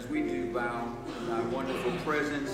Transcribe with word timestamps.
as 0.00 0.08
we 0.08 0.22
do 0.22 0.50
bow 0.52 0.88
in 1.18 1.28
thy 1.28 1.40
wonderful 1.48 1.92
presence. 2.04 2.50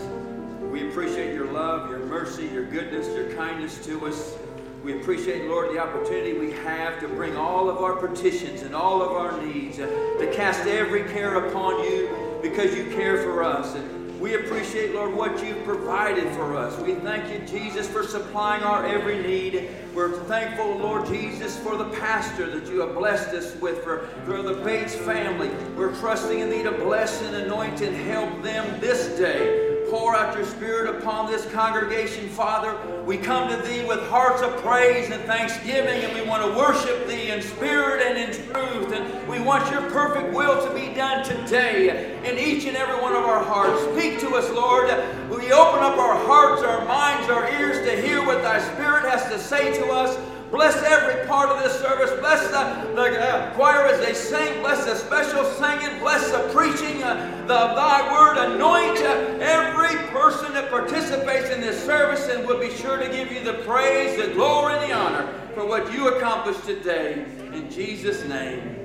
We 0.62 0.88
appreciate 0.88 1.32
your 1.32 1.52
love, 1.52 1.88
your 1.88 2.00
mercy, 2.00 2.46
your 2.46 2.64
goodness, 2.64 3.06
your 3.08 3.32
kindness 3.34 3.84
to 3.86 4.06
us. 4.06 4.36
We 4.82 5.00
appreciate, 5.00 5.48
Lord, 5.48 5.72
the 5.72 5.78
opportunity 5.78 6.32
we 6.32 6.50
have 6.52 6.98
to 7.00 7.08
bring 7.08 7.36
all 7.36 7.70
of 7.70 7.78
our 7.78 7.94
petitions 7.94 8.62
and 8.62 8.74
all 8.74 9.00
of 9.00 9.12
our 9.12 9.40
needs, 9.44 9.78
uh, 9.78 9.86
to 9.86 10.32
cast 10.34 10.66
every 10.66 11.04
care 11.04 11.46
upon 11.46 11.84
you 11.84 12.38
because 12.42 12.74
you 12.74 12.84
care 12.96 13.22
for 13.22 13.44
us. 13.44 13.74
And 13.76 13.95
we 14.26 14.34
appreciate, 14.34 14.92
Lord, 14.92 15.14
what 15.14 15.40
you've 15.40 15.62
provided 15.62 16.28
for 16.34 16.56
us. 16.56 16.76
We 16.80 16.96
thank 16.96 17.32
you, 17.32 17.46
Jesus, 17.46 17.88
for 17.88 18.02
supplying 18.02 18.64
our 18.64 18.84
every 18.84 19.22
need. 19.22 19.68
We're 19.94 20.18
thankful, 20.24 20.78
Lord 20.78 21.06
Jesus, 21.06 21.56
for 21.56 21.76
the 21.76 21.84
pastor 21.90 22.50
that 22.58 22.68
you 22.68 22.80
have 22.80 22.96
blessed 22.96 23.28
us 23.28 23.54
with, 23.60 23.84
for, 23.84 24.08
for 24.24 24.42
the 24.42 24.54
Bates 24.64 24.96
family. 24.96 25.48
We're 25.76 25.94
trusting 26.00 26.40
in 26.40 26.50
thee 26.50 26.64
to 26.64 26.72
bless 26.72 27.22
and 27.22 27.36
anoint 27.36 27.82
and 27.82 27.94
help 27.94 28.42
them 28.42 28.80
this 28.80 29.16
day. 29.16 29.65
Pour 29.90 30.16
out 30.16 30.36
your 30.36 30.44
Spirit 30.44 30.96
upon 30.96 31.30
this 31.30 31.48
congregation, 31.52 32.28
Father. 32.28 32.76
We 33.04 33.16
come 33.18 33.48
to 33.48 33.56
Thee 33.68 33.84
with 33.84 34.00
hearts 34.08 34.42
of 34.42 34.56
praise 34.60 35.10
and 35.10 35.22
thanksgiving, 35.24 36.02
and 36.02 36.12
we 36.12 36.28
want 36.28 36.42
to 36.42 36.58
worship 36.58 37.06
Thee 37.06 37.30
in 37.30 37.40
spirit 37.40 38.02
and 38.02 38.18
in 38.18 38.32
truth. 38.50 38.92
And 38.92 39.28
we 39.28 39.38
want 39.38 39.70
your 39.70 39.82
perfect 39.90 40.34
will 40.34 40.66
to 40.66 40.74
be 40.74 40.92
done 40.92 41.24
today 41.24 42.18
in 42.24 42.36
each 42.36 42.66
and 42.66 42.76
every 42.76 43.00
one 43.00 43.14
of 43.14 43.22
our 43.24 43.44
hearts. 43.44 43.80
Speak 43.96 44.18
to 44.20 44.34
us, 44.34 44.50
Lord. 44.50 44.88
We 45.30 45.52
open 45.52 45.80
up 45.80 45.96
our 45.98 46.16
hearts, 46.26 46.62
our 46.62 46.84
minds, 46.86 47.30
our 47.30 47.48
ears 47.52 47.86
to 47.86 48.00
hear 48.02 48.26
what 48.26 48.42
Thy 48.42 48.58
Spirit 48.74 49.08
has 49.08 49.30
to 49.30 49.38
say 49.38 49.78
to 49.78 49.86
us. 49.86 50.18
Bless 50.50 50.76
every 50.82 51.26
part 51.26 51.48
of 51.50 51.62
this 51.62 51.78
service. 51.80 52.10
Bless 52.20 52.46
the, 52.48 52.92
the 52.94 53.20
uh, 53.20 53.52
choir 53.54 53.86
as 53.86 54.04
they 54.04 54.14
sing. 54.14 54.60
Bless 54.60 54.84
the 54.84 54.94
special 54.94 55.44
singing. 55.44 55.98
Bless 55.98 56.30
the 56.30 56.38
preaching 56.54 57.02
uh, 57.02 57.14
the, 57.42 57.74
thy 57.74 58.12
word. 58.12 58.38
Anoint 58.38 58.98
uh, 58.98 59.44
every 59.44 59.96
person 60.10 60.52
that 60.54 60.70
participates 60.70 61.50
in 61.50 61.60
this 61.60 61.84
service 61.84 62.28
and 62.28 62.46
we'll 62.46 62.60
be 62.60 62.74
sure 62.74 62.96
to 62.96 63.08
give 63.08 63.32
you 63.32 63.42
the 63.42 63.54
praise, 63.64 64.16
the 64.16 64.32
glory, 64.34 64.74
and 64.74 64.90
the 64.90 64.94
honor 64.94 65.32
for 65.54 65.66
what 65.66 65.92
you 65.92 66.08
accomplished 66.14 66.64
today. 66.64 67.24
In 67.52 67.70
Jesus' 67.70 68.24
name, 68.24 68.84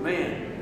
amen. 0.00 0.55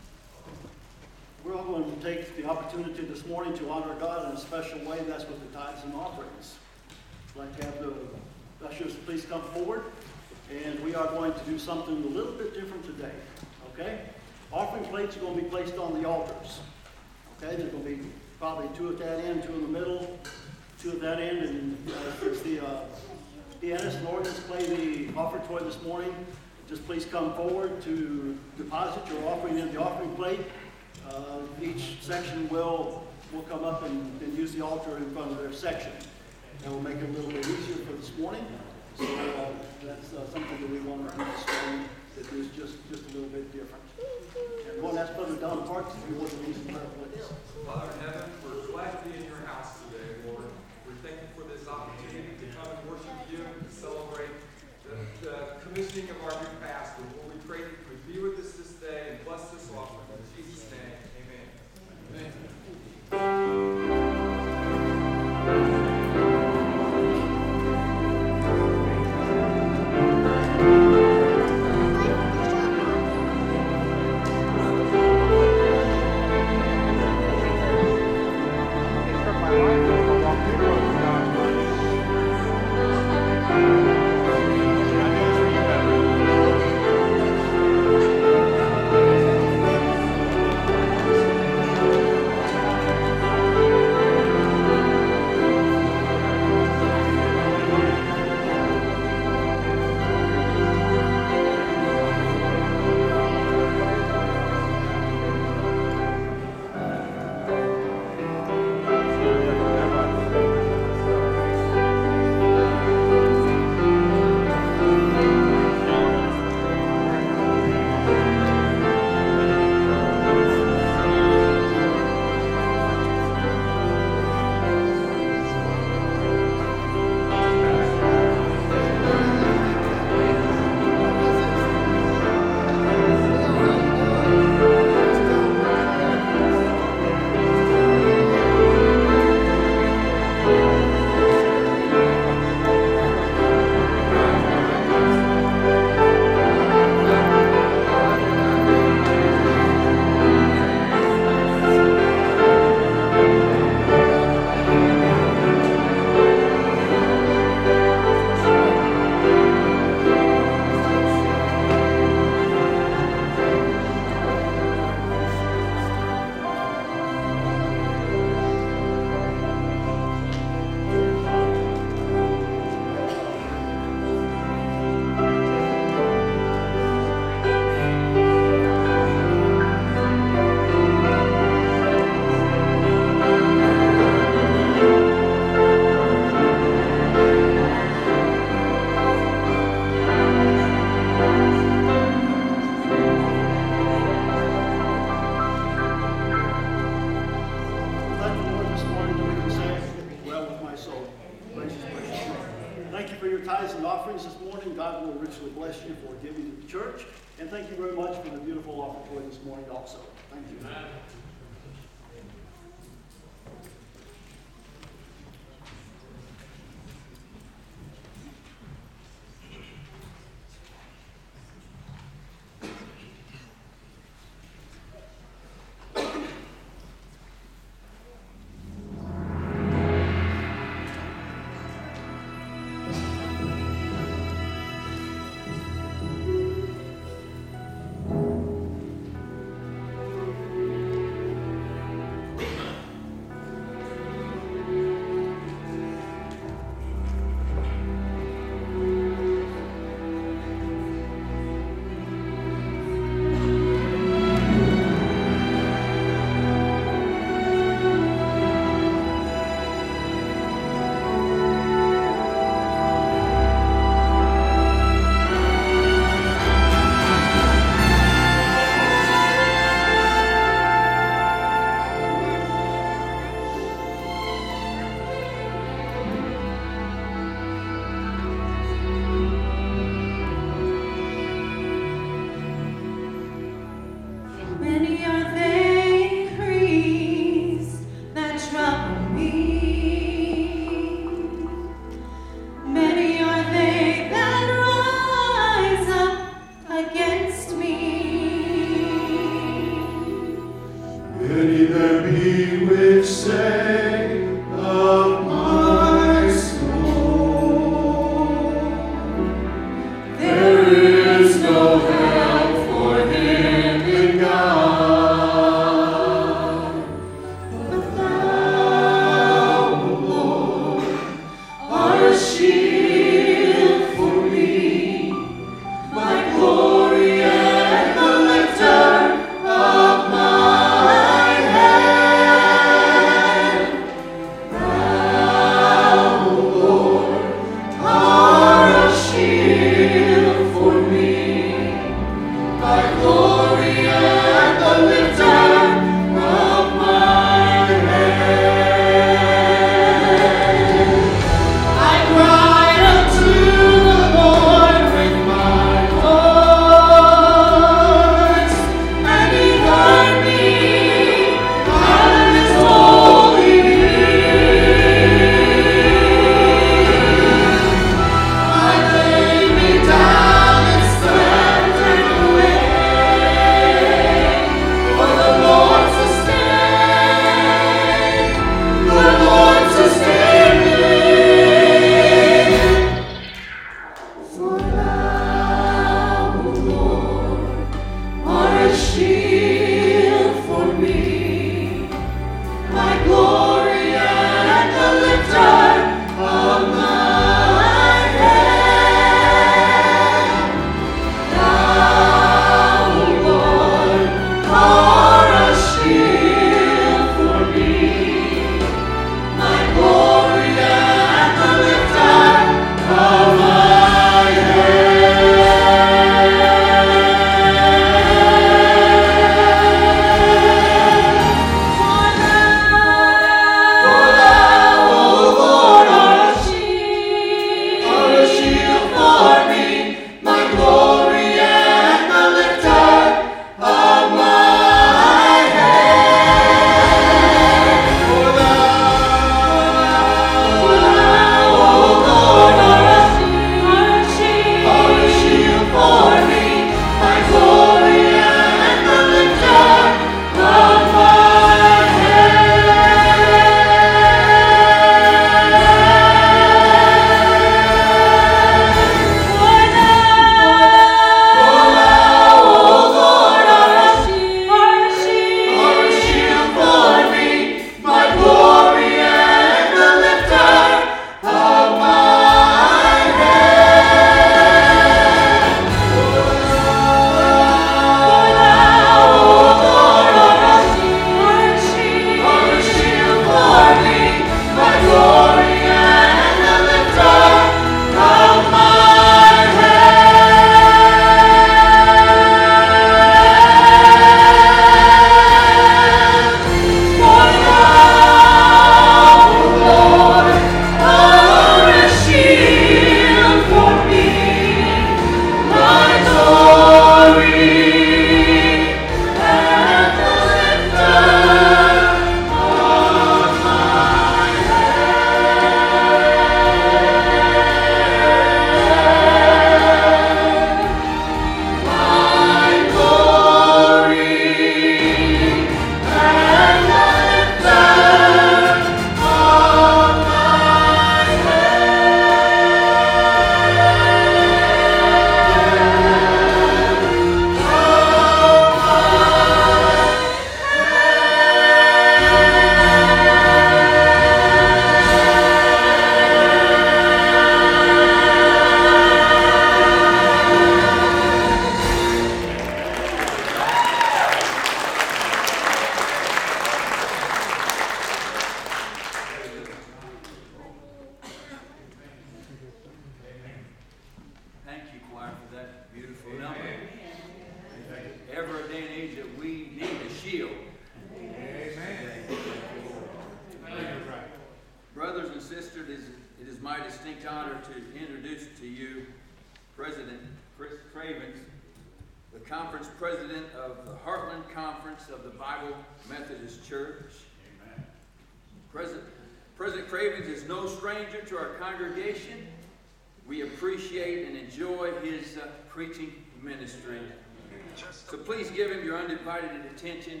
Him 598.54 598.64
your 598.64 598.78
undivided 598.78 599.30
attention 599.54 600.00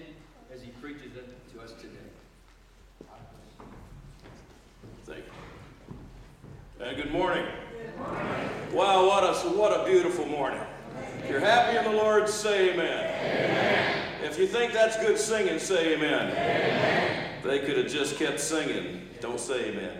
as 0.52 0.62
he 0.62 0.70
preaches 0.80 1.16
it 1.16 1.52
to 1.52 1.60
us 1.60 1.72
today. 1.72 1.90
Thank 5.04 5.24
you. 6.78 6.84
Uh, 6.84 6.94
good 6.94 7.10
morning. 7.10 7.46
Wow, 8.72 9.06
what 9.06 9.24
a, 9.24 9.34
what 9.50 9.80
a 9.80 9.84
beautiful 9.84 10.26
morning. 10.26 10.60
If 11.22 11.30
you're 11.30 11.40
happy 11.40 11.76
in 11.76 11.84
the 11.84 11.98
Lord, 11.98 12.28
say 12.28 12.72
amen. 12.72 14.02
If 14.22 14.38
you 14.38 14.46
think 14.46 14.72
that's 14.72 14.96
good 14.98 15.18
singing, 15.18 15.58
say 15.58 15.94
amen. 15.94 17.42
They 17.42 17.60
could 17.60 17.76
have 17.76 17.88
just 17.88 18.16
kept 18.16 18.40
singing. 18.40 19.08
Don't 19.20 19.40
say 19.40 19.70
amen. 19.70 19.98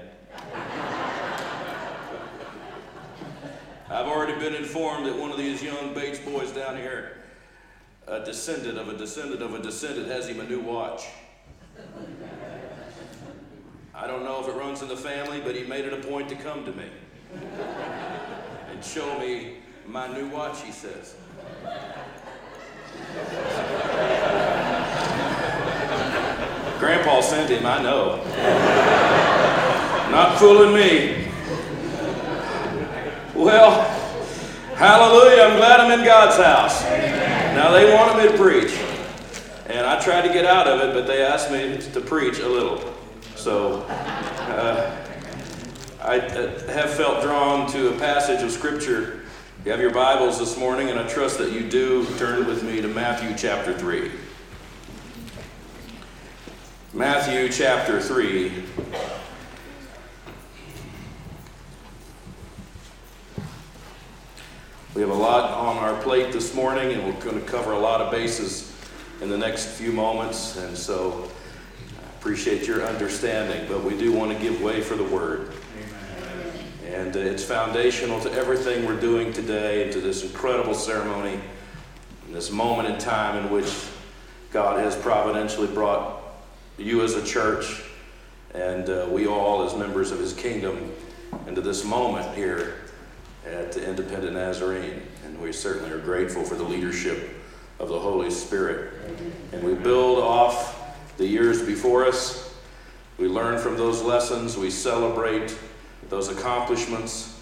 I've 3.91 4.07
already 4.07 4.39
been 4.39 4.55
informed 4.55 5.07
that 5.07 5.17
one 5.17 5.31
of 5.31 5.39
these 5.39 5.63
young 5.63 5.95
Bates 5.95 6.19
boys 6.19 6.51
down 6.51 6.77
here, 6.77 7.24
a 8.07 8.21
descendant 8.25 8.79
of 8.79 8.89
a 8.89 8.97
descendant 8.97 9.43
of 9.43 9.55
a 9.55 9.59
descendant, 9.59 10.09
has 10.09 10.29
him 10.29 10.41
a 10.41 10.45
new 10.45 10.61
watch. 10.61 11.05
I 13.95 14.07
don't 14.07 14.25
know 14.25 14.41
if 14.43 14.49
it 14.49 14.57
runs 14.59 14.83
in 14.83 14.89
the 14.89 14.97
family, 14.97 15.41
but 15.41 15.55
he 15.55 15.65
made 15.65 15.85
it 15.85 15.93
a 15.93 16.07
point 16.09 16.29
to 16.29 16.37
come 16.37 16.65
to 16.65 16.73
me 16.73 16.87
and 18.71 18.85
show 18.85 19.19
me 19.19 19.59
my 19.87 20.13
new 20.13 20.29
watch, 20.29 20.61
he 20.63 20.73
says. 20.73 21.15
Grandpa 26.79 27.21
sent 27.23 27.51
him, 27.51 27.65
I 27.65 27.83
know. 27.83 28.17
Not 30.11 30.39
fooling 30.39 30.75
me. 30.75 31.29
Well, 33.35 33.83
hallelujah, 34.77 35.43
I'm 35.45 35.57
glad 35.57 35.81
I'm 35.81 35.99
in 35.99 36.05
God's 36.05 36.37
house. 36.37 37.24
Now, 37.55 37.71
they 37.71 37.95
wanted 37.95 38.25
me 38.25 38.33
to 38.33 38.37
preach, 38.37 38.77
and 39.67 39.87
I 39.87 40.01
tried 40.01 40.23
to 40.23 40.33
get 40.33 40.45
out 40.45 40.67
of 40.67 40.81
it, 40.81 40.93
but 40.93 41.07
they 41.07 41.23
asked 41.23 41.53
me 41.53 41.79
to 41.93 42.01
preach 42.01 42.41
a 42.41 42.49
little. 42.49 42.93
So, 43.37 43.83
uh, 43.83 45.07
I 46.03 46.19
uh, 46.19 46.73
have 46.73 46.91
felt 46.91 47.23
drawn 47.23 47.71
to 47.71 47.95
a 47.95 47.99
passage 47.99 48.43
of 48.43 48.51
Scripture. 48.51 49.21
You 49.65 49.71
have 49.71 49.81
your 49.81 49.93
Bibles 49.93 50.41
this 50.41 50.59
morning, 50.59 50.91
and 50.91 50.99
I 50.99 51.07
trust 51.07 51.39
that 51.39 51.53
you 51.53 51.71
do. 51.71 52.05
Turn 52.19 52.45
with 52.45 52.65
me 52.65 52.81
to 52.81 52.89
Matthew 52.89 53.33
chapter 53.39 53.73
3. 53.73 54.11
Matthew 56.93 57.49
chapter 57.51 58.01
3. 58.01 58.65
We 64.95 65.01
have 65.01 65.11
a 65.11 65.15
lot 65.15 65.51
on 65.51 65.77
our 65.79 66.01
plate 66.05 66.33
this 66.33 66.55
morning, 66.55 66.93
and 66.93 67.05
we're 67.05 67.21
going 67.21 67.35
to 67.35 67.45
cover 67.45 67.73
a 67.73 67.79
lot 67.81 68.01
of 68.01 68.13
bases 68.13 68.73
in 69.21 69.29
the 69.29 69.37
next 69.37 69.67
few 69.67 69.91
moments, 69.91 70.57
and 70.57 70.79
so 70.79 71.29
I 72.01 72.09
appreciate 72.21 72.69
your 72.69 72.87
understanding, 72.87 73.67
but 73.69 73.83
we 73.83 73.99
do 73.99 74.13
want 74.13 74.31
to 74.31 74.39
give 74.39 74.63
way 74.63 74.81
for 74.81 74.95
the 74.95 75.03
Word. 75.03 75.53
And 76.87 77.17
uh, 77.17 77.19
it's 77.19 77.43
foundational 77.43 78.21
to 78.21 78.31
everything 78.35 78.87
we're 78.87 79.01
doing 79.01 79.33
today, 79.33 79.83
and 79.83 79.93
to 79.95 80.01
this 80.01 80.23
incredible 80.23 80.75
ceremony, 80.75 81.41
and 82.27 82.33
this 82.33 82.53
moment 82.53 82.89
in 82.89 82.97
time 82.97 83.45
in 83.45 83.51
which 83.51 83.89
God 84.53 84.79
has 84.79 84.95
providentially 84.95 85.67
brought 85.67 86.23
you 86.79 87.03
as 87.03 87.15
a 87.15 87.25
church 87.25 87.83
and 88.55 88.89
uh, 88.89 89.09
we 89.11 89.27
all 89.27 89.65
as 89.65 89.75
members 89.75 90.13
of 90.13 90.21
His 90.21 90.33
kingdom 90.33 90.93
into 91.49 91.61
this 91.61 91.85
moment 91.85 92.33
here 92.37 92.84
at 93.47 93.73
the 93.73 93.87
Independent 93.87 94.35
Nazarene. 94.35 95.03
And 95.25 95.41
we 95.41 95.53
certainly 95.53 95.91
are 95.91 95.99
grateful 95.99 96.45
for 96.45 96.55
the 96.55 96.65
leadership 96.65 97.31
of 97.79 97.89
the 97.89 97.99
Holy 97.99 98.31
Spirit. 98.31 98.95
And 99.53 99.63
we 99.63 99.75
build 99.75 100.19
off 100.19 100.81
the 101.17 101.27
years 101.27 101.63
before 101.63 102.05
us. 102.05 102.55
We 103.19 103.29
learn 103.29 103.59
from 103.59 103.77
those 103.77 104.03
lessons. 104.03 104.57
We 104.57 104.71
celebrate 104.71 105.57
those 106.09 106.29
accomplishments. 106.29 107.41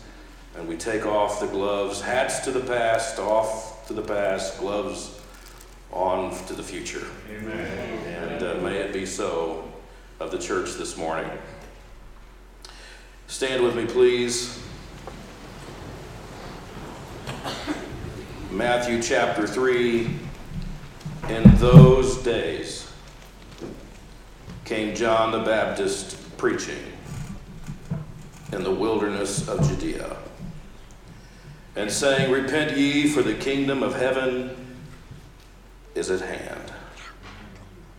And 0.57 0.69
we 0.69 0.77
take 0.77 1.07
off 1.07 1.41
the 1.41 1.47
gloves, 1.47 2.01
hats 2.01 2.41
to 2.41 2.51
the 2.51 2.61
past, 2.61 3.19
off 3.19 3.87
to 3.87 3.95
the 3.95 4.03
past, 4.03 4.59
gloves 4.59 5.19
on 5.91 6.31
to 6.47 6.55
the 6.55 6.63
future. 6.63 7.07
Amen. 7.31 7.99
And 8.07 8.43
uh, 8.43 8.55
may 8.57 8.77
it 8.79 8.93
be 8.93 9.07
so 9.07 9.71
of 10.21 10.31
the 10.31 10.39
church 10.39 10.75
this 10.75 10.97
morning. 10.97 11.31
Stand 13.27 13.63
with 13.63 13.75
me, 13.75 13.87
please. 13.87 14.63
Matthew 18.51 19.03
chapter 19.03 19.47
3. 19.47 20.11
In 21.29 21.43
those 21.57 22.18
days 22.18 22.91
came 24.64 24.95
John 24.95 25.33
the 25.33 25.39
Baptist 25.39 26.37
preaching 26.37 26.83
in 28.53 28.62
the 28.62 28.70
wilderness 28.70 29.49
of 29.49 29.66
Judea 29.68 30.16
and 31.77 31.91
saying, 31.91 32.31
Repent 32.31 32.77
ye, 32.77 33.09
for 33.09 33.23
the 33.23 33.35
kingdom 33.35 33.83
of 33.83 33.95
heaven 33.95 34.57
is 35.95 36.11
at 36.11 36.20
hand. 36.20 36.73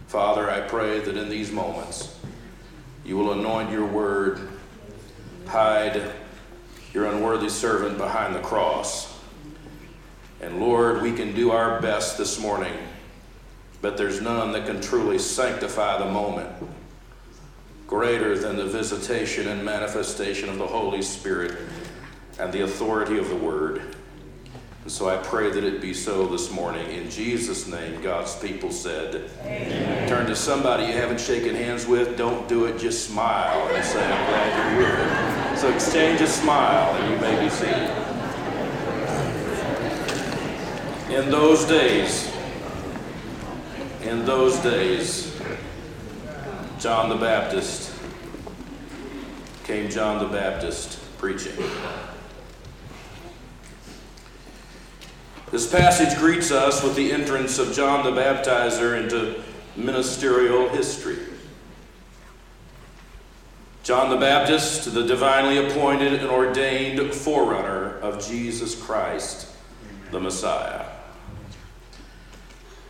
Father, 0.08 0.50
I 0.50 0.62
pray 0.62 1.00
that 1.00 1.18
in 1.18 1.30
these 1.30 1.52
moments 1.52 2.18
you 3.04 3.18
will 3.18 3.34
anoint 3.34 3.72
your 3.72 3.86
word, 3.86 4.48
hide 5.48 6.12
your 6.94 7.06
unworthy 7.06 7.50
servant 7.50 7.98
behind 7.98 8.36
the 8.36 8.40
cross. 8.40 9.13
And 10.44 10.60
Lord, 10.60 11.02
we 11.02 11.14
can 11.14 11.34
do 11.34 11.52
our 11.52 11.82
best 11.82 12.18
this 12.18 12.38
morning, 12.38 12.74
but 13.82 13.96
there's 13.96 14.20
none 14.20 14.52
that 14.52 14.66
can 14.66 14.82
truly 14.82 15.18
sanctify 15.18 15.98
the 16.00 16.12
moment 16.12 16.50
greater 17.88 18.38
than 18.38 18.58
the 18.58 18.66
visitation 18.66 19.48
and 19.48 19.64
manifestation 19.64 20.50
of 20.50 20.58
the 20.58 20.68
Holy 20.68 21.02
Spirit 21.02 21.58
and 22.40 22.52
the 22.52 22.64
authority 22.64 23.18
of 23.18 23.30
the 23.30 23.36
Word. 23.38 23.96
And 24.82 24.92
so 24.92 25.08
I 25.08 25.16
pray 25.16 25.50
that 25.50 25.64
it 25.64 25.80
be 25.80 25.94
so 25.94 26.28
this 26.28 26.52
morning. 26.52 26.92
In 26.92 27.10
Jesus' 27.10 27.66
name, 27.66 28.02
God's 28.02 28.36
people 28.36 28.70
said, 28.70 29.30
Amen. 29.44 30.10
Turn 30.10 30.26
to 30.26 30.36
somebody 30.36 30.88
you 30.88 30.92
haven't 30.92 31.22
shaken 31.22 31.56
hands 31.56 31.88
with. 31.88 32.18
Don't 32.18 32.50
do 32.50 32.66
it. 32.66 32.78
Just 32.78 33.08
smile 33.08 33.66
and 33.74 33.86
say, 33.86 34.04
I'm 34.04 34.28
glad 34.28 34.76
you're 34.76 34.88
here. 34.88 35.58
So 35.58 35.74
exchange 35.74 36.20
a 36.20 36.28
smile 36.28 36.94
and 36.96 37.14
you 37.14 37.20
may 37.22 37.42
be 37.42 37.50
seated. 37.50 38.13
In 41.14 41.30
those 41.30 41.64
days, 41.66 42.28
in 44.02 44.26
those 44.26 44.58
days, 44.58 45.40
John 46.80 47.08
the 47.08 47.16
Baptist 47.16 47.94
came 49.64 49.92
John 49.92 50.18
the 50.18 50.36
Baptist 50.36 51.00
preaching. 51.20 51.54
This 55.52 55.72
passage 55.72 56.18
greets 56.18 56.50
us 56.50 56.82
with 56.82 56.96
the 56.96 57.12
entrance 57.12 57.60
of 57.60 57.74
John 57.74 58.04
the 58.04 58.20
Baptizer 58.20 59.00
into 59.00 59.44
ministerial 59.76 60.68
history. 60.70 61.20
John 63.84 64.10
the 64.10 64.18
Baptist, 64.18 64.92
the 64.92 65.06
divinely 65.06 65.64
appointed 65.64 66.16
and 66.16 66.32
ordained 66.32 67.14
forerunner 67.14 68.00
of 68.00 68.26
Jesus 68.28 68.74
Christ, 68.74 69.48
the 70.10 70.20
Messiah. 70.20 70.93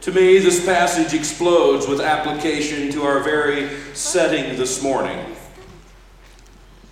To 0.04 0.12
me, 0.12 0.38
this 0.38 0.66
passage 0.66 1.14
explodes 1.14 1.88
with 1.88 2.02
application 2.02 2.92
to 2.92 3.04
our 3.04 3.22
very 3.22 3.70
setting 3.94 4.58
this 4.58 4.84
morning. 4.84 5.18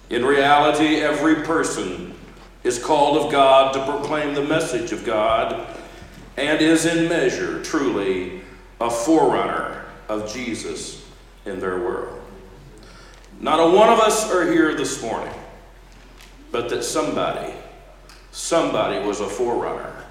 In 0.09 0.23
reality, 0.23 1.01
every 1.01 1.43
person 1.43 2.15
is 2.63 2.81
called 2.81 3.17
of 3.17 3.29
God 3.29 3.73
to 3.73 3.83
proclaim 3.85 4.33
the 4.33 4.45
message 4.45 4.93
of 4.93 5.03
God 5.03 5.77
and 6.37 6.61
is 6.61 6.85
in 6.85 7.09
measure 7.09 7.61
truly 7.63 8.39
a 8.79 8.89
forerunner 8.89 9.83
of 10.07 10.31
Jesus 10.33 11.05
in 11.45 11.59
their 11.59 11.79
world. 11.81 12.17
Not 13.41 13.59
a 13.59 13.75
one 13.75 13.89
of 13.89 13.99
us 13.99 14.31
are 14.31 14.49
here 14.49 14.73
this 14.73 15.01
morning, 15.01 15.33
but 16.49 16.69
that 16.69 16.85
somebody, 16.85 17.53
somebody 18.31 19.05
was 19.05 19.19
a 19.19 19.27
forerunner 19.27 20.05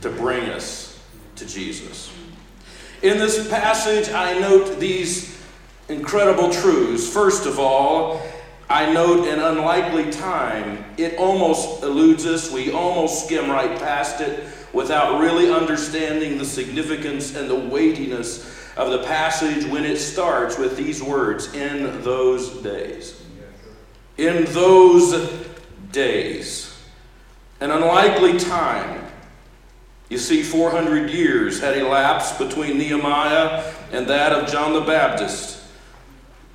to 0.00 0.08
bring 0.08 0.48
us 0.48 0.98
to 1.36 1.44
Jesus. 1.44 2.10
In 3.02 3.16
this 3.16 3.48
passage, 3.48 4.12
I 4.12 4.38
note 4.38 4.78
these 4.78 5.40
incredible 5.88 6.50
truths. 6.50 7.10
First 7.10 7.46
of 7.46 7.58
all, 7.58 8.20
I 8.68 8.92
note 8.92 9.26
an 9.26 9.40
unlikely 9.40 10.10
time. 10.12 10.84
It 10.98 11.16
almost 11.16 11.82
eludes 11.82 12.26
us. 12.26 12.52
We 12.52 12.72
almost 12.72 13.24
skim 13.24 13.50
right 13.50 13.78
past 13.78 14.20
it 14.20 14.44
without 14.74 15.18
really 15.18 15.50
understanding 15.50 16.36
the 16.36 16.44
significance 16.44 17.34
and 17.34 17.48
the 17.48 17.58
weightiness 17.58 18.46
of 18.76 18.90
the 18.90 19.02
passage 19.02 19.64
when 19.64 19.84
it 19.86 19.96
starts 19.96 20.58
with 20.58 20.76
these 20.76 21.02
words 21.02 21.52
in 21.54 22.02
those 22.02 22.50
days. 22.62 23.20
In 24.18 24.44
those 24.52 25.48
days. 25.90 26.78
An 27.60 27.70
unlikely 27.70 28.38
time. 28.38 29.09
You 30.10 30.18
see, 30.18 30.42
400 30.42 31.08
years 31.08 31.60
had 31.60 31.78
elapsed 31.78 32.36
between 32.36 32.76
Nehemiah 32.78 33.72
and 33.92 34.08
that 34.08 34.32
of 34.32 34.50
John 34.50 34.72
the 34.72 34.80
Baptist. 34.80 35.62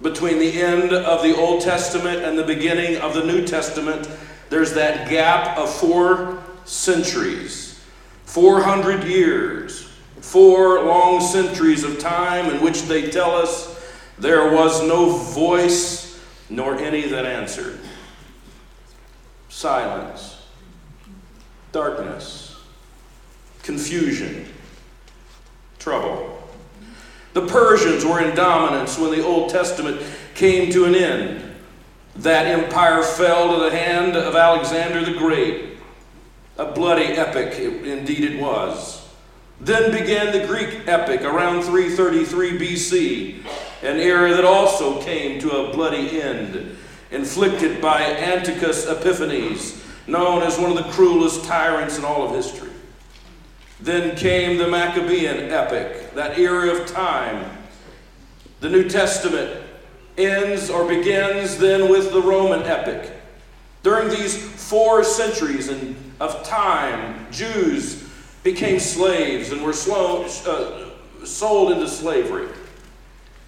Between 0.02 0.40
the 0.40 0.62
end 0.62 0.92
of 0.92 1.24
the 1.24 1.34
Old 1.34 1.62
Testament 1.62 2.22
and 2.22 2.38
the 2.38 2.44
beginning 2.44 2.98
of 2.98 3.14
the 3.14 3.24
New 3.24 3.48
Testament, 3.48 4.10
there's 4.50 4.74
that 4.74 5.10
gap 5.10 5.58
of 5.58 5.74
four 5.74 6.44
centuries. 6.66 7.82
400 8.26 9.06
years. 9.06 9.90
Four 10.20 10.84
long 10.84 11.22
centuries 11.22 11.86
of 11.86 11.98
time 11.98 12.54
in 12.54 12.62
which 12.62 12.84
they 12.84 13.10
tell 13.10 13.36
us 13.36 13.82
there 14.20 14.54
was 14.54 14.86
no 14.86 15.12
voice 15.16 16.20
nor 16.50 16.78
any 16.78 17.08
that 17.08 17.26
answered. 17.26 17.80
Silence, 19.48 20.44
darkness, 21.72 22.55
confusion, 23.66 24.46
trouble. 25.80 26.32
The 27.34 27.48
Persians 27.48 28.06
were 28.06 28.22
in 28.22 28.36
dominance 28.36 28.98
when 28.98 29.12
the 29.12 29.26
Old 29.26 29.50
Testament 29.50 30.02
came 30.36 30.72
to 30.72 30.86
an 30.86 30.96
end. 30.96 31.56
That 32.16 32.46
empire 32.46 33.04
fell 33.04 33.54
to 33.54 33.64
the 33.64 33.76
hand 33.76 34.16
of 34.16 34.36
Alexander 34.36 35.04
the 35.04 35.18
Great. 35.18 35.78
A 36.58 36.72
bloody 36.72 37.08
epic, 37.08 37.60
indeed 37.60 38.24
it 38.24 38.40
was. 38.40 39.06
Then 39.60 39.92
began 39.92 40.32
the 40.32 40.46
Greek 40.46 40.88
epic 40.88 41.22
around 41.22 41.64
333 41.64 42.58
BC, 42.58 43.46
an 43.84 43.98
era 44.00 44.34
that 44.34 44.46
also 44.46 45.02
came 45.02 45.40
to 45.42 45.52
a 45.52 45.74
bloody 45.74 46.22
end, 46.22 46.78
inflicted 47.12 47.82
by 47.82 48.02
Antiochus 48.02 48.86
Epiphanes, 48.86 49.84
known 50.08 50.44
as 50.44 50.58
one 50.58 50.72
of 50.72 50.78
the 50.78 50.92
cruelest 50.92 51.44
tyrants 51.46 51.98
in 51.98 52.06
all 52.06 52.24
of 52.24 52.32
history. 52.32 52.65
Then 53.86 54.16
came 54.18 54.58
the 54.58 54.68
Maccabean 54.68 55.52
epic, 55.52 56.16
that 56.16 56.40
era 56.40 56.74
of 56.74 56.88
time. 56.88 57.46
The 58.60 58.68
New 58.68 58.90
Testament 58.90 59.62
ends 60.18 60.72
or 60.72 60.88
begins 60.88 61.60
then 61.60 61.88
with 61.88 62.12
the 62.12 62.20
Roman 62.20 62.64
epic. 62.64 63.12
During 63.84 64.10
these 64.10 64.36
four 64.36 65.04
centuries 65.04 65.70
of 66.20 66.44
time, 66.44 67.28
Jews 67.30 68.04
became 68.42 68.80
slaves 68.80 69.52
and 69.52 69.62
were 69.62 69.72
slow, 69.72 70.24
uh, 70.48 71.24
sold 71.24 71.72
into 71.72 71.88
slavery. 71.88 72.48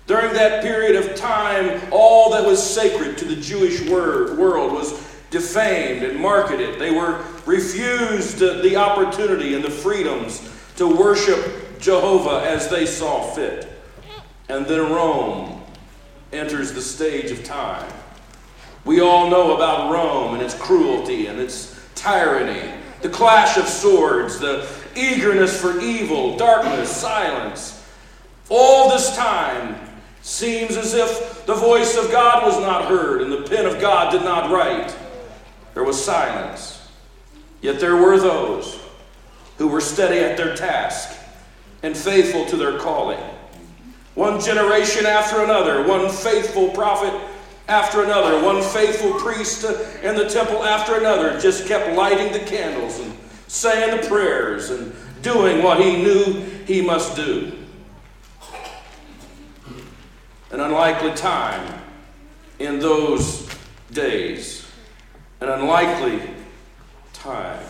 During 0.05 0.33
that 0.35 0.61
period 0.61 1.03
of 1.03 1.15
time, 1.15 1.81
all 1.91 2.29
that 2.33 2.45
was 2.45 2.61
sacred 2.61 3.17
to 3.17 3.25
the 3.25 3.37
Jewish 3.37 3.81
word, 3.89 4.37
world 4.37 4.71
was 4.71 4.91
defamed 5.37 6.01
and 6.01 6.19
marketed. 6.19 6.79
They 6.79 6.89
were 6.89 7.23
refused 7.45 8.39
the 8.39 8.75
opportunity 8.75 9.53
and 9.53 9.63
the 9.63 9.69
freedoms 9.69 10.49
to 10.77 10.87
worship 10.87 11.79
Jehovah 11.79 12.43
as 12.43 12.69
they 12.69 12.87
saw 12.87 13.21
fit. 13.33 13.71
And 14.49 14.65
then 14.65 14.91
Rome 14.91 15.61
enters 16.33 16.73
the 16.73 16.81
stage 16.81 17.29
of 17.29 17.43
time. 17.43 17.91
We 18.83 18.99
all 18.99 19.29
know 19.29 19.55
about 19.55 19.91
Rome 19.91 20.33
and 20.33 20.41
its 20.41 20.55
cruelty 20.55 21.27
and 21.27 21.39
its 21.39 21.79
tyranny, 21.93 22.73
the 23.01 23.09
clash 23.09 23.57
of 23.57 23.67
swords, 23.67 24.39
the 24.39 24.67
eagerness 24.95 25.59
for 25.59 25.79
evil, 25.79 26.35
darkness, 26.35 26.89
silence. 26.89 27.85
All 28.49 28.89
this 28.89 29.15
time 29.15 29.75
seems 30.21 30.77
as 30.77 30.95
if 30.95 31.45
the 31.45 31.53
voice 31.53 31.95
of 31.95 32.11
God 32.11 32.43
was 32.43 32.59
not 32.59 32.85
heard 32.85 33.21
and 33.21 33.31
the 33.31 33.47
pen 33.47 33.67
of 33.67 33.79
God 33.79 34.11
did 34.11 34.23
not 34.23 34.49
write. 34.49 34.95
There 35.77 35.85
was 35.85 36.03
silence. 36.03 36.89
Yet 37.61 37.79
there 37.79 37.97
were 37.97 38.19
those 38.19 38.79
who 39.59 39.67
were 39.67 39.79
steady 39.79 40.17
at 40.17 40.35
their 40.35 40.55
task 40.55 41.15
and 41.83 41.95
faithful 41.95 42.47
to 42.47 42.57
their 42.57 42.79
calling. 42.79 43.19
One 44.15 44.41
generation 44.41 45.05
after 45.05 45.43
another, 45.43 45.87
one 45.87 46.09
faithful 46.09 46.69
prophet 46.69 47.13
after 47.67 48.03
another, 48.03 48.43
one 48.43 48.63
faithful 48.63 49.19
priest 49.19 49.65
in 50.01 50.15
the 50.15 50.27
temple 50.27 50.63
after 50.63 50.95
another 50.95 51.39
just 51.39 51.67
kept 51.67 51.95
lighting 51.95 52.33
the 52.33 52.39
candles 52.39 52.99
and 52.99 53.15
saying 53.45 54.01
the 54.01 54.07
prayers 54.07 54.71
and 54.71 54.95
doing 55.21 55.61
what 55.61 55.79
he 55.79 56.01
knew 56.01 56.41
he 56.65 56.81
must 56.81 57.15
do. 57.15 57.51
An 60.49 60.59
unlikely 60.59 61.11
time 61.11 61.83
in 62.57 62.79
those 62.79 63.47
days 63.91 64.66
an 65.39 65.49
unlikely 65.49 66.19
time. 67.13 67.63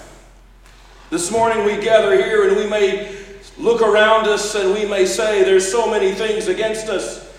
This 1.09 1.29
morning 1.31 1.65
we 1.65 1.75
gather 1.83 2.15
here 2.15 2.47
and 2.47 2.55
we 2.55 2.65
may 2.65 3.13
look 3.57 3.81
around 3.81 4.25
us 4.25 4.55
and 4.55 4.73
we 4.73 4.85
may 4.85 5.05
say 5.05 5.43
there's 5.43 5.69
so 5.69 5.89
many 5.91 6.13
things 6.13 6.47
against 6.47 6.87
us. 6.87 7.29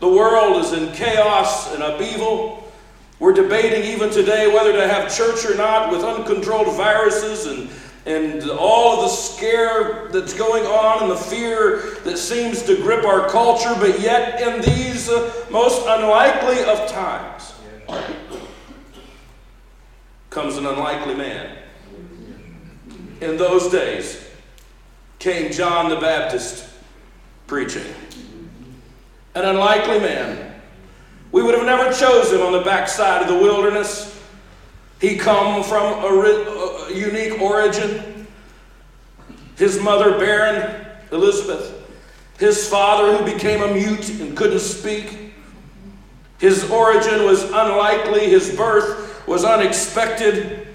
The 0.00 0.08
world 0.08 0.64
is 0.64 0.72
in 0.72 0.92
chaos 0.92 1.72
and 1.72 1.84
upheaval. 1.84 2.72
We're 3.20 3.32
debating 3.32 3.84
even 3.84 4.10
today 4.10 4.52
whether 4.52 4.72
to 4.72 4.88
have 4.88 5.14
church 5.14 5.46
or 5.46 5.56
not 5.56 5.92
with 5.92 6.02
uncontrolled 6.02 6.76
viruses 6.76 7.46
and, 7.46 7.70
and 8.06 8.50
all 8.50 8.96
of 8.96 9.02
the 9.02 9.08
scare 9.08 10.08
that's 10.08 10.34
going 10.34 10.64
on 10.66 11.04
and 11.04 11.12
the 11.12 11.16
fear 11.16 11.96
that 12.02 12.18
seems 12.18 12.64
to 12.64 12.74
grip 12.76 13.04
our 13.04 13.28
culture, 13.28 13.74
but 13.78 14.00
yet 14.00 14.40
in 14.40 14.60
these 14.62 15.08
uh, 15.08 15.46
most 15.48 15.86
unlikely 15.86 16.64
of 16.64 16.90
times 16.90 17.52
comes 20.36 20.58
an 20.58 20.66
unlikely 20.66 21.14
man. 21.14 21.56
In 23.22 23.38
those 23.38 23.72
days 23.72 24.22
came 25.18 25.50
John 25.50 25.88
the 25.88 25.96
Baptist 25.96 26.68
preaching. 27.46 27.86
An 29.34 29.46
unlikely 29.46 29.98
man. 29.98 30.60
We 31.32 31.42
would 31.42 31.54
have 31.54 31.64
never 31.64 31.90
chosen 31.90 32.38
him 32.38 32.46
on 32.46 32.52
the 32.52 32.60
backside 32.60 33.22
of 33.22 33.28
the 33.28 33.38
wilderness. 33.38 34.22
He 35.00 35.16
come 35.16 35.62
from 35.62 36.04
a, 36.04 36.06
a 36.06 36.94
unique 36.94 37.40
origin. 37.40 38.26
His 39.56 39.80
mother 39.80 40.18
barren, 40.18 40.86
Elizabeth. 41.12 41.72
His 42.38 42.68
father 42.68 43.16
who 43.16 43.24
became 43.24 43.62
a 43.62 43.72
mute 43.72 44.10
and 44.20 44.36
couldn't 44.36 44.58
speak. 44.58 45.32
His 46.36 46.70
origin 46.70 47.24
was 47.24 47.44
unlikely. 47.44 48.28
His 48.28 48.54
birth 48.54 49.05
was 49.26 49.44
unexpected. 49.44 50.68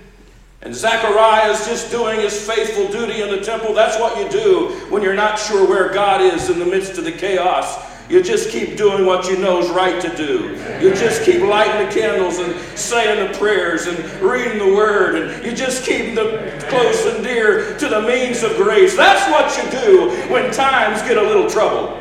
And 0.62 0.76
Zechariah 0.76 1.52
is 1.52 1.66
just 1.66 1.90
doing 1.90 2.20
his 2.20 2.40
faithful 2.48 2.88
duty 2.88 3.22
in 3.22 3.30
the 3.30 3.42
temple. 3.42 3.74
That's 3.74 4.00
what 4.00 4.18
you 4.18 4.30
do 4.30 4.70
when 4.90 5.02
you're 5.02 5.16
not 5.16 5.40
sure 5.40 5.68
where 5.68 5.92
God 5.92 6.22
is 6.22 6.50
in 6.50 6.60
the 6.60 6.66
midst 6.66 6.98
of 7.00 7.06
the 7.06 7.12
chaos. 7.12 7.90
You 8.10 8.22
just 8.22 8.50
keep 8.50 8.76
doing 8.76 9.06
what 9.06 9.30
you 9.30 9.38
know 9.38 9.60
is 9.60 9.70
right 9.70 10.02
to 10.02 10.16
do. 10.18 10.50
You 10.82 10.94
just 10.94 11.24
keep 11.24 11.42
lighting 11.42 11.88
the 11.88 11.94
candles 11.94 12.40
and 12.40 12.54
saying 12.78 13.32
the 13.32 13.38
prayers 13.40 13.88
and 13.88 13.98
reading 14.22 14.60
the 14.60 14.76
word. 14.76 15.16
And 15.16 15.46
you 15.46 15.54
just 15.54 15.86
keep 15.86 16.14
the 16.14 16.66
close 16.70 17.06
and 17.06 17.24
dear 17.24 17.78
to 17.78 17.88
the 17.88 18.02
means 18.02 18.44
of 18.44 18.58
grace. 18.58 18.98
That's 18.98 19.32
what 19.32 19.56
you 19.58 19.72
do 19.82 20.10
when 20.32 20.52
times 20.52 21.02
get 21.04 21.18
a 21.18 21.22
little 21.22 21.50
trouble. 21.50 21.98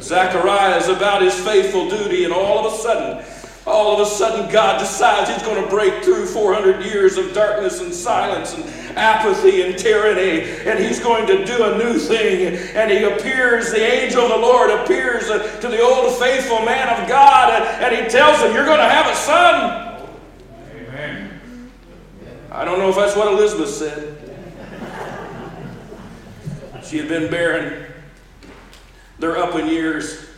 Zechariah 0.00 0.78
is 0.78 0.88
about 0.88 1.22
his 1.22 1.34
faithful 1.34 1.88
duty, 1.88 2.24
and 2.24 2.32
all 2.32 2.66
of 2.66 2.72
a 2.72 2.76
sudden, 2.78 3.24
all 3.70 3.94
of 3.94 4.00
a 4.00 4.10
sudden 4.10 4.50
God 4.50 4.78
decides 4.78 5.30
he's 5.30 5.42
going 5.42 5.62
to 5.62 5.68
break 5.68 6.02
through 6.02 6.26
400 6.26 6.84
years 6.84 7.16
of 7.16 7.32
darkness 7.32 7.80
and 7.80 7.94
silence 7.94 8.54
and 8.54 8.64
apathy 8.98 9.62
and 9.62 9.78
tyranny, 9.78 10.42
and 10.68 10.78
he's 10.78 10.98
going 10.98 11.26
to 11.26 11.44
do 11.44 11.62
a 11.62 11.78
new 11.78 11.98
thing. 11.98 12.56
And 12.74 12.90
he 12.90 13.04
appears, 13.04 13.70
the 13.70 13.80
angel 13.80 14.22
of 14.22 14.30
the 14.30 14.36
Lord 14.36 14.70
appears 14.70 15.26
to 15.28 15.68
the 15.68 15.80
old 15.80 16.18
faithful 16.18 16.64
man 16.64 16.88
of 16.88 17.08
God, 17.08 17.62
and 17.80 17.94
he 17.94 18.10
tells 18.10 18.40
him, 18.40 18.52
You're 18.52 18.66
going 18.66 18.78
to 18.78 18.88
have 18.88 19.10
a 19.10 19.14
son. 19.14 20.08
Amen. 20.74 21.40
I 22.50 22.64
don't 22.64 22.78
know 22.78 22.88
if 22.90 22.96
that's 22.96 23.16
what 23.16 23.28
Elizabeth 23.28 23.70
said. 23.70 24.16
She 26.84 26.98
had 26.98 27.08
been 27.08 27.30
barren. 27.30 27.86
They're 29.20 29.38
up 29.38 29.54
in 29.54 29.68
years. 29.68 30.29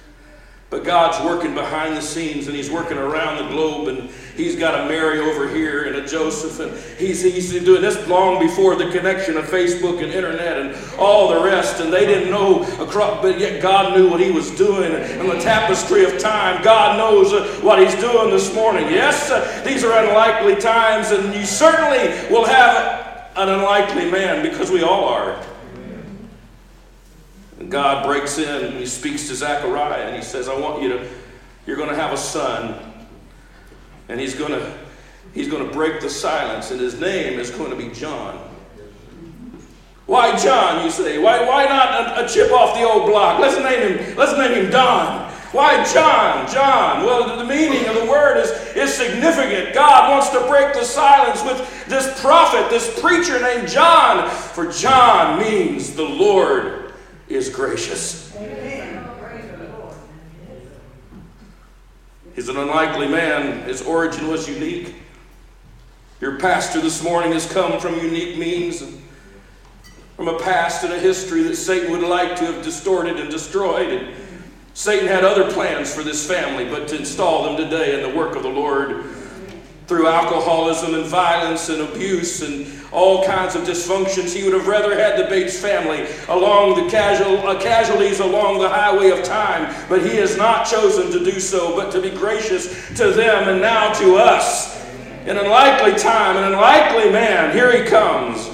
But 0.72 0.84
God's 0.84 1.22
working 1.22 1.54
behind 1.54 1.98
the 1.98 2.00
scenes 2.00 2.46
and 2.46 2.56
He's 2.56 2.70
working 2.70 2.96
around 2.96 3.36
the 3.36 3.52
globe 3.52 3.88
and 3.88 4.08
He's 4.34 4.56
got 4.56 4.74
a 4.74 4.88
Mary 4.88 5.20
over 5.20 5.46
here 5.46 5.84
and 5.84 5.96
a 5.96 6.08
Joseph 6.08 6.60
and 6.60 6.98
He's, 6.98 7.20
he's 7.20 7.52
doing 7.62 7.82
this 7.82 8.08
long 8.08 8.40
before 8.40 8.74
the 8.74 8.90
connection 8.90 9.36
of 9.36 9.44
Facebook 9.44 10.02
and 10.02 10.10
internet 10.10 10.58
and 10.58 10.98
all 10.98 11.28
the 11.28 11.44
rest. 11.44 11.82
And 11.82 11.92
they 11.92 12.06
didn't 12.06 12.30
know, 12.30 12.62
across, 12.82 13.20
but 13.20 13.38
yet 13.38 13.60
God 13.60 13.94
knew 13.94 14.08
what 14.08 14.18
He 14.18 14.30
was 14.30 14.50
doing. 14.52 14.94
And 14.94 15.30
the 15.30 15.38
tapestry 15.40 16.06
of 16.06 16.18
time, 16.18 16.64
God 16.64 16.96
knows 16.96 17.34
uh, 17.34 17.46
what 17.60 17.78
He's 17.78 17.94
doing 18.00 18.30
this 18.30 18.54
morning. 18.54 18.84
Yes, 18.88 19.30
uh, 19.30 19.62
these 19.66 19.84
are 19.84 19.92
unlikely 20.06 20.56
times 20.56 21.10
and 21.10 21.34
you 21.34 21.44
certainly 21.44 22.08
will 22.34 22.46
have 22.46 23.28
an 23.36 23.50
unlikely 23.50 24.10
man 24.10 24.42
because 24.42 24.70
we 24.70 24.82
all 24.82 25.04
are. 25.04 25.51
And 27.62 27.70
God 27.70 28.04
breaks 28.04 28.38
in 28.38 28.64
and 28.64 28.76
he 28.76 28.86
speaks 28.86 29.28
to 29.28 29.36
Zechariah 29.36 30.08
and 30.08 30.16
he 30.16 30.22
says, 30.22 30.48
I 30.48 30.58
want 30.58 30.82
you 30.82 30.88
to, 30.88 31.08
you're 31.64 31.76
going 31.76 31.90
to 31.90 31.94
have 31.94 32.12
a 32.12 32.16
son. 32.16 32.74
And 34.08 34.18
he's 34.18 34.34
going 34.34 34.50
to, 34.50 34.78
he's 35.32 35.46
going 35.46 35.64
to 35.64 35.72
break 35.72 36.00
the 36.00 36.10
silence 36.10 36.72
and 36.72 36.80
his 36.80 36.98
name 36.98 37.38
is 37.38 37.52
going 37.52 37.70
to 37.70 37.76
be 37.76 37.88
John. 37.94 38.36
Why 40.06 40.36
John, 40.36 40.84
you 40.84 40.90
say? 40.90 41.18
Why, 41.18 41.46
why 41.46 41.66
not 41.66 42.18
a, 42.18 42.24
a 42.24 42.28
chip 42.28 42.50
off 42.50 42.76
the 42.76 42.82
old 42.82 43.06
block? 43.06 43.38
Let's 43.38 43.56
name 43.56 43.96
him, 43.96 44.16
let's 44.16 44.36
name 44.36 44.64
him 44.64 44.72
Don. 44.72 45.30
Why 45.52 45.84
John? 45.84 46.52
John. 46.52 47.06
Well, 47.06 47.36
the 47.36 47.44
meaning 47.44 47.86
of 47.86 47.94
the 47.94 48.06
word 48.06 48.38
is, 48.38 48.50
is 48.74 48.92
significant. 48.92 49.72
God 49.72 50.10
wants 50.10 50.30
to 50.30 50.40
break 50.48 50.74
the 50.74 50.82
silence 50.82 51.44
with 51.44 51.86
this 51.86 52.20
prophet, 52.20 52.68
this 52.70 53.00
preacher 53.00 53.40
named 53.40 53.68
John. 53.68 54.28
For 54.28 54.66
John 54.72 55.38
means 55.38 55.94
the 55.94 56.02
Lord 56.02 56.81
is 57.34 57.48
gracious. 57.48 58.36
He's 62.34 62.48
an 62.48 62.56
unlikely 62.56 63.08
man. 63.08 63.62
His 63.64 63.82
origin 63.82 64.28
was 64.28 64.48
unique. 64.48 64.94
Your 66.20 66.38
pastor 66.38 66.80
this 66.80 67.02
morning 67.02 67.32
has 67.32 67.50
come 67.52 67.80
from 67.80 67.98
unique 67.98 68.38
means, 68.38 68.82
from 70.16 70.28
a 70.28 70.38
past 70.38 70.84
and 70.84 70.92
a 70.92 70.98
history 70.98 71.42
that 71.42 71.56
Satan 71.56 71.90
would 71.92 72.02
like 72.02 72.36
to 72.36 72.44
have 72.44 72.62
distorted 72.62 73.18
and 73.18 73.30
destroyed. 73.30 73.88
And 73.92 74.14
Satan 74.74 75.08
had 75.08 75.24
other 75.24 75.52
plans 75.52 75.94
for 75.94 76.02
this 76.02 76.26
family, 76.26 76.64
but 76.64 76.88
to 76.88 76.96
install 76.96 77.44
them 77.44 77.56
today 77.56 77.94
in 77.94 78.08
the 78.08 78.16
work 78.16 78.36
of 78.36 78.42
the 78.42 78.48
Lord 78.48 79.04
through 79.86 80.06
alcoholism 80.06 80.94
and 80.94 81.04
violence 81.04 81.68
and 81.68 81.82
abuse 81.82 82.42
and 82.42 82.66
all 82.92 83.24
kinds 83.24 83.54
of 83.54 83.62
dysfunctions. 83.62 84.34
He 84.34 84.44
would 84.44 84.52
have 84.52 84.66
rather 84.66 84.94
had 84.94 85.18
the 85.18 85.28
Bates 85.28 85.58
family 85.58 86.06
along 86.28 86.82
the 86.82 86.90
casual, 86.90 87.38
uh, 87.46 87.60
casualties 87.60 88.20
along 88.20 88.58
the 88.60 88.68
highway 88.68 89.10
of 89.10 89.24
time, 89.24 89.74
but 89.88 90.04
he 90.04 90.16
has 90.16 90.36
not 90.36 90.66
chosen 90.66 91.10
to 91.10 91.24
do 91.24 91.40
so, 91.40 91.74
but 91.74 91.90
to 91.92 92.00
be 92.00 92.10
gracious 92.10 92.88
to 92.96 93.10
them 93.10 93.48
and 93.48 93.60
now 93.60 93.92
to 93.94 94.16
us. 94.16 94.80
An 95.26 95.38
unlikely 95.38 95.98
time, 95.98 96.36
an 96.36 96.44
unlikely 96.52 97.10
man, 97.10 97.52
here 97.52 97.70
he 97.76 97.88
comes. 97.88 98.50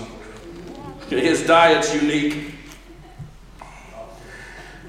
His 1.08 1.46
diet's 1.46 1.94
unique. 1.94 2.52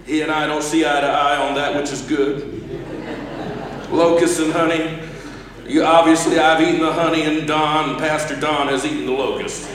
He 0.05 0.21
and 0.21 0.31
I 0.31 0.47
don't 0.47 0.63
see 0.63 0.85
eye 0.85 1.01
to 1.01 1.07
eye 1.07 1.37
on 1.37 1.55
that 1.55 1.75
which 1.75 1.91
is 1.91 2.01
good. 2.01 2.59
Locusts 3.91 4.39
and 4.39 4.51
honey. 4.51 5.08
You, 5.69 5.83
obviously, 5.83 6.39
I've 6.39 6.59
eaten 6.61 6.81
the 6.81 6.91
honey, 6.91 7.25
and 7.25 7.47
Don, 7.47 7.99
Pastor 7.99 8.35
Don, 8.35 8.69
has 8.69 8.83
eaten 8.87 9.05
the 9.05 9.11
locust. 9.11 9.69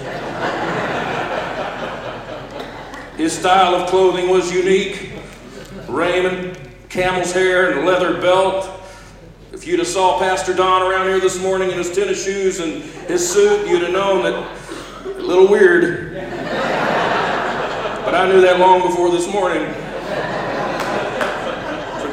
His 3.17 3.33
style 3.33 3.77
of 3.77 3.89
clothing 3.89 4.29
was 4.29 4.51
unique 4.51 5.13
raiment, 5.89 6.59
camel's 6.89 7.31
hair, 7.31 7.71
and 7.71 7.87
leather 7.87 8.21
belt. 8.21 8.69
If 9.53 9.69
you'd 9.69 9.79
have 9.79 9.87
saw 9.87 10.19
Pastor 10.19 10.53
Don 10.53 10.83
around 10.83 11.07
here 11.07 11.21
this 11.21 11.41
morning 11.41 11.71
in 11.71 11.79
his 11.79 11.95
tennis 11.95 12.25
shoes 12.25 12.59
and 12.59 12.83
his 12.83 13.33
suit, 13.33 13.69
you'd 13.69 13.83
have 13.83 13.93
known 13.93 14.25
that 14.25 15.15
a 15.17 15.23
little 15.23 15.47
weird. 15.47 16.15
But 18.05 18.17
I 18.17 18.27
knew 18.27 18.41
that 18.41 18.59
long 18.59 18.83
before 18.83 19.13
this 19.13 19.33
morning. 19.33 19.63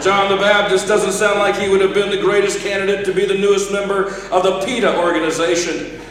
John 0.04 0.32
the 0.32 0.38
Baptist 0.38 0.88
doesn't 0.88 1.12
sound 1.12 1.38
like 1.40 1.56
he 1.56 1.70
would 1.70 1.82
have 1.82 1.94
been 1.94 2.10
the 2.10 2.22
greatest 2.22 2.60
candidate 2.60 3.06
to 3.06 3.14
be 3.14 3.26
the 3.26 3.38
newest 3.38 3.72
member 3.72 4.08
of 4.32 4.44
the 4.44 4.62
PETA 4.66 4.98
organization 4.98 6.02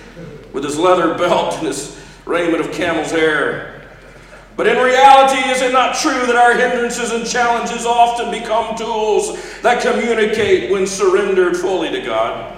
with 0.53 0.62
his 0.62 0.78
leather 0.78 1.14
belt 1.18 1.55
and 1.55 1.66
his 1.66 2.01
raiment 2.24 2.61
of 2.64 2.70
camel's 2.72 3.11
hair. 3.11 3.82
But 4.57 4.68
in 4.68 4.76
reality, 4.76 5.41
is 5.51 5.62
it 5.62 5.72
not 5.72 5.97
true 5.97 6.26
that 6.26 6.36
our 6.36 6.55
hindrances 6.55 7.11
and 7.11 7.26
challenges 7.26 7.84
often 7.84 8.30
become 8.30 8.76
tools 8.76 9.61
that 9.62 9.82
communicate 9.82 10.70
when 10.70 10.86
surrendered 10.86 11.57
fully 11.57 11.91
to 11.91 12.01
God? 12.01 12.57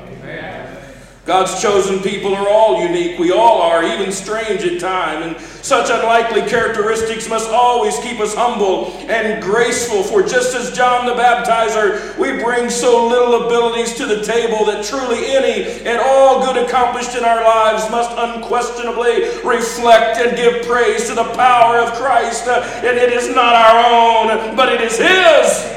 God's 1.24 1.62
chosen 1.62 2.00
people 2.00 2.34
are 2.34 2.48
all 2.48 2.82
unique. 2.82 3.16
We 3.16 3.30
all 3.30 3.62
are, 3.62 3.84
even 3.84 4.10
strange 4.10 4.64
at 4.64 4.80
times. 4.80 5.24
And 5.24 5.40
such 5.64 5.88
unlikely 5.88 6.50
characteristics 6.50 7.28
must 7.28 7.48
always 7.48 7.96
keep 8.00 8.18
us 8.18 8.34
humble 8.34 8.86
and 9.08 9.40
graceful. 9.40 10.02
For 10.02 10.24
just 10.24 10.56
as 10.56 10.76
John 10.76 11.06
the 11.06 11.12
Baptizer, 11.12 12.18
we 12.18 12.42
bring 12.42 12.68
so 12.68 13.06
little 13.06 13.46
abilities 13.46 13.94
to 13.98 14.06
the 14.06 14.24
table 14.24 14.64
that 14.64 14.84
truly 14.84 15.26
any 15.26 15.86
and 15.86 16.00
all 16.00 16.44
good 16.44 16.66
accomplished 16.66 17.14
in 17.14 17.22
our 17.22 17.44
lives 17.44 17.88
must 17.88 18.10
unquestionably 18.18 19.22
reflect 19.48 20.18
and 20.18 20.36
give 20.36 20.66
praise 20.66 21.06
to 21.08 21.14
the 21.14 21.32
power 21.34 21.78
of 21.78 21.92
Christ. 21.92 22.48
And 22.48 22.98
it 22.98 23.12
is 23.12 23.32
not 23.32 23.54
our 23.54 23.78
own, 23.78 24.56
but 24.56 24.72
it 24.72 24.80
is 24.80 24.98
His. 24.98 25.72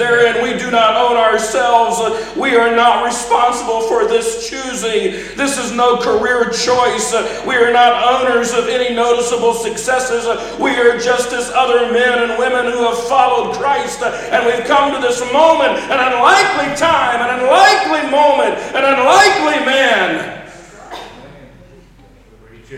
Therein 0.00 0.42
we 0.42 0.58
do 0.58 0.70
not 0.70 0.96
own 0.96 1.18
ourselves. 1.18 2.00
We 2.34 2.56
are 2.56 2.74
not 2.74 3.04
responsible 3.04 3.82
for 3.82 4.06
this 4.08 4.48
choosing. 4.48 5.12
This 5.36 5.58
is 5.58 5.72
no 5.72 5.98
career 5.98 6.44
choice. 6.48 7.12
We 7.46 7.54
are 7.56 7.70
not 7.70 8.02
owners 8.08 8.54
of 8.54 8.66
any 8.68 8.94
noticeable 8.94 9.52
successes. 9.52 10.24
We 10.58 10.70
are 10.70 10.98
just 10.98 11.34
as 11.34 11.50
other 11.50 11.92
men 11.92 12.30
and 12.30 12.38
women 12.38 12.72
who 12.72 12.82
have 12.84 12.96
followed 13.08 13.54
Christ. 13.56 14.00
And 14.00 14.46
we've 14.46 14.64
come 14.66 14.94
to 14.94 15.06
this 15.06 15.20
moment, 15.34 15.76
an 15.92 16.00
unlikely 16.00 16.74
time, 16.76 17.20
an 17.20 17.38
unlikely 17.38 18.10
moment, 18.10 18.56
an 18.74 18.84
unlikely 18.94 19.66
man. 19.66 20.50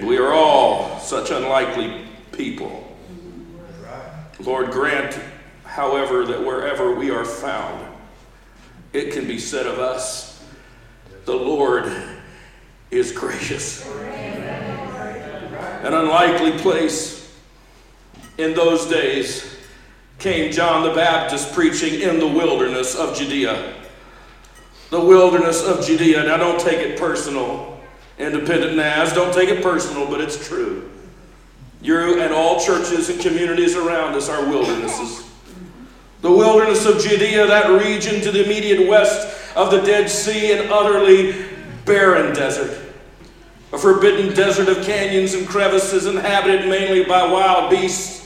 We 0.05 0.19
are 0.19 0.33
all 0.33 0.99
such 0.99 1.31
unlikely 1.31 2.05
people. 2.33 2.99
Lord, 4.41 4.73
grant 4.73 5.17
however, 5.73 6.27
that 6.27 6.45
wherever 6.45 6.95
we 6.95 7.11
are 7.11 7.25
found, 7.25 7.83
it 8.93 9.11
can 9.11 9.27
be 9.27 9.39
said 9.39 9.67
of 9.67 9.79
us, 9.79 10.45
the 11.25 11.35
Lord 11.35 11.91
is 12.91 13.11
gracious. 13.11 13.87
An 15.83 15.95
unlikely 15.95 16.59
place 16.59 17.35
in 18.37 18.53
those 18.53 18.87
days 18.87 19.57
came 20.19 20.53
John 20.53 20.87
the 20.87 20.95
Baptist 20.95 21.55
preaching 21.55 22.03
in 22.03 22.21
the 22.21 22.29
wilderness 22.29 22.95
of 22.95 23.17
Judea. 23.17 23.75
The 24.91 25.01
wilderness 25.01 25.65
of 25.65 25.87
Judea. 25.87 26.25
Now, 26.25 26.37
don't 26.37 26.61
take 26.61 26.81
it 26.81 26.99
personal, 26.99 27.81
independent 28.19 28.77
Naz. 28.77 29.15
Don't 29.15 29.33
take 29.33 29.49
it 29.49 29.63
personal, 29.63 30.07
but 30.07 30.21
it's 30.21 30.47
true. 30.47 30.91
You 31.81 32.21
and 32.21 32.35
all 32.35 32.61
churches 32.61 33.09
and 33.09 33.19
communities 33.21 33.75
around 33.75 34.15
us 34.15 34.29
are 34.29 34.45
wildernesses. 34.51 35.32
The 36.23 36.31
wilderness 36.31 36.87
of 36.87 37.01
Judea, 37.01 37.49
that 37.49 37.69
region 37.83 38.21
to 38.21 38.31
the 38.31 38.45
immediate 38.45 38.89
west 38.89 39.57
of 39.57 39.73
the 39.73 39.81
Dead 39.81 40.09
Sea, 40.09 40.53
an 40.53 40.73
utterly 40.73 41.47
barren 41.85 42.33
desert. 42.33 42.79
A 43.73 43.79
forbidden 43.79 44.33
desert 44.33 44.69
of 44.69 44.85
canyons 44.85 45.35
and 45.35 45.49
crevices 45.49 46.07
inhabited 46.07 46.69
mainly 46.69 47.05
by 47.05 47.27
wild 47.27 47.71
beasts. 47.71 48.21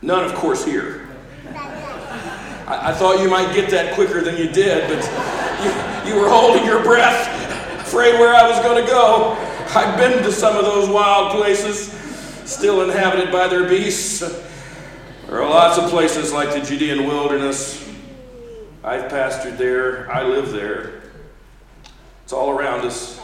None, 0.00 0.24
of 0.24 0.34
course, 0.36 0.64
here. 0.64 1.08
I, 1.54 2.90
I 2.90 2.92
thought 2.92 3.20
you 3.20 3.28
might 3.28 3.52
get 3.52 3.68
that 3.70 3.94
quicker 3.94 4.20
than 4.20 4.36
you 4.36 4.48
did, 4.48 4.86
but 4.88 5.02
you, 5.64 6.12
you 6.14 6.20
were 6.20 6.28
holding 6.28 6.64
your 6.64 6.84
breath, 6.84 7.26
afraid 7.80 8.14
where 8.20 8.32
I 8.32 8.48
was 8.48 8.60
going 8.60 8.84
to 8.84 8.88
go. 8.88 9.36
I've 9.74 9.98
been 9.98 10.22
to 10.22 10.30
some 10.30 10.56
of 10.56 10.64
those 10.64 10.88
wild 10.88 11.32
places, 11.32 11.90
still 12.44 12.82
inhabited 12.82 13.32
by 13.32 13.48
their 13.48 13.68
beasts. 13.68 14.22
There 15.28 15.42
are 15.42 15.50
lots 15.50 15.76
of 15.76 15.90
places 15.90 16.32
like 16.32 16.54
the 16.54 16.60
Judean 16.62 17.06
wilderness. 17.06 17.86
I've 18.82 19.10
pastored 19.12 19.58
there, 19.58 20.10
I 20.10 20.22
live 20.22 20.52
there. 20.52 21.02
It's 22.24 22.32
all 22.32 22.48
around 22.48 22.86
us. 22.86 23.20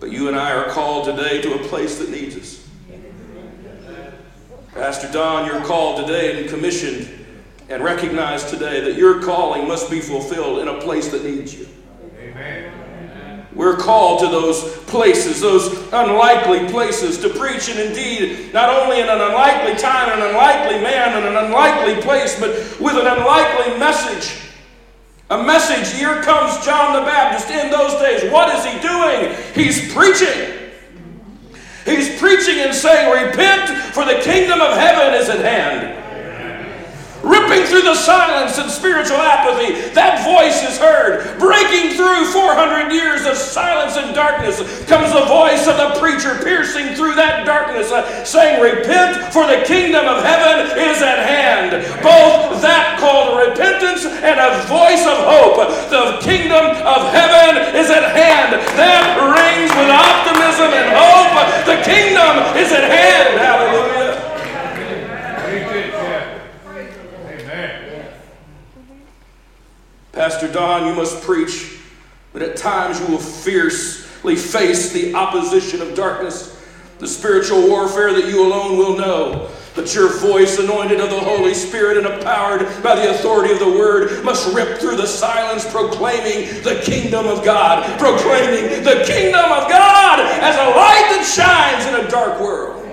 But 0.00 0.10
you 0.10 0.28
and 0.28 0.36
I 0.36 0.54
are 0.54 0.70
called 0.70 1.04
today 1.04 1.42
to 1.42 1.56
a 1.56 1.68
place 1.68 1.98
that 1.98 2.08
needs 2.08 2.36
us. 2.36 2.66
Pastor 4.72 5.12
Don, 5.12 5.44
you're 5.44 5.62
called 5.62 6.06
today 6.06 6.40
and 6.40 6.48
commissioned 6.48 7.06
and 7.68 7.84
recognized 7.84 8.48
today 8.48 8.80
that 8.80 8.94
your 8.94 9.22
calling 9.22 9.68
must 9.68 9.90
be 9.90 10.00
fulfilled 10.00 10.60
in 10.60 10.68
a 10.68 10.80
place 10.80 11.08
that 11.08 11.22
needs 11.22 11.52
you. 11.52 11.68
Amen. 12.18 12.77
We're 13.58 13.76
called 13.76 14.20
to 14.20 14.28
those 14.28 14.62
places, 14.84 15.40
those 15.40 15.72
unlikely 15.92 16.68
places, 16.70 17.18
to 17.18 17.28
preach, 17.28 17.68
and 17.68 17.80
indeed, 17.80 18.54
not 18.54 18.70
only 18.70 19.00
in 19.00 19.08
an 19.08 19.20
unlikely 19.20 19.74
time, 19.74 20.16
an 20.16 20.24
unlikely 20.28 20.80
man, 20.80 21.20
in 21.20 21.26
an 21.26 21.44
unlikely 21.44 22.00
place, 22.00 22.38
but 22.38 22.50
with 22.80 22.94
an 22.94 23.08
unlikely 23.08 23.76
message. 23.76 24.44
A 25.30 25.42
message, 25.42 25.92
here 25.98 26.22
comes 26.22 26.64
John 26.64 26.92
the 26.92 27.00
Baptist 27.00 27.50
in 27.50 27.68
those 27.68 28.00
days. 28.00 28.30
What 28.30 28.54
is 28.54 28.64
he 28.64 28.78
doing? 28.78 29.34
He's 29.56 29.92
preaching. 29.92 30.70
He's 31.84 32.16
preaching 32.20 32.60
and 32.60 32.72
saying, 32.72 33.26
Repent, 33.26 33.92
for 33.92 34.04
the 34.04 34.20
kingdom 34.22 34.60
of 34.60 34.78
heaven 34.78 35.20
is 35.20 35.28
at 35.28 35.40
hand. 35.40 35.97
Ripping 37.22 37.66
through 37.66 37.82
the 37.82 37.94
silence 37.94 38.58
and 38.58 38.70
spiritual 38.70 39.18
apathy. 39.18 39.90
That 39.90 40.22
voice 40.22 40.62
is 40.62 40.78
heard. 40.78 41.38
Breaking 41.38 41.96
through 41.98 42.30
400 42.30 42.92
years 42.92 43.26
of 43.26 43.36
silence 43.36 43.96
and 43.96 44.14
darkness 44.14 44.62
comes 44.86 45.10
the 45.12 45.26
voice 45.26 45.66
of 45.66 45.76
the 45.76 45.98
preacher 45.98 46.38
piercing 46.44 46.94
through 46.94 47.14
that 47.16 47.44
darkness, 47.44 47.90
uh, 47.90 48.06
saying, 48.24 48.62
Repent, 48.62 49.32
for 49.32 49.46
the 49.46 49.66
kingdom 49.66 50.06
of 50.06 50.22
heaven 50.22 50.78
is 50.78 51.02
at 51.02 51.18
hand. 51.26 51.82
Both 52.02 52.62
that 52.62 52.98
called 53.02 53.38
repentance 53.38 54.06
and 54.06 54.38
a 54.38 54.62
voice 54.70 55.02
of 55.02 55.18
hope. 55.26 55.58
The 55.90 56.22
kingdom 56.22 56.64
of 56.86 57.00
heaven 57.10 57.74
is 57.74 57.90
at 57.90 58.14
hand. 58.14 58.54
That 58.78 59.18
rings 59.18 59.70
with 59.74 59.90
optimism 59.90 60.70
and 60.70 60.88
hope. 60.94 61.34
The 61.66 61.82
kingdom 61.82 62.34
is 62.54 62.70
at 62.72 62.86
hand. 62.86 63.38
Hallelujah. 63.42 63.98
Amen. 67.48 67.88
Pastor 70.18 70.50
Don, 70.50 70.84
you 70.84 70.94
must 70.96 71.22
preach, 71.22 71.78
but 72.32 72.42
at 72.42 72.56
times 72.56 72.98
you 72.98 73.06
will 73.06 73.22
fiercely 73.22 74.34
face 74.34 74.90
the 74.90 75.14
opposition 75.14 75.80
of 75.80 75.94
darkness, 75.94 76.60
the 76.98 77.06
spiritual 77.06 77.68
warfare 77.68 78.12
that 78.12 78.26
you 78.26 78.44
alone 78.44 78.76
will 78.76 78.98
know. 78.98 79.48
But 79.76 79.94
your 79.94 80.08
voice, 80.18 80.58
anointed 80.58 80.98
of 80.98 81.10
the 81.10 81.20
Holy 81.20 81.54
Spirit 81.54 81.98
and 81.98 82.06
empowered 82.08 82.62
by 82.82 82.96
the 82.96 83.10
authority 83.10 83.52
of 83.52 83.60
the 83.60 83.70
Word, 83.70 84.24
must 84.24 84.52
rip 84.52 84.80
through 84.80 84.96
the 84.96 85.06
silence, 85.06 85.64
proclaiming 85.70 86.64
the 86.64 86.82
kingdom 86.84 87.28
of 87.28 87.44
God, 87.44 87.84
proclaiming 88.00 88.82
the 88.82 89.04
kingdom 89.06 89.44
of 89.44 89.70
God 89.70 90.18
as 90.18 90.56
a 90.56 90.70
light 90.76 91.06
that 91.12 91.22
shines 91.22 91.86
in 91.86 92.04
a 92.04 92.10
dark 92.10 92.40
world. 92.40 92.84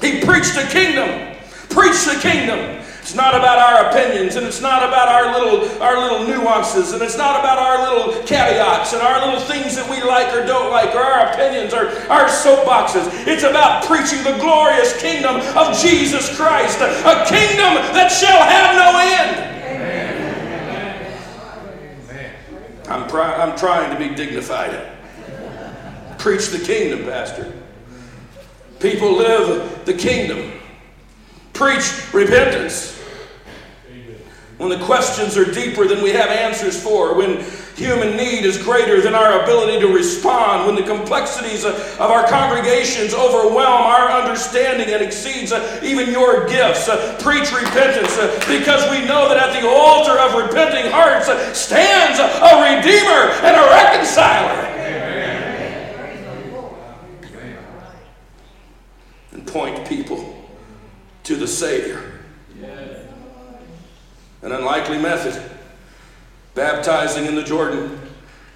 He 0.00 0.24
preached 0.24 0.54
the 0.54 0.66
kingdom. 0.72 1.36
Preach 1.68 2.06
the 2.06 2.18
kingdom. 2.22 2.78
It's 3.08 3.16
not 3.16 3.32
about 3.34 3.56
our 3.56 3.88
opinions, 3.88 4.36
and 4.36 4.46
it's 4.46 4.60
not 4.60 4.86
about 4.86 5.08
our 5.08 5.32
little, 5.32 5.66
our 5.82 5.98
little 5.98 6.26
nuances, 6.26 6.92
and 6.92 7.02
it's 7.02 7.16
not 7.16 7.40
about 7.40 7.58
our 7.58 7.80
little 7.80 8.12
caveats 8.24 8.92
and 8.92 9.00
our 9.00 9.24
little 9.24 9.40
things 9.40 9.74
that 9.76 9.88
we 9.88 10.02
like 10.02 10.30
or 10.34 10.44
don't 10.44 10.70
like, 10.70 10.94
or 10.94 10.98
our 10.98 11.32
opinions 11.32 11.72
or 11.72 11.88
our 12.12 12.28
soapboxes. 12.28 13.08
It's 13.26 13.44
about 13.44 13.86
preaching 13.86 14.22
the 14.24 14.36
glorious 14.38 14.94
kingdom 15.00 15.36
of 15.56 15.74
Jesus 15.78 16.36
Christ, 16.36 16.82
a 16.82 17.24
kingdom 17.24 17.80
that 17.96 18.12
shall 18.12 18.44
have 18.44 18.76
no 18.76 18.98
end. 19.00 19.40
I'm, 22.90 23.08
pri- 23.08 23.36
I'm 23.36 23.56
trying 23.56 23.90
to 23.90 23.96
be 23.98 24.10
dignified. 24.14 24.86
Preach 26.18 26.48
the 26.48 26.58
kingdom, 26.58 27.04
Pastor. 27.04 27.54
People 28.80 29.16
live 29.16 29.86
the 29.86 29.94
kingdom. 29.94 30.52
Preach 31.54 31.90
repentance. 32.12 32.96
When 34.58 34.70
the 34.70 34.84
questions 34.84 35.36
are 35.36 35.44
deeper 35.44 35.86
than 35.86 36.02
we 36.02 36.10
have 36.10 36.30
answers 36.30 36.82
for, 36.82 37.14
when 37.14 37.44
human 37.76 38.16
need 38.16 38.44
is 38.44 38.60
greater 38.60 39.00
than 39.00 39.14
our 39.14 39.44
ability 39.44 39.78
to 39.78 39.86
respond, 39.86 40.66
when 40.66 40.74
the 40.74 40.82
complexities 40.82 41.64
of 41.64 42.00
our 42.00 42.26
congregations 42.26 43.14
overwhelm 43.14 43.82
our 43.82 44.10
understanding 44.10 44.92
and 44.92 45.00
exceeds 45.00 45.52
uh, 45.52 45.80
even 45.84 46.10
your 46.10 46.48
gifts, 46.48 46.88
uh, 46.88 47.16
preach 47.22 47.52
repentance 47.52 48.18
uh, 48.18 48.34
because 48.48 48.82
we 48.90 49.06
know 49.06 49.28
that 49.28 49.38
at 49.38 49.62
the 49.62 49.68
altar 49.68 50.18
of 50.18 50.34
repenting 50.34 50.90
hearts 50.90 51.26
stands 51.56 52.18
a 52.18 52.58
redeemer 52.58 53.30
and 53.46 53.56
a 53.56 53.62
reconciler. 53.70 54.64
And 59.30 59.46
point 59.46 59.86
people 59.86 60.50
to 61.22 61.36
the 61.36 61.46
Savior. 61.46 62.18
An 64.42 64.52
unlikely 64.52 64.98
method. 64.98 65.42
Baptizing 66.54 67.26
in 67.26 67.34
the 67.34 67.42
Jordan. 67.42 68.00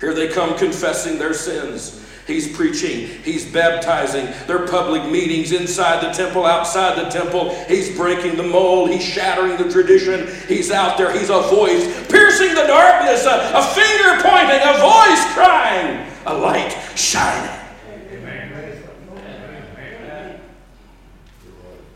Here 0.01 0.14
they 0.14 0.28
come 0.28 0.57
confessing 0.57 1.18
their 1.18 1.35
sins. 1.35 2.03
He's 2.26 2.55
preaching, 2.55 3.09
he's 3.24 3.51
baptizing, 3.53 4.28
their 4.47 4.66
public 4.68 5.05
meetings 5.11 5.51
inside 5.51 6.05
the 6.05 6.12
temple, 6.12 6.47
outside 6.47 6.97
the 6.97 7.11
temple. 7.11 7.53
He's 7.66 7.97
breaking 7.97 8.37
the 8.37 8.45
mold, 8.45 8.91
he's 8.91 9.05
shattering 9.05 9.57
the 9.57 9.68
tradition. 9.68 10.28
He's 10.47 10.70
out 10.70 10.97
there, 10.97 11.12
he's 11.12 11.30
a 11.30 11.41
voice 11.43 11.85
piercing 12.09 12.55
the 12.55 12.66
darkness, 12.66 13.26
a, 13.26 13.53
a 13.55 13.62
finger 13.74 14.22
pointing, 14.22 14.61
a 14.62 14.78
voice 14.78 15.35
crying, 15.35 16.07
a 16.26 16.35
light 16.35 16.76
shining. 16.95 17.59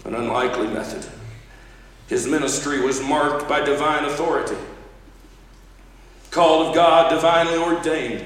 An 0.04 0.14
unlikely 0.14 0.68
method. 0.68 1.04
His 2.08 2.26
ministry 2.26 2.80
was 2.80 3.02
marked 3.02 3.48
by 3.48 3.60
divine 3.60 4.04
authority. 4.04 4.56
Called 6.30 6.68
of 6.68 6.74
God, 6.74 7.10
divinely 7.10 7.56
ordained. 7.58 8.24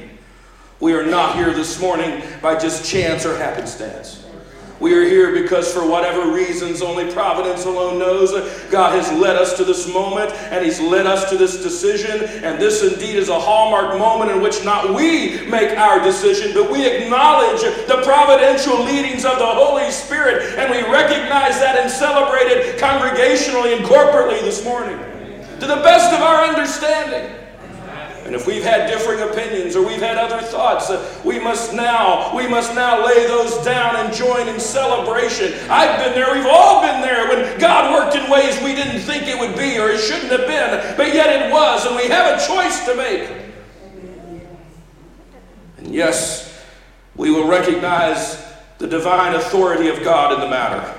We 0.80 0.94
are 0.94 1.06
not 1.06 1.36
here 1.36 1.52
this 1.52 1.80
morning 1.80 2.22
by 2.42 2.58
just 2.58 2.84
chance 2.84 3.24
or 3.24 3.36
happenstance. 3.36 4.19
We 4.80 4.94
are 4.94 5.04
here 5.04 5.30
because, 5.34 5.70
for 5.74 5.86
whatever 5.86 6.32
reasons 6.32 6.80
only 6.80 7.12
providence 7.12 7.66
alone 7.66 7.98
knows, 7.98 8.32
God 8.70 8.94
has 8.94 9.12
led 9.12 9.36
us 9.36 9.54
to 9.58 9.64
this 9.64 9.86
moment 9.86 10.32
and 10.32 10.64
He's 10.64 10.80
led 10.80 11.06
us 11.06 11.28
to 11.28 11.36
this 11.36 11.62
decision. 11.62 12.22
And 12.42 12.58
this 12.58 12.82
indeed 12.82 13.16
is 13.16 13.28
a 13.28 13.38
hallmark 13.38 13.98
moment 13.98 14.30
in 14.30 14.40
which 14.40 14.64
not 14.64 14.94
we 14.94 15.46
make 15.46 15.76
our 15.76 16.02
decision, 16.02 16.54
but 16.54 16.70
we 16.70 16.86
acknowledge 16.86 17.60
the 17.60 18.00
providential 18.02 18.82
leadings 18.82 19.26
of 19.26 19.38
the 19.38 19.46
Holy 19.46 19.90
Spirit. 19.90 20.58
And 20.58 20.70
we 20.70 20.80
recognize 20.90 21.60
that 21.60 21.76
and 21.78 21.90
celebrate 21.90 22.46
it 22.46 22.80
congregationally 22.80 23.76
and 23.76 23.84
corporately 23.84 24.40
this 24.40 24.64
morning 24.64 24.98
to 25.60 25.66
the 25.66 25.76
best 25.76 26.10
of 26.14 26.22
our 26.22 26.44
understanding. 26.44 27.39
And 28.30 28.40
if 28.40 28.46
we've 28.46 28.62
had 28.62 28.88
differing 28.88 29.28
opinions 29.28 29.74
or 29.74 29.84
we've 29.84 30.00
had 30.00 30.16
other 30.16 30.40
thoughts, 30.40 30.88
uh, 30.88 31.20
we 31.24 31.40
must 31.40 31.74
now, 31.74 32.32
we 32.36 32.46
must 32.46 32.76
now 32.76 33.04
lay 33.04 33.26
those 33.26 33.56
down 33.64 33.96
and 33.96 34.14
join 34.14 34.46
in 34.46 34.60
celebration. 34.60 35.52
I've 35.68 35.98
been 35.98 36.14
there, 36.14 36.32
we've 36.32 36.46
all 36.46 36.80
been 36.80 37.00
there 37.00 37.28
when 37.28 37.58
God 37.58 37.92
worked 37.92 38.14
in 38.14 38.30
ways 38.30 38.56
we 38.62 38.72
didn't 38.72 39.00
think 39.00 39.24
it 39.26 39.36
would 39.36 39.58
be 39.58 39.80
or 39.80 39.90
it 39.90 39.98
shouldn't 39.98 40.30
have 40.30 40.46
been, 40.46 40.96
but 40.96 41.12
yet 41.12 41.42
it 41.42 41.52
was, 41.52 41.84
and 41.86 41.96
we 41.96 42.04
have 42.04 42.40
a 42.40 42.46
choice 42.46 42.84
to 42.84 42.94
make. 42.94 43.28
And 45.78 45.92
yes, 45.92 46.64
we 47.16 47.32
will 47.32 47.48
recognize 47.48 48.46
the 48.78 48.86
divine 48.86 49.34
authority 49.34 49.88
of 49.88 50.04
God 50.04 50.34
in 50.34 50.38
the 50.38 50.48
matter. 50.48 50.94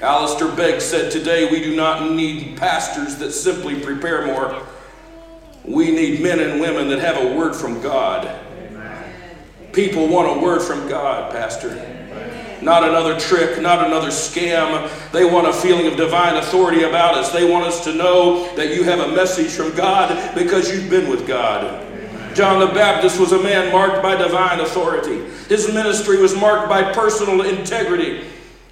Alistair 0.00 0.48
Begg 0.56 0.80
said 0.80 1.12
today 1.12 1.50
we 1.50 1.62
do 1.62 1.76
not 1.76 2.10
need 2.10 2.56
pastors 2.56 3.16
that 3.16 3.32
simply 3.32 3.78
prepare 3.78 4.24
more. 4.24 4.66
We 5.64 5.90
need 5.90 6.20
men 6.20 6.40
and 6.40 6.60
women 6.60 6.88
that 6.88 6.98
have 6.98 7.16
a 7.16 7.34
word 7.36 7.54
from 7.54 7.80
God. 7.80 8.40
People 9.72 10.06
want 10.08 10.38
a 10.38 10.40
word 10.40 10.60
from 10.60 10.86
God, 10.88 11.32
Pastor. 11.32 11.90
Not 12.62 12.88
another 12.88 13.18
trick, 13.18 13.60
not 13.60 13.84
another 13.84 14.08
scam. 14.08 14.90
They 15.10 15.24
want 15.24 15.46
a 15.46 15.52
feeling 15.52 15.86
of 15.86 15.96
divine 15.96 16.36
authority 16.36 16.84
about 16.84 17.14
us. 17.14 17.32
They 17.32 17.50
want 17.50 17.64
us 17.64 17.82
to 17.84 17.94
know 17.94 18.54
that 18.56 18.74
you 18.74 18.84
have 18.84 19.00
a 19.00 19.14
message 19.14 19.50
from 19.50 19.74
God 19.74 20.34
because 20.34 20.70
you've 20.70 20.88
been 20.88 21.10
with 21.10 21.26
God. 21.26 21.82
John 22.34 22.60
the 22.60 22.74
Baptist 22.74 23.20
was 23.20 23.32
a 23.32 23.42
man 23.42 23.72
marked 23.72 24.02
by 24.02 24.16
divine 24.16 24.60
authority. 24.60 25.24
His 25.48 25.72
ministry 25.72 26.18
was 26.18 26.36
marked 26.36 26.68
by 26.68 26.92
personal 26.92 27.42
integrity. 27.42 28.24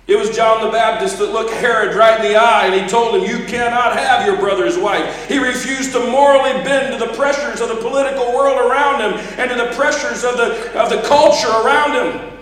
It 0.09 0.19
was 0.19 0.35
John 0.35 0.65
the 0.65 0.71
Baptist 0.71 1.19
that 1.19 1.33
looked 1.33 1.53
Herod 1.53 1.95
right 1.95 2.21
in 2.21 2.33
the 2.33 2.37
eye 2.37 2.67
and 2.67 2.75
he 2.75 2.89
told 2.89 3.15
him, 3.15 3.23
You 3.23 3.47
cannot 3.47 3.97
have 3.97 4.27
your 4.27 4.37
brother's 4.37 4.77
wife. 4.77 5.29
He 5.29 5.39
refused 5.39 5.93
to 5.93 6.11
morally 6.11 6.53
bend 6.65 6.99
to 6.99 7.07
the 7.07 7.13
pressures 7.15 7.61
of 7.61 7.69
the 7.69 7.77
political 7.77 8.35
world 8.35 8.59
around 8.59 9.01
him 9.01 9.13
and 9.39 9.49
to 9.51 9.57
the 9.57 9.73
pressures 9.77 10.25
of 10.25 10.37
the, 10.37 10.77
of 10.79 10.91
the 10.91 11.01
culture 11.03 11.49
around 11.49 11.93
him. 11.93 12.39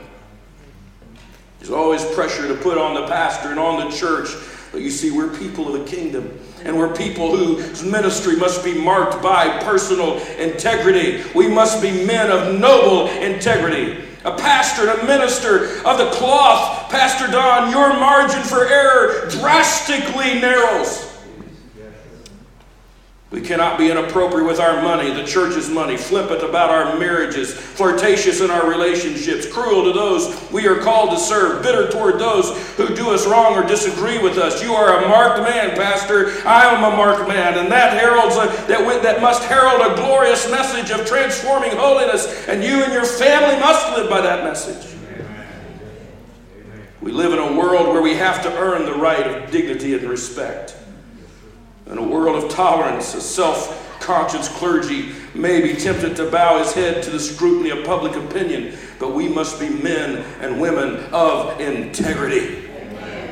There's 1.59 1.71
always 1.71 2.03
pressure 2.15 2.49
to 2.49 2.55
put 2.55 2.79
on 2.79 2.95
the 2.95 3.07
pastor 3.07 3.51
and 3.51 3.59
on 3.59 3.89
the 3.89 3.95
church. 3.95 4.31
But 4.73 4.81
you 4.81 4.91
see, 4.91 5.11
we're 5.11 5.37
people 5.37 5.75
of 5.75 5.85
the 5.85 5.91
kingdom. 5.91 6.41
And 6.65 6.79
we're 6.79 6.95
people 6.95 7.37
whose 7.37 7.83
ministry 7.83 8.37
must 8.37 8.65
be 8.65 8.81
marked 8.81 9.23
by 9.23 9.63
personal 9.65 10.19
integrity. 10.39 11.25
We 11.35 11.49
must 11.49 11.83
be 11.83 12.07
men 12.07 12.31
of 12.31 12.59
noble 12.59 13.09
integrity 13.09 14.07
a 14.25 14.37
pastor 14.37 14.91
and 14.91 15.01
a 15.01 15.05
minister 15.07 15.79
of 15.87 15.97
the 15.97 16.11
cloth, 16.11 16.80
Pastor 16.91 17.30
Don, 17.30 17.70
your 17.70 17.91
margin 18.01 18.43
for 18.43 18.66
error 18.66 19.28
drastically 19.30 20.41
narrows. 20.41 21.07
We 23.30 23.41
cannot 23.41 23.78
be 23.78 23.93
inappropriate 23.93 24.45
with 24.45 24.59
our 24.59 24.82
money, 24.82 25.12
the 25.12 25.24
church's 25.24 25.70
money, 25.70 25.97
flippant 25.97 26.43
about 26.43 26.70
our 26.70 26.99
marriages, 26.99 27.55
flirtatious 27.55 28.41
in 28.41 28.51
our 28.51 28.68
relationships, 28.68 29.47
cruel 29.47 29.84
to 29.84 29.93
those 29.93 30.51
we 30.51 30.66
are 30.66 30.80
called 30.80 31.11
to 31.11 31.16
serve, 31.16 31.62
bitter 31.62 31.88
toward 31.88 32.18
those 32.18 32.51
who 32.74 32.93
do 32.93 33.11
us 33.11 33.28
wrong 33.28 33.55
or 33.55 33.64
disagree 33.64 34.18
with 34.20 34.36
us. 34.36 34.61
You 34.61 34.72
are 34.72 35.05
a 35.05 35.09
marked 35.09 35.49
man, 35.49 35.76
Pastor. 35.76 36.32
I 36.45 36.74
am 36.74 36.93
a 36.93 36.97
marked 36.97 37.28
man, 37.28 37.57
and 37.57 37.70
that 37.70 37.93
heralds 37.97 38.34
a, 38.34 38.66
that, 38.66 39.03
that 39.05 39.22
must 39.22 39.45
herald 39.45 39.80
a 39.80 39.95
glorious 39.95 40.51
message 40.51 40.91
of 40.91 41.07
transforming 41.07 41.70
holiness, 41.70 42.49
and 42.49 42.64
you 42.64 42.82
and 42.82 42.93
your 42.93 43.05
family 43.05 43.61
must 43.61 43.97
live 43.97 44.11
by 44.11 44.20
that 44.22 44.43
message. 44.43 44.89
We 47.01 47.13
live 47.13 47.33
in 47.33 47.39
a 47.39 47.57
world 47.57 47.89
where 47.89 48.03
we 48.03 48.15
have 48.17 48.43
to 48.43 48.55
earn 48.59 48.85
the 48.85 48.95
right 48.95 49.27
of 49.27 49.51
dignity 49.51 49.95
and 49.95 50.05
respect. 50.05 50.77
In 51.87 51.97
a 51.97 52.03
world 52.03 52.45
of 52.45 52.51
tolerance, 52.51 53.15
a 53.15 53.23
self 53.23 53.99
conscious 54.01 54.49
clergy 54.49 55.13
may 55.35 55.63
be 55.63 55.75
tempted 55.75 56.15
to 56.17 56.31
bow 56.31 56.59
his 56.59 56.73
head 56.73 57.03
to 57.05 57.11
the 57.11 57.21
scrutiny 57.21 57.71
of 57.71 57.87
public 57.87 58.17
opinion, 58.17 58.77
but 58.99 59.15
we 59.15 59.29
must 59.29 59.59
be 59.59 59.71
men 59.71 60.17
and 60.41 60.61
women 60.61 60.97
of 61.13 61.59
integrity. 61.59 62.69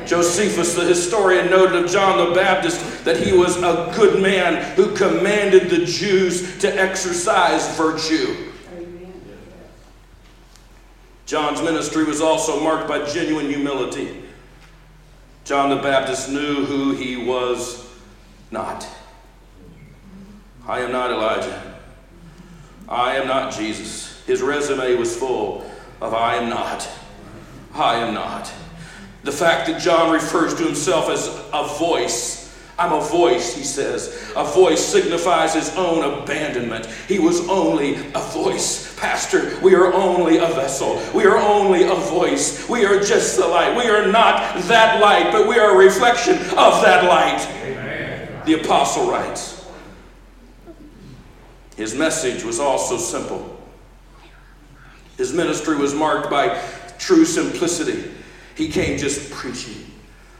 Josephus, 0.07 0.73
the 0.73 0.85
historian, 0.85 1.51
noted 1.51 1.83
of 1.83 1.91
John 1.91 2.29
the 2.29 2.33
Baptist 2.33 3.05
that 3.05 3.17
he 3.17 3.31
was 3.31 3.57
a 3.57 3.91
good 3.95 4.19
man 4.19 4.75
who 4.75 4.95
commanded 4.95 5.69
the 5.69 5.85
Jews 5.85 6.57
to 6.59 6.75
exercise 6.75 7.77
virtue. 7.77 8.48
John's 11.29 11.61
ministry 11.61 12.05
was 12.05 12.21
also 12.21 12.59
marked 12.59 12.87
by 12.87 13.05
genuine 13.05 13.49
humility. 13.49 14.23
John 15.43 15.69
the 15.69 15.75
Baptist 15.75 16.27
knew 16.27 16.65
who 16.65 16.95
he 16.95 17.17
was 17.17 17.87
not. 18.49 18.87
I 20.67 20.79
am 20.79 20.91
not 20.91 21.11
Elijah. 21.11 21.79
I 22.87 23.17
am 23.17 23.27
not 23.27 23.53
Jesus. 23.53 24.23
His 24.25 24.41
resume 24.41 24.95
was 24.95 25.15
full 25.15 25.69
of 26.01 26.15
I 26.15 26.33
am 26.33 26.49
not. 26.49 26.89
I 27.75 27.97
am 27.97 28.15
not. 28.15 28.51
The 29.21 29.31
fact 29.31 29.67
that 29.67 29.79
John 29.79 30.11
refers 30.11 30.55
to 30.55 30.63
himself 30.63 31.09
as 31.11 31.27
a 31.53 31.63
voice 31.77 32.38
I'm 32.79 32.93
a 32.93 33.01
voice, 33.01 33.53
he 33.53 33.63
says. 33.63 34.31
A 34.37 34.45
voice 34.45 34.83
signifies 34.83 35.53
his 35.53 35.69
own 35.75 36.21
abandonment. 36.21 36.85
He 37.09 37.19
was 37.19 37.45
only 37.49 37.95
a 38.15 38.19
voice. 38.31 38.97
Pastor, 38.97 39.59
we 39.61 39.75
are 39.75 39.93
only 39.93 40.37
a 40.37 40.47
vessel. 40.47 41.01
We 41.13 41.25
are 41.25 41.37
only 41.37 41.83
a 41.83 41.95
voice. 41.95 42.69
We 42.69 42.85
are 42.85 43.01
just 43.01 43.37
the 43.37 43.45
light. 43.45 43.75
We 43.75 43.89
are 43.89 44.07
not 44.07 44.55
that 44.63 45.01
light, 45.01 45.29
but 45.33 45.45
we 45.45 45.59
are 45.59 45.75
a 45.75 45.77
reflection 45.77 46.35
of 46.37 46.81
that 46.81 47.03
light. 47.03 47.45
Amen. 47.63 48.45
The 48.45 48.61
apostle 48.61 49.11
writes. 49.11 49.67
His 51.75 51.93
message 51.93 52.45
was 52.45 52.61
also 52.61 52.97
simple. 52.97 53.61
His 55.17 55.33
ministry 55.33 55.75
was 55.75 55.93
marked 55.93 56.29
by 56.29 56.61
true 56.97 57.25
simplicity. 57.25 58.09
He 58.55 58.69
came 58.69 58.97
just 58.97 59.31
preaching 59.31 59.88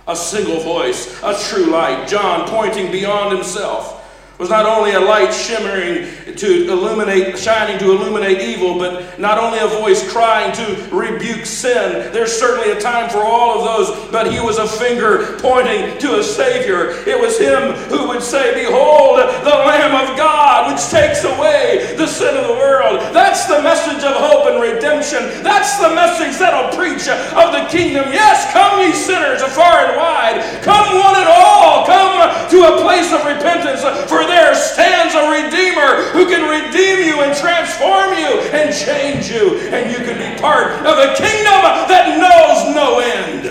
a 0.09 0.15
single 0.15 0.59
voice, 0.59 1.21
a 1.23 1.37
true 1.49 1.67
light. 1.67 2.07
John, 2.07 2.49
pointing 2.49 2.91
beyond 2.91 3.35
himself, 3.35 3.98
was 4.39 4.49
not 4.49 4.65
only 4.65 4.91
a 4.91 4.99
light 4.99 5.33
shimmering 5.33 6.07
to 6.37 6.71
illuminate, 6.71 7.37
shining 7.37 7.77
to 7.77 7.91
illuminate 7.91 8.39
evil, 8.39 8.79
but 8.79 9.19
not 9.19 9.37
only 9.37 9.59
a 9.59 9.67
voice 9.67 10.09
crying 10.09 10.55
to 10.55 10.95
rebuke 10.95 11.45
sin. 11.45 12.09
There's 12.13 12.31
certainly 12.31 12.71
a 12.71 12.79
time 12.79 13.09
for 13.09 13.19
all 13.19 13.59
of 13.59 13.67
those, 13.67 14.11
but 14.11 14.31
he 14.31 14.39
was 14.39 14.57
a 14.57 14.65
finger 14.65 15.35
pointing 15.39 15.99
to 15.99 16.19
a 16.19 16.23
Savior. 16.23 16.91
It 17.03 17.19
was 17.19 17.37
him 17.37 17.75
who 17.91 18.07
would 18.07 18.23
say, 18.23 18.55
Behold, 18.63 19.19
the 19.19 19.57
Lamb 19.67 19.91
of 19.91 20.15
God, 20.15 20.71
which 20.71 20.87
takes 20.87 21.25
away 21.25 21.95
the 21.97 22.07
sin 22.07 22.37
of 22.37 22.47
the 22.47 22.53
world. 22.53 23.01
That's 23.11 23.43
the 23.45 23.61
message 23.61 24.07
of 24.07 24.15
hope 24.15 24.47
and 24.47 24.63
redemption. 24.63 25.43
That's 25.43 25.75
the 25.83 25.91
message 25.91 26.39
that'll 26.39 26.71
preach 26.79 27.11
of 27.11 27.51
the 27.51 27.67
kingdom. 27.67 28.07
Yes, 28.15 28.47
come 28.55 28.79
ye 28.79 28.95
sinners 28.95 29.41
afar 29.41 29.83
and 29.83 29.99
wide. 29.99 30.63
Come 30.63 30.95
one 30.95 31.19
and 31.19 31.27
all. 31.27 31.83
Come 31.83 32.23
to 32.55 32.57
a 32.63 32.79
place 32.79 33.11
of 33.11 33.19
repentance. 33.27 33.83
For 34.07 34.28
there 34.29 34.55
stands 34.55 35.15
a 35.15 35.29
Redeemer 35.29 36.11
who 36.11 36.25
can 36.27 36.47
redeem 36.47 37.05
you 37.05 37.21
and 37.21 37.35
transform 37.35 38.13
you 38.17 38.39
and 38.53 38.73
change 38.73 39.29
you, 39.29 39.59
and 39.69 39.91
you 39.91 39.97
can 39.97 40.17
be 40.17 40.41
part 40.41 40.71
of 40.85 40.97
a 40.97 41.15
kingdom 41.15 41.61
that 41.89 42.17
knows 42.17 42.75
no 42.75 42.99
end. 42.99 43.47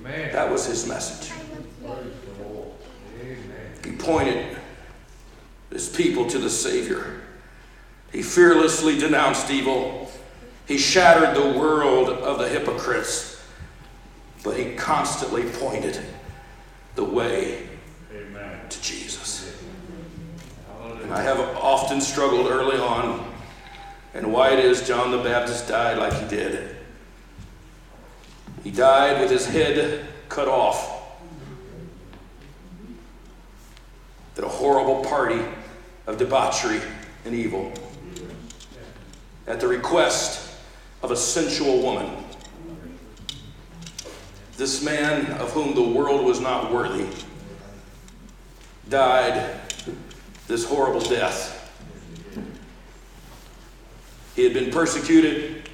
Amen. 0.00 0.32
That 0.32 0.50
was 0.50 0.66
his 0.66 0.86
message. 0.86 1.32
He 3.84 3.92
pointed 3.92 4.56
his 5.70 5.88
people 5.88 6.26
to 6.28 6.38
the 6.38 6.50
Savior. 6.50 7.20
He 8.12 8.22
fearlessly 8.22 8.96
denounced 8.98 9.50
evil. 9.50 10.10
He 10.66 10.78
shattered 10.78 11.36
the 11.36 11.58
world 11.58 12.08
of 12.08 12.38
the 12.38 12.48
hypocrites, 12.48 13.44
but 14.42 14.56
he 14.56 14.74
constantly 14.74 15.42
pointed 15.42 16.00
the 16.94 17.04
way 17.04 17.68
to 18.70 18.82
Jesus. 18.82 19.58
And 21.02 21.12
I 21.12 21.22
have 21.22 21.38
often 21.56 22.00
struggled 22.00 22.46
early 22.46 22.78
on 22.78 23.30
and 24.14 24.32
why 24.32 24.52
it 24.52 24.58
is 24.58 24.86
John 24.86 25.10
the 25.10 25.18
Baptist 25.18 25.68
died 25.68 25.98
like 25.98 26.12
he 26.14 26.26
did. 26.28 26.76
He 28.62 28.70
died 28.70 29.20
with 29.20 29.30
his 29.30 29.46
head 29.46 30.06
cut 30.28 30.48
off 30.48 30.94
at 34.38 34.44
a 34.44 34.48
horrible 34.48 35.04
party 35.04 35.40
of 36.06 36.18
debauchery 36.18 36.80
and 37.24 37.34
evil 37.34 37.72
at 39.46 39.60
the 39.60 39.68
request 39.68 40.56
of 41.02 41.10
a 41.10 41.16
sensual 41.16 41.82
woman. 41.82 42.10
This 44.56 44.82
man 44.82 45.32
of 45.32 45.50
whom 45.52 45.74
the 45.74 45.82
world 45.82 46.24
was 46.24 46.40
not 46.40 46.72
worthy 46.72 47.06
died 48.88 49.60
this 50.46 50.64
horrible 50.64 51.00
death. 51.00 51.60
He 54.36 54.44
had 54.44 54.52
been 54.52 54.70
persecuted, 54.70 55.68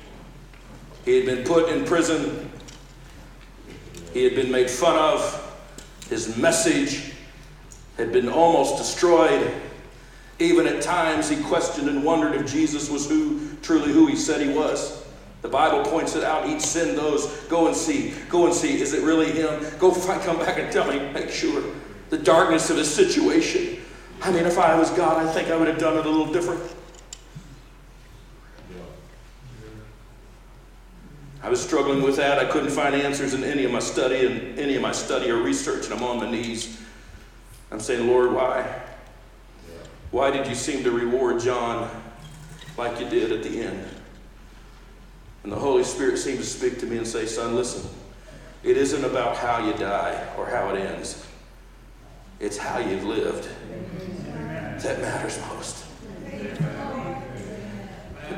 he 1.05 1.17
had 1.17 1.27
been 1.27 1.45
put 1.45 1.71
in 1.71 1.85
prison, 1.85 2.51
he 4.13 4.25
had 4.25 4.35
been 4.35 4.51
made 4.51 4.71
fun 4.71 4.97
of, 4.97 5.37
his 6.09 6.37
message 6.37 7.13
had 7.97 8.13
been 8.13 8.29
almost 8.29 8.77
destroyed. 8.77 9.53
Even 10.39 10.67
at 10.67 10.81
times, 10.83 11.29
he 11.29 11.43
questioned 11.45 11.89
and 11.89 12.03
wondered 12.03 12.35
if 12.35 12.51
Jesus 12.51 12.89
was 12.89 13.09
who 13.09 13.55
truly 13.63 13.93
who 13.93 14.07
he 14.07 14.17
said 14.17 14.41
he 14.41 14.53
was. 14.53 15.05
The 15.43 15.49
Bible 15.49 15.85
points 15.91 16.17
it 16.17 16.25
out. 16.25 16.47
He'd 16.49 16.63
send 16.63 16.97
those, 16.97 17.27
go 17.49 17.67
and 17.67 17.77
see, 17.77 18.15
go 18.29 18.47
and 18.47 18.55
see. 18.55 18.81
Is 18.81 18.95
it 18.95 19.03
really 19.03 19.31
him? 19.31 19.65
Go 19.79 19.91
find, 19.91 20.21
come 20.23 20.39
back 20.39 20.59
and 20.59 20.73
tell 20.73 20.87
me, 20.87 20.99
make 21.13 21.31
sure 21.31 21.63
the 22.11 22.19
darkness 22.19 22.69
of 22.71 22.77
his 22.77 22.93
situation. 22.93 23.79
I 24.21 24.31
mean, 24.31 24.45
if 24.45 24.59
I 24.59 24.79
was 24.79 24.91
God, 24.91 25.25
I 25.25 25.33
think 25.33 25.49
I 25.49 25.57
would 25.57 25.69
have 25.69 25.79
done 25.79 25.97
it 25.97 26.05
a 26.05 26.09
little 26.09 26.31
different. 26.31 26.61
I 31.43 31.49
was 31.49 31.63
struggling 31.63 32.03
with 32.03 32.17
that. 32.17 32.39
I 32.39 32.45
couldn't 32.45 32.71
find 32.71 32.95
answers 32.95 33.33
in 33.33 33.43
any 33.45 33.65
of 33.65 33.73
my 33.73 33.79
study 33.79 34.27
and 34.27 34.59
any 34.59 34.77
of 34.77 34.83
my 34.83 34.93
study 34.93 35.31
or 35.31 35.37
research, 35.37 35.87
and 35.87 35.95
I'm 35.95 36.03
on 36.03 36.19
my 36.19 36.31
knees. 36.31 36.79
I'm 37.71 37.81
saying, 37.81 38.07
Lord, 38.07 38.33
why? 38.33 38.83
Why 40.11 40.31
did 40.31 40.47
you 40.47 40.55
seem 40.55 40.85
to 40.85 40.91
reward 40.91 41.41
John 41.41 41.89
like 42.77 43.01
you 43.01 43.09
did 43.09 43.33
at 43.33 43.43
the 43.43 43.63
end? 43.63 43.89
And 45.45 45.53
the 45.53 45.57
Holy 45.57 45.85
Spirit 45.85 46.19
seemed 46.19 46.39
to 46.39 46.45
speak 46.45 46.79
to 46.81 46.87
me 46.87 46.99
and 46.99 47.07
say, 47.07 47.25
Son, 47.25 47.55
listen, 47.55 47.89
it 48.63 48.77
isn't 48.77 49.05
about 49.05 49.39
how 49.39 49.65
you 49.65 49.73
die 49.75 50.29
or 50.37 50.45
how 50.47 50.75
it 50.75 50.79
ends. 50.79 51.27
It's 52.41 52.57
how 52.57 52.79
you've 52.79 53.05
lived 53.05 53.49
that 54.83 54.99
matters 55.01 55.39
most. 55.49 55.85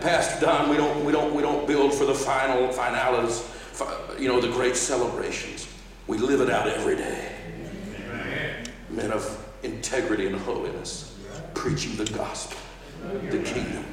Pastor 0.00 0.44
Don, 0.44 0.68
we 0.68 0.76
don't, 0.76 1.04
we 1.04 1.12
don't, 1.12 1.32
we 1.32 1.42
don't 1.42 1.68
build 1.68 1.94
for 1.94 2.04
the 2.04 2.14
final 2.14 2.72
finales, 2.72 3.48
you 4.18 4.26
know, 4.26 4.40
the 4.40 4.48
great 4.48 4.74
celebrations. 4.74 5.68
We 6.08 6.18
live 6.18 6.40
it 6.40 6.50
out 6.50 6.66
every 6.66 6.96
day. 6.96 7.32
Men 8.90 9.12
of 9.12 9.46
integrity 9.62 10.26
and 10.26 10.36
holiness, 10.36 11.16
preaching 11.54 11.96
the 11.96 12.10
gospel, 12.12 12.58
the 13.30 13.38
kingdom. 13.38 13.84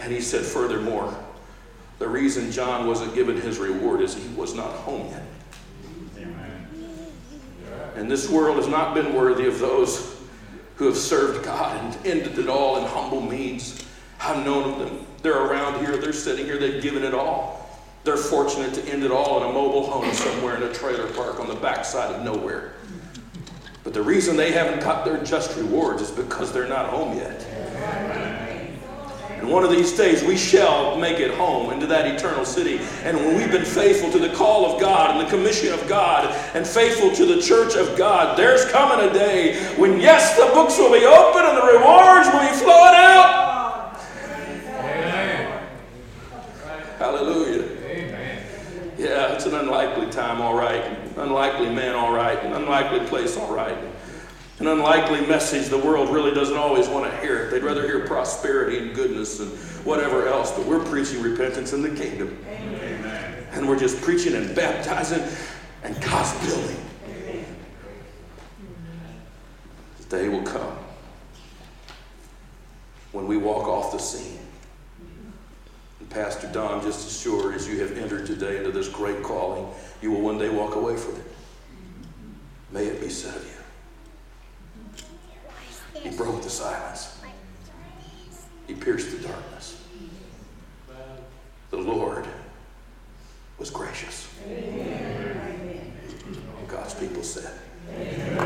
And 0.00 0.10
he 0.10 0.22
said, 0.22 0.42
furthermore, 0.42 1.14
the 1.98 2.08
reason 2.08 2.50
John 2.50 2.86
wasn't 2.86 3.14
given 3.14 3.38
his 3.38 3.58
reward 3.58 4.00
is 4.00 4.14
he 4.14 4.26
was 4.34 4.54
not 4.54 4.72
home 4.72 5.08
yet. 5.10 5.22
And 7.98 8.08
this 8.08 8.30
world 8.30 8.58
has 8.58 8.68
not 8.68 8.94
been 8.94 9.12
worthy 9.12 9.46
of 9.46 9.58
those 9.58 10.16
who 10.76 10.86
have 10.86 10.96
served 10.96 11.44
God 11.44 11.76
and 11.84 12.06
ended 12.06 12.38
it 12.38 12.48
all 12.48 12.76
in 12.76 12.84
humble 12.84 13.20
means. 13.20 13.84
I've 14.20 14.44
known 14.44 14.72
of 14.72 14.78
them. 14.78 15.04
They're 15.22 15.42
around 15.42 15.84
here, 15.84 15.96
they're 15.96 16.12
sitting 16.12 16.46
here, 16.46 16.58
they've 16.58 16.80
given 16.80 17.02
it 17.02 17.12
all. 17.12 17.68
They're 18.04 18.16
fortunate 18.16 18.72
to 18.74 18.84
end 18.84 19.02
it 19.02 19.10
all 19.10 19.42
in 19.42 19.50
a 19.50 19.52
mobile 19.52 19.84
home 19.84 20.12
somewhere 20.14 20.56
in 20.56 20.62
a 20.62 20.72
trailer 20.72 21.10
park 21.12 21.40
on 21.40 21.48
the 21.48 21.56
backside 21.56 22.14
of 22.14 22.22
nowhere. 22.22 22.74
But 23.82 23.94
the 23.94 24.02
reason 24.02 24.36
they 24.36 24.52
haven't 24.52 24.80
got 24.80 25.04
their 25.04 25.22
just 25.24 25.56
rewards 25.56 26.00
is 26.00 26.12
because 26.12 26.52
they're 26.52 26.68
not 26.68 26.90
home 26.90 27.16
yet. 27.16 28.47
And 29.38 29.48
one 29.48 29.64
of 29.64 29.70
these 29.70 29.92
days 29.92 30.22
we 30.24 30.36
shall 30.36 30.98
make 30.98 31.20
it 31.20 31.32
home 31.32 31.72
into 31.72 31.86
that 31.86 32.06
eternal 32.06 32.44
city. 32.44 32.80
And 33.04 33.16
when 33.16 33.36
we've 33.36 33.50
been 33.50 33.64
faithful 33.64 34.10
to 34.12 34.18
the 34.18 34.34
call 34.34 34.66
of 34.66 34.80
God 34.80 35.16
and 35.16 35.24
the 35.24 35.30
commission 35.30 35.72
of 35.72 35.88
God 35.88 36.26
and 36.54 36.66
faithful 36.66 37.14
to 37.14 37.24
the 37.24 37.40
church 37.40 37.76
of 37.76 37.96
God, 37.96 38.36
there's 38.36 38.64
coming 38.66 39.08
a 39.08 39.12
day 39.12 39.56
when, 39.76 40.00
yes, 40.00 40.36
the 40.36 40.46
books 40.54 40.76
will 40.76 40.92
be 40.92 41.06
open 41.06 41.44
and 41.44 41.56
the 41.56 41.62
rewards 41.62 42.28
will 42.28 42.40
be 42.40 42.54
flowing 42.58 42.94
out. 42.94 44.00
Amen. 44.80 45.68
Hallelujah. 46.98 47.62
Amen. 47.86 48.42
Yeah, 48.98 49.34
it's 49.34 49.46
an 49.46 49.54
unlikely 49.54 50.10
time, 50.10 50.40
all 50.40 50.54
right, 50.54 50.98
unlikely 51.16 51.70
man, 51.70 51.94
all 51.94 52.12
right, 52.12 52.42
an 52.42 52.52
unlikely 52.52 53.06
place, 53.06 53.36
all 53.36 53.54
right, 53.54 53.76
an 54.60 54.66
unlikely 54.66 55.24
message. 55.26 55.68
The 55.68 55.78
world 55.78 56.10
really 56.10 56.32
doesn't 56.32 56.56
always 56.56 56.88
want 56.88 57.10
to 57.10 57.16
hear 57.20 57.44
it. 57.44 57.50
They'd 57.50 57.62
rather 57.62 57.86
hear 57.86 58.06
prosperity 58.06 58.78
and 58.78 58.94
goodness 58.94 59.40
and 59.40 59.50
whatever 59.84 60.26
else, 60.26 60.50
but 60.50 60.66
we're 60.66 60.84
preaching 60.84 61.22
repentance 61.22 61.72
in 61.72 61.82
the 61.82 61.90
kingdom. 61.90 62.36
Amen. 62.48 63.46
And 63.52 63.68
we're 63.68 63.78
just 63.78 64.00
preaching 64.02 64.34
and 64.34 64.54
baptizing 64.54 65.22
and 65.84 66.00
God's 66.02 66.46
building. 66.46 66.76
The 70.00 70.16
day 70.16 70.28
will 70.28 70.42
come 70.42 70.76
when 73.12 73.26
we 73.26 73.36
walk 73.36 73.68
off 73.68 73.92
the 73.92 73.98
scene. 73.98 74.38
And 76.00 76.10
Pastor 76.10 76.48
Don, 76.52 76.82
just 76.82 77.06
as 77.06 77.20
sure 77.20 77.52
as 77.52 77.68
you 77.68 77.80
have 77.80 77.96
entered 77.96 78.26
today 78.26 78.58
into 78.58 78.72
this 78.72 78.88
great 78.88 79.22
calling, 79.22 79.66
you 80.02 80.10
will 80.10 80.20
one 80.20 80.38
day 80.38 80.48
walk 80.48 80.74
away 80.74 80.96
from 80.96 81.14
it. 81.16 81.24
May 82.70 82.86
it 82.86 83.00
be 83.00 83.08
said 83.08 83.36
of 83.36 83.44
you. 83.44 83.57
He 86.02 86.10
broke 86.10 86.42
the 86.42 86.50
silence. 86.50 87.20
He 88.66 88.74
pierced 88.74 89.10
the 89.10 89.26
darkness. 89.26 89.82
The 91.70 91.76
Lord 91.76 92.26
was 93.58 93.70
gracious. 93.70 94.28
Amen. 94.46 95.92
God's 96.66 96.94
people 96.94 97.22
said. 97.22 97.52
Amen. 97.90 98.38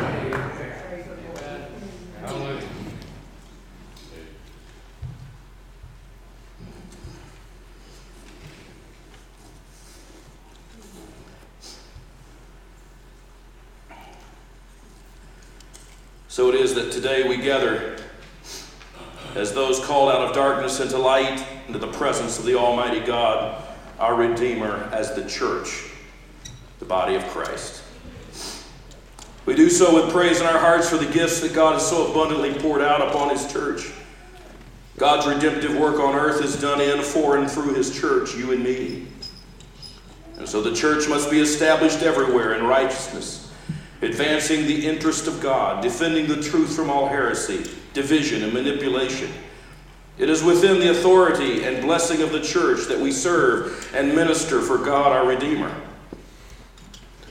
Hallelujah. 2.20 2.62
So 16.32 16.48
it 16.48 16.54
is 16.54 16.72
that 16.76 16.90
today 16.90 17.28
we 17.28 17.36
gather 17.36 17.98
as 19.34 19.52
those 19.52 19.84
called 19.84 20.10
out 20.10 20.22
of 20.22 20.34
darkness 20.34 20.80
into 20.80 20.96
light, 20.96 21.46
into 21.66 21.78
the 21.78 21.92
presence 21.92 22.38
of 22.38 22.46
the 22.46 22.54
Almighty 22.54 23.00
God, 23.00 23.62
our 23.98 24.14
Redeemer, 24.14 24.88
as 24.94 25.14
the 25.14 25.28
church, 25.28 25.90
the 26.78 26.86
body 26.86 27.16
of 27.16 27.22
Christ. 27.24 27.82
We 29.44 29.54
do 29.54 29.68
so 29.68 29.94
with 29.94 30.10
praise 30.10 30.40
in 30.40 30.46
our 30.46 30.58
hearts 30.58 30.88
for 30.88 30.96
the 30.96 31.12
gifts 31.12 31.40
that 31.40 31.52
God 31.52 31.74
has 31.74 31.86
so 31.86 32.10
abundantly 32.10 32.54
poured 32.54 32.80
out 32.80 33.06
upon 33.06 33.28
His 33.28 33.52
church. 33.52 33.92
God's 34.96 35.26
redemptive 35.26 35.76
work 35.76 36.00
on 36.00 36.14
earth 36.14 36.42
is 36.42 36.58
done 36.58 36.80
in, 36.80 37.02
for, 37.02 37.36
and 37.36 37.50
through 37.50 37.74
His 37.74 37.94
church, 37.94 38.34
you 38.34 38.52
and 38.52 38.64
me. 38.64 39.06
And 40.38 40.48
so 40.48 40.62
the 40.62 40.74
church 40.74 41.10
must 41.10 41.30
be 41.30 41.40
established 41.40 42.00
everywhere 42.00 42.54
in 42.54 42.64
righteousness, 42.64 43.41
advancing 44.02 44.66
the 44.66 44.86
interest 44.86 45.26
of 45.26 45.40
God, 45.40 45.82
defending 45.82 46.26
the 46.26 46.42
truth 46.42 46.74
from 46.74 46.90
all 46.90 47.08
heresy, 47.08 47.70
division, 47.94 48.42
and 48.42 48.52
manipulation. 48.52 49.30
It 50.18 50.28
is 50.28 50.42
within 50.42 50.78
the 50.78 50.90
authority 50.90 51.64
and 51.64 51.82
blessing 51.82 52.20
of 52.20 52.32
the 52.32 52.40
church 52.40 52.86
that 52.88 53.00
we 53.00 53.12
serve 53.12 53.90
and 53.94 54.14
minister 54.14 54.60
for 54.60 54.76
God 54.76 55.12
our 55.12 55.26
Redeemer. 55.26 55.74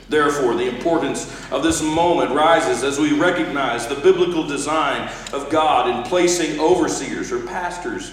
Therefore, 0.08 0.54
the 0.54 0.68
importance 0.68 1.24
of 1.50 1.62
this 1.62 1.82
moment 1.82 2.32
rises 2.32 2.82
as 2.82 2.98
we 2.98 3.18
recognize 3.18 3.86
the 3.86 3.94
biblical 3.94 4.46
design 4.46 5.10
of 5.32 5.48
God 5.48 5.88
in 5.88 6.02
placing 6.02 6.60
overseers 6.60 7.32
or 7.32 7.46
pastors, 7.46 8.12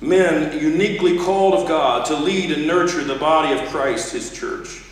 men 0.00 0.56
uniquely 0.56 1.18
called 1.18 1.54
of 1.54 1.66
God 1.66 2.06
to 2.06 2.16
lead 2.16 2.52
and 2.52 2.66
nurture 2.66 3.02
the 3.02 3.16
body 3.16 3.58
of 3.58 3.68
Christ, 3.70 4.12
his 4.12 4.32
church. 4.32 4.82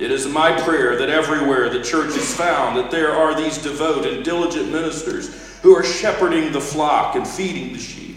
It 0.00 0.10
is 0.10 0.26
my 0.26 0.58
prayer 0.62 0.96
that 0.96 1.10
everywhere 1.10 1.68
the 1.68 1.82
church 1.82 2.16
is 2.16 2.34
found, 2.34 2.74
that 2.78 2.90
there 2.90 3.14
are 3.14 3.34
these 3.34 3.58
devout 3.58 4.06
and 4.06 4.24
diligent 4.24 4.72
ministers 4.72 5.58
who 5.60 5.76
are 5.76 5.84
shepherding 5.84 6.52
the 6.52 6.60
flock 6.60 7.16
and 7.16 7.28
feeding 7.28 7.74
the 7.74 7.78
sheep. 7.78 8.16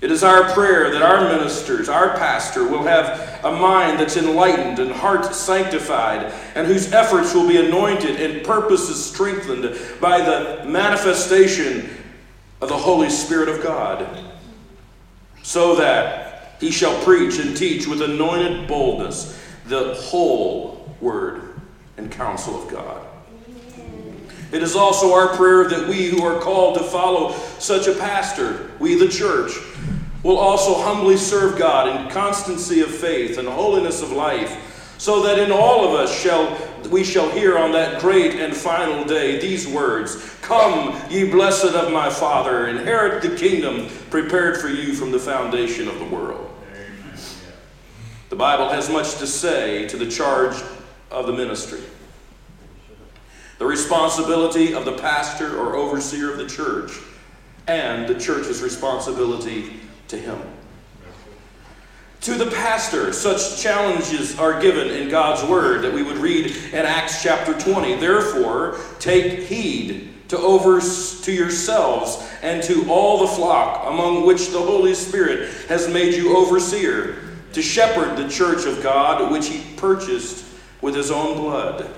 It 0.00 0.10
is 0.10 0.24
our 0.24 0.52
prayer 0.52 0.90
that 0.90 1.00
our 1.00 1.28
ministers, 1.28 1.88
our 1.88 2.16
pastor, 2.16 2.66
will 2.66 2.82
have 2.82 3.44
a 3.44 3.52
mind 3.52 4.00
that's 4.00 4.16
enlightened 4.16 4.80
and 4.80 4.90
heart 4.90 5.32
sanctified, 5.32 6.32
and 6.56 6.66
whose 6.66 6.92
efforts 6.92 7.34
will 7.34 7.46
be 7.46 7.64
anointed 7.64 8.20
and 8.20 8.44
purposes 8.44 9.04
strengthened 9.04 9.78
by 10.00 10.20
the 10.20 10.64
manifestation 10.66 11.88
of 12.60 12.68
the 12.68 12.76
Holy 12.76 13.10
Spirit 13.10 13.48
of 13.48 13.62
God, 13.62 14.08
so 15.44 15.76
that 15.76 16.56
he 16.58 16.72
shall 16.72 17.00
preach 17.04 17.38
and 17.38 17.56
teach 17.56 17.86
with 17.86 18.02
anointed 18.02 18.66
boldness 18.66 19.38
the 19.72 19.94
whole 19.94 20.94
word 21.00 21.58
and 21.96 22.12
counsel 22.12 22.62
of 22.62 22.70
God. 22.70 23.06
It 24.52 24.62
is 24.62 24.76
also 24.76 25.14
our 25.14 25.34
prayer 25.34 25.66
that 25.66 25.88
we 25.88 26.10
who 26.10 26.22
are 26.22 26.38
called 26.38 26.76
to 26.76 26.84
follow 26.84 27.32
such 27.58 27.86
a 27.86 27.94
pastor, 27.94 28.70
we 28.78 28.96
the 28.96 29.08
church, 29.08 29.52
will 30.22 30.36
also 30.36 30.82
humbly 30.82 31.16
serve 31.16 31.58
God 31.58 31.88
in 31.88 32.10
constancy 32.10 32.82
of 32.82 32.90
faith 32.90 33.38
and 33.38 33.48
holiness 33.48 34.02
of 34.02 34.12
life, 34.12 34.94
so 34.98 35.22
that 35.22 35.38
in 35.38 35.50
all 35.50 35.88
of 35.88 35.94
us 35.94 36.14
shall 36.14 36.56
we 36.90 37.02
shall 37.02 37.30
hear 37.30 37.56
on 37.56 37.72
that 37.72 38.00
great 38.00 38.34
and 38.34 38.54
final 38.54 39.04
day 39.04 39.40
these 39.40 39.66
words 39.66 40.36
Come, 40.42 41.00
ye 41.10 41.30
blessed 41.30 41.74
of 41.74 41.92
my 41.92 42.10
Father, 42.10 42.68
inherit 42.68 43.22
the 43.22 43.34
kingdom 43.36 43.88
prepared 44.10 44.60
for 44.60 44.68
you 44.68 44.92
from 44.92 45.12
the 45.12 45.18
foundation 45.18 45.88
of 45.88 45.98
the 45.98 46.04
world. 46.04 46.41
The 48.32 48.38
Bible 48.38 48.70
has 48.70 48.88
much 48.88 49.16
to 49.16 49.26
say 49.26 49.86
to 49.88 49.98
the 49.98 50.10
charge 50.10 50.56
of 51.10 51.26
the 51.26 51.34
ministry. 51.34 51.82
The 53.58 53.66
responsibility 53.66 54.72
of 54.72 54.86
the 54.86 54.94
pastor 54.94 55.58
or 55.58 55.76
overseer 55.76 56.32
of 56.32 56.38
the 56.38 56.46
church, 56.46 56.92
and 57.66 58.08
the 58.08 58.18
church's 58.18 58.62
responsibility 58.62 59.80
to 60.08 60.16
him. 60.16 60.40
To 62.22 62.36
the 62.36 62.50
pastor, 62.52 63.12
such 63.12 63.62
challenges 63.62 64.38
are 64.38 64.62
given 64.62 64.88
in 64.88 65.10
God's 65.10 65.46
word 65.46 65.82
that 65.82 65.92
we 65.92 66.02
would 66.02 66.16
read 66.16 66.46
in 66.46 66.86
Acts 66.86 67.22
chapter 67.22 67.52
20. 67.52 67.96
Therefore, 67.96 68.78
take 68.98 69.40
heed 69.40 70.10
to 70.28 70.38
over 70.38 70.80
to 70.80 71.32
yourselves 71.32 72.26
and 72.40 72.62
to 72.62 72.90
all 72.90 73.18
the 73.18 73.34
flock 73.34 73.86
among 73.88 74.24
which 74.24 74.48
the 74.52 74.58
Holy 74.58 74.94
Spirit 74.94 75.52
has 75.68 75.86
made 75.86 76.14
you 76.14 76.34
overseer 76.34 77.21
to 77.52 77.62
shepherd 77.62 78.16
the 78.16 78.28
church 78.28 78.66
of 78.66 78.82
God 78.82 79.30
which 79.30 79.48
he 79.48 79.62
purchased 79.76 80.44
with 80.80 80.94
his 80.94 81.10
own 81.10 81.36
blood. 81.36 81.88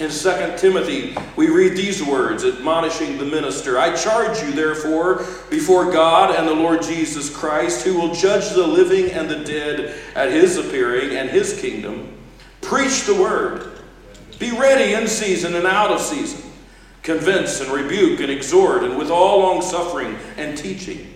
In 0.00 0.10
2 0.10 0.54
Timothy, 0.56 1.14
we 1.36 1.50
read 1.50 1.76
these 1.76 2.02
words 2.02 2.42
admonishing 2.42 3.18
the 3.18 3.24
minister 3.26 3.78
I 3.78 3.94
charge 3.94 4.42
you, 4.42 4.50
therefore, 4.50 5.26
before 5.50 5.92
God 5.92 6.34
and 6.34 6.48
the 6.48 6.54
Lord 6.54 6.80
Jesus 6.80 7.28
Christ, 7.34 7.84
who 7.84 7.98
will 7.98 8.14
judge 8.14 8.48
the 8.54 8.66
living 8.66 9.10
and 9.12 9.28
the 9.28 9.44
dead 9.44 9.94
at 10.14 10.30
his 10.30 10.56
appearing 10.56 11.14
and 11.16 11.28
his 11.28 11.60
kingdom, 11.60 12.16
preach 12.62 13.04
the 13.04 13.14
word. 13.14 13.72
Be 14.38 14.52
ready 14.52 14.94
in 14.94 15.06
season 15.06 15.54
and 15.54 15.66
out 15.66 15.90
of 15.90 16.00
season. 16.00 16.50
Convince 17.02 17.60
and 17.60 17.70
rebuke 17.70 18.20
and 18.20 18.30
exhort, 18.30 18.84
and 18.84 18.96
with 18.96 19.10
all 19.10 19.40
longsuffering 19.40 20.16
and 20.38 20.56
teaching. 20.56 21.09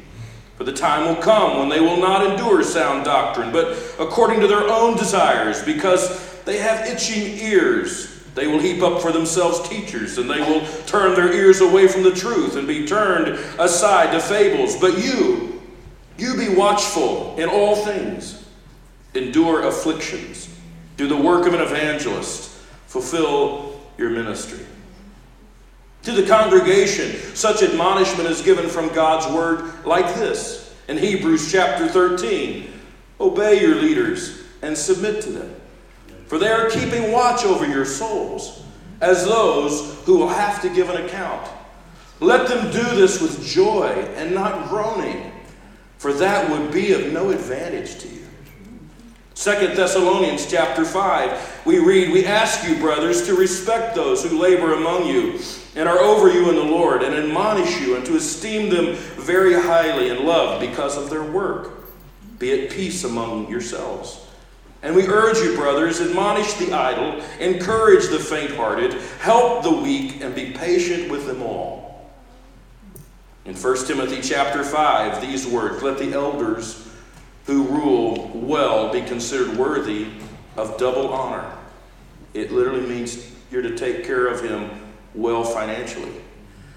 For 0.56 0.64
the 0.64 0.72
time 0.72 1.06
will 1.06 1.20
come 1.20 1.58
when 1.58 1.68
they 1.68 1.80
will 1.80 1.96
not 1.96 2.24
endure 2.24 2.62
sound 2.62 3.04
doctrine, 3.04 3.50
but 3.50 3.76
according 3.98 4.40
to 4.40 4.46
their 4.46 4.68
own 4.68 4.96
desires, 4.96 5.62
because 5.62 6.42
they 6.44 6.58
have 6.58 6.86
itching 6.86 7.38
ears. 7.38 8.10
They 8.34 8.46
will 8.46 8.58
heap 8.58 8.82
up 8.82 9.00
for 9.00 9.12
themselves 9.12 9.68
teachers, 9.68 10.18
and 10.18 10.28
they 10.28 10.40
will 10.40 10.66
turn 10.86 11.14
their 11.14 11.32
ears 11.32 11.60
away 11.60 11.86
from 11.88 12.02
the 12.02 12.12
truth 12.12 12.56
and 12.56 12.66
be 12.66 12.86
turned 12.86 13.28
aside 13.58 14.12
to 14.12 14.20
fables. 14.20 14.76
But 14.76 14.98
you, 14.98 15.62
you 16.18 16.36
be 16.36 16.48
watchful 16.48 17.36
in 17.38 17.48
all 17.48 17.76
things, 17.76 18.44
endure 19.14 19.62
afflictions, 19.62 20.48
do 20.96 21.08
the 21.08 21.16
work 21.16 21.46
of 21.46 21.54
an 21.54 21.60
evangelist, 21.60 22.50
fulfill 22.86 23.80
your 23.98 24.10
ministry. 24.10 24.64
To 26.04 26.12
the 26.12 26.26
congregation, 26.26 27.34
such 27.34 27.62
admonishment 27.62 28.28
is 28.28 28.42
given 28.42 28.68
from 28.68 28.92
God's 28.94 29.26
word 29.34 29.84
like 29.84 30.14
this 30.16 30.74
in 30.88 30.98
Hebrews 30.98 31.50
chapter 31.50 31.88
13 31.88 32.72
Obey 33.20 33.60
your 33.60 33.76
leaders 33.76 34.42
and 34.60 34.76
submit 34.76 35.22
to 35.22 35.30
them 35.30 35.54
for 36.26 36.38
they 36.38 36.48
are 36.48 36.70
keeping 36.70 37.12
watch 37.12 37.44
over 37.44 37.66
your 37.66 37.84
souls, 37.84 38.62
as 39.00 39.24
those 39.24 40.02
who 40.04 40.18
will 40.18 40.28
have 40.28 40.60
to 40.62 40.68
give 40.68 40.88
an 40.88 41.04
account. 41.04 41.48
Let 42.20 42.48
them 42.48 42.72
do 42.72 42.82
this 42.96 43.20
with 43.20 43.44
joy 43.44 43.88
and 44.16 44.34
not 44.34 44.68
groaning, 44.68 45.32
for 45.98 46.12
that 46.14 46.50
would 46.50 46.72
be 46.72 46.92
of 46.92 47.12
no 47.12 47.30
advantage 47.30 47.98
to 48.00 48.08
you. 48.08 48.23
Second 49.34 49.76
Thessalonians 49.76 50.48
chapter 50.48 50.84
5, 50.84 51.62
we 51.64 51.80
read, 51.80 52.12
We 52.12 52.24
ask 52.24 52.66
you, 52.68 52.76
brothers, 52.76 53.26
to 53.26 53.34
respect 53.34 53.96
those 53.96 54.22
who 54.22 54.38
labor 54.38 54.74
among 54.74 55.06
you 55.08 55.40
and 55.74 55.88
are 55.88 55.98
over 55.98 56.32
you 56.32 56.48
in 56.50 56.54
the 56.54 56.62
Lord, 56.62 57.02
and 57.02 57.12
admonish 57.12 57.80
you, 57.80 57.96
and 57.96 58.06
to 58.06 58.14
esteem 58.14 58.70
them 58.70 58.94
very 59.16 59.54
highly 59.54 60.08
in 60.08 60.24
love 60.24 60.60
because 60.60 60.96
of 60.96 61.10
their 61.10 61.24
work. 61.24 61.72
Be 62.38 62.52
at 62.52 62.70
peace 62.70 63.02
among 63.02 63.50
yourselves. 63.50 64.24
And 64.84 64.94
we 64.94 65.08
urge 65.08 65.38
you, 65.38 65.56
brothers, 65.56 66.00
admonish 66.00 66.52
the 66.54 66.72
idle, 66.72 67.20
encourage 67.40 68.08
the 68.10 68.20
faint 68.20 68.52
hearted, 68.52 68.92
help 69.18 69.64
the 69.64 69.72
weak, 69.72 70.20
and 70.20 70.32
be 70.32 70.52
patient 70.52 71.10
with 71.10 71.26
them 71.26 71.42
all. 71.42 72.08
In 73.44 73.56
1 73.56 73.86
Timothy 73.86 74.20
chapter 74.22 74.62
5, 74.62 75.20
these 75.20 75.44
words 75.44 75.82
Let 75.82 75.98
the 75.98 76.12
elders 76.12 76.83
who 77.44 77.64
rule 77.64 78.30
well 78.34 78.92
be 78.92 79.02
considered 79.02 79.56
worthy 79.56 80.08
of 80.56 80.76
double 80.78 81.08
honor. 81.08 81.50
It 82.32 82.52
literally 82.52 82.86
means 82.86 83.30
you're 83.50 83.62
to 83.62 83.76
take 83.76 84.04
care 84.04 84.26
of 84.26 84.42
him 84.42 84.70
well 85.14 85.44
financially, 85.44 86.12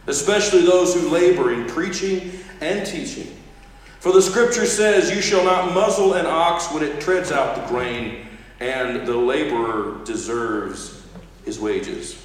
especially 0.08 0.62
those 0.62 0.94
who 0.94 1.10
labor 1.10 1.54
in 1.54 1.68
preaching 1.68 2.32
and 2.62 2.86
teaching. 2.86 3.36
For 4.00 4.12
the 4.12 4.22
scripture 4.22 4.66
says, 4.66 5.10
You 5.10 5.22
shall 5.22 5.44
not 5.44 5.74
muzzle 5.74 6.14
an 6.14 6.26
ox 6.26 6.72
when 6.72 6.84
it 6.84 7.02
treads 7.02 7.32
out 7.32 7.56
the 7.56 7.68
grain, 7.68 8.28
and 8.60 9.08
the 9.08 9.18
laborer 9.18 10.04
deserves 10.06 11.04
his 11.46 11.60
wages. 11.60 12.24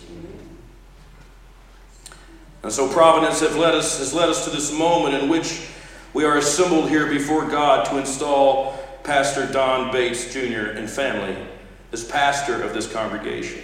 And 2.62 2.72
so 2.72 2.88
providence 2.88 3.40
has 3.40 3.56
led 3.56 3.74
us, 3.74 3.98
has 3.98 4.14
led 4.14 4.28
us 4.28 4.44
to 4.44 4.50
this 4.50 4.72
moment 4.72 5.14
in 5.14 5.28
which 5.28 5.66
we 6.14 6.24
are 6.24 6.36
assembled 6.36 6.90
here 6.90 7.06
before 7.06 7.46
God 7.46 7.86
to 7.86 7.98
install 7.98 8.78
Pastor 9.02 9.50
Don 9.50 9.90
Bates 9.90 10.32
Jr. 10.32 10.72
and 10.76 10.88
family 10.88 11.36
as 11.92 12.04
pastor 12.04 12.62
of 12.62 12.74
this 12.74 12.90
congregation. 12.90 13.62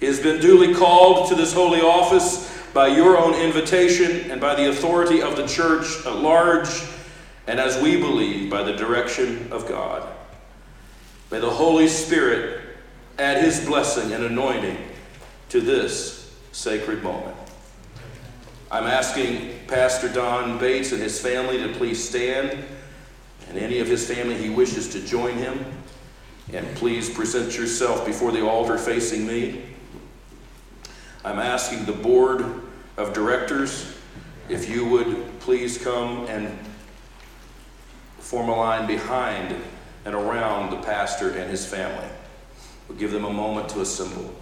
He 0.00 0.06
has 0.06 0.20
been 0.20 0.40
duly 0.40 0.74
called 0.74 1.28
to 1.28 1.34
this 1.34 1.52
holy 1.52 1.80
office 1.80 2.54
by 2.72 2.88
your 2.88 3.16
own 3.16 3.34
invitation 3.34 4.30
and 4.30 4.40
by 4.40 4.54
the 4.54 4.68
authority 4.68 5.22
of 5.22 5.36
the 5.36 5.46
church 5.46 6.04
at 6.06 6.16
large, 6.16 6.68
and 7.46 7.58
as 7.58 7.80
we 7.82 7.96
believe, 7.96 8.50
by 8.50 8.62
the 8.62 8.74
direction 8.74 9.50
of 9.50 9.68
God. 9.68 10.06
May 11.30 11.40
the 11.40 11.50
Holy 11.50 11.88
Spirit 11.88 12.60
add 13.18 13.42
his 13.42 13.64
blessing 13.64 14.12
and 14.12 14.24
anointing 14.24 14.78
to 15.48 15.60
this 15.60 16.36
sacred 16.52 17.02
moment. 17.02 17.36
I'm 18.70 18.84
asking 18.84 19.54
Pastor 19.66 20.10
Don 20.10 20.58
Bates 20.58 20.92
and 20.92 21.00
his 21.00 21.18
family 21.18 21.56
to 21.58 21.72
please 21.72 22.06
stand, 22.06 22.64
and 23.48 23.56
any 23.56 23.78
of 23.78 23.86
his 23.86 24.06
family 24.06 24.36
he 24.36 24.50
wishes 24.50 24.90
to 24.90 25.00
join 25.00 25.36
him. 25.36 25.64
And 26.52 26.66
please 26.76 27.08
present 27.08 27.56
yourself 27.56 28.04
before 28.04 28.30
the 28.30 28.46
altar 28.46 28.76
facing 28.76 29.26
me. 29.26 29.62
I'm 31.24 31.38
asking 31.38 31.86
the 31.86 31.92
board 31.92 32.44
of 32.98 33.14
directors 33.14 33.94
if 34.50 34.68
you 34.68 34.86
would 34.86 35.40
please 35.40 35.78
come 35.78 36.26
and 36.26 36.58
form 38.18 38.50
a 38.50 38.56
line 38.56 38.86
behind 38.86 39.56
and 40.04 40.14
around 40.14 40.70
the 40.70 40.78
pastor 40.82 41.30
and 41.30 41.50
his 41.50 41.64
family. 41.64 42.08
We'll 42.86 42.98
give 42.98 43.12
them 43.12 43.24
a 43.24 43.32
moment 43.32 43.70
to 43.70 43.80
assemble. 43.80 44.34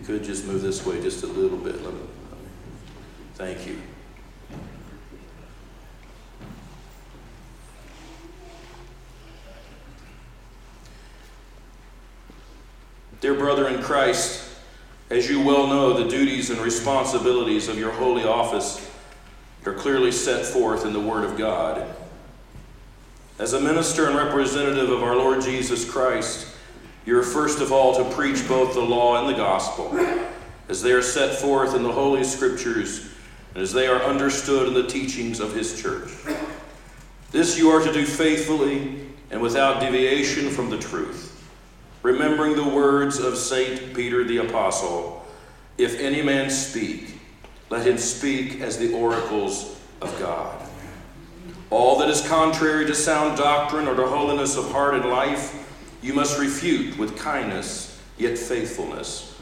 You 0.00 0.06
could 0.06 0.24
just 0.24 0.46
move 0.46 0.62
this 0.62 0.86
way 0.86 1.00
just 1.02 1.22
a 1.24 1.26
little 1.26 1.58
bit. 1.58 1.76
Thank 3.34 3.66
you. 3.66 3.78
Dear 13.20 13.34
brother 13.34 13.68
in 13.68 13.82
Christ, 13.82 14.48
as 15.10 15.28
you 15.28 15.42
well 15.42 15.66
know, 15.66 15.92
the 15.92 16.08
duties 16.08 16.48
and 16.48 16.58
responsibilities 16.60 17.68
of 17.68 17.78
your 17.78 17.90
holy 17.90 18.24
office 18.24 18.90
are 19.66 19.74
clearly 19.74 20.10
set 20.10 20.46
forth 20.46 20.86
in 20.86 20.94
the 20.94 21.00
Word 21.00 21.24
of 21.24 21.36
God. 21.36 21.94
As 23.38 23.52
a 23.52 23.60
minister 23.60 24.06
and 24.06 24.16
representative 24.16 24.88
of 24.90 25.02
our 25.02 25.16
Lord 25.16 25.42
Jesus 25.42 25.88
Christ, 25.88 26.46
you're 27.06 27.22
first 27.22 27.60
of 27.60 27.72
all 27.72 27.94
to 27.96 28.14
preach 28.14 28.46
both 28.46 28.74
the 28.74 28.80
law 28.80 29.18
and 29.18 29.28
the 29.28 29.38
gospel, 29.38 29.98
as 30.68 30.82
they 30.82 30.92
are 30.92 31.02
set 31.02 31.36
forth 31.36 31.74
in 31.74 31.82
the 31.82 31.92
Holy 31.92 32.24
Scriptures 32.24 33.08
and 33.54 33.62
as 33.62 33.72
they 33.72 33.88
are 33.88 34.02
understood 34.02 34.68
in 34.68 34.74
the 34.74 34.86
teachings 34.86 35.40
of 35.40 35.54
His 35.54 35.80
church. 35.80 36.10
This 37.32 37.58
you 37.58 37.70
are 37.70 37.84
to 37.84 37.92
do 37.92 38.04
faithfully 38.04 39.06
and 39.30 39.40
without 39.40 39.80
deviation 39.80 40.50
from 40.50 40.70
the 40.70 40.78
truth 40.78 41.30
remembering 42.02 42.56
the 42.56 42.64
words 42.64 43.18
of 43.18 43.36
St. 43.36 43.94
Peter 43.94 44.24
the 44.24 44.38
Apostle 44.38 45.24
If 45.78 45.98
any 45.98 46.22
man 46.22 46.50
speak, 46.50 47.14
let 47.68 47.86
him 47.86 47.98
speak 47.98 48.60
as 48.60 48.78
the 48.78 48.92
oracles 48.92 49.78
of 50.00 50.18
God. 50.18 50.66
All 51.70 51.98
that 52.00 52.10
is 52.10 52.26
contrary 52.26 52.84
to 52.86 52.94
sound 52.94 53.38
doctrine 53.38 53.86
or 53.86 53.94
to 53.94 54.06
holiness 54.06 54.56
of 54.56 54.70
heart 54.72 54.94
and 54.94 55.08
life, 55.08 55.69
you 56.02 56.14
must 56.14 56.38
refute 56.38 56.96
with 56.98 57.18
kindness, 57.18 58.00
yet 58.16 58.38
faithfulness. 58.38 59.38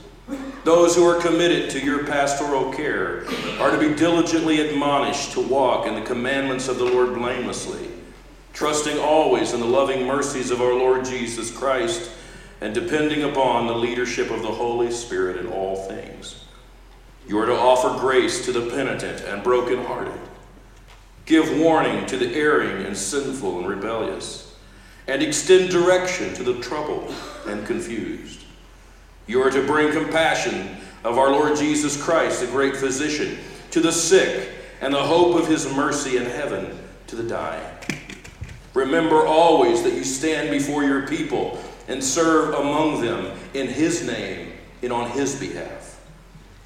Those 0.65 0.95
who 0.95 1.05
are 1.09 1.21
committed 1.21 1.71
to 1.71 1.81
your 1.83 2.05
pastoral 2.05 2.73
care 2.73 3.25
are 3.59 3.71
to 3.71 3.79
be 3.79 3.95
diligently 3.95 4.61
admonished 4.61 5.33
to 5.33 5.41
walk 5.41 5.87
in 5.87 5.95
the 5.95 6.03
commandments 6.03 6.69
of 6.69 6.79
the 6.79 6.85
Lord 6.85 7.15
blamelessly, 7.15 7.89
trusting 8.53 8.99
always 8.99 9.55
in 9.55 9.61
the 9.61 9.67
loving 9.67 10.07
mercies 10.07 10.51
of 10.51 10.61
our 10.61 10.75
Lord 10.75 11.05
Jesus 11.05 11.51
Christ 11.51 12.11
and 12.61 12.75
depending 12.75 13.23
upon 13.23 13.67
the 13.67 13.75
leadership 13.75 14.31
of 14.31 14.43
the 14.43 14.49
Holy 14.49 14.91
Spirit 14.91 15.37
in 15.37 15.47
all 15.47 15.77
things. 15.89 16.45
You 17.27 17.39
are 17.39 17.47
to 17.47 17.57
offer 17.57 17.99
grace 18.01 18.45
to 18.47 18.53
the 18.53 18.69
penitent 18.71 19.23
and 19.23 19.43
brokenhearted, 19.43 20.21
give 21.25 21.59
warning 21.59 22.05
to 22.07 22.17
the 22.17 22.35
erring 22.35 22.85
and 22.85 22.97
sinful 22.97 23.59
and 23.59 23.69
rebellious, 23.69 24.48
and 25.09 25.23
extend 25.23 25.71
direction 25.71 26.35
to 26.35 26.43
the 26.43 26.61
troubled 26.61 27.13
and 27.47 27.67
confused. 27.67 28.45
You 29.27 29.43
are 29.43 29.51
to 29.51 29.67
bring 29.67 29.93
compassion 29.93 30.77
of 31.03 31.19
our 31.19 31.31
Lord 31.31 31.57
Jesus 31.57 32.01
Christ, 32.01 32.41
the 32.41 32.47
great 32.47 32.77
physician, 32.77 33.39
to 33.71 33.81
the 33.81 33.93
sick 33.93 34.51
and 34.81 34.93
the 34.93 35.03
hope 35.03 35.37
of 35.37 35.49
his 35.49 35.73
mercy 35.75 36.19
in 36.19 36.25
heaven 36.25 36.79
to 37.09 37.17
the 37.17 37.23
dying. 37.23 37.65
Remember 38.75 39.27
always 39.27 39.83
that 39.83 39.95
you 39.95 40.05
stand 40.05 40.51
before 40.51 40.85
your 40.85 41.09
people 41.09 41.63
and 41.89 42.05
serve 42.05 42.55
among 42.55 43.01
them 43.01 43.37
in 43.55 43.67
his 43.67 44.07
name 44.07 44.53
and 44.83 44.93
on 44.93 45.11
his 45.11 45.35
behalf. 45.41 46.01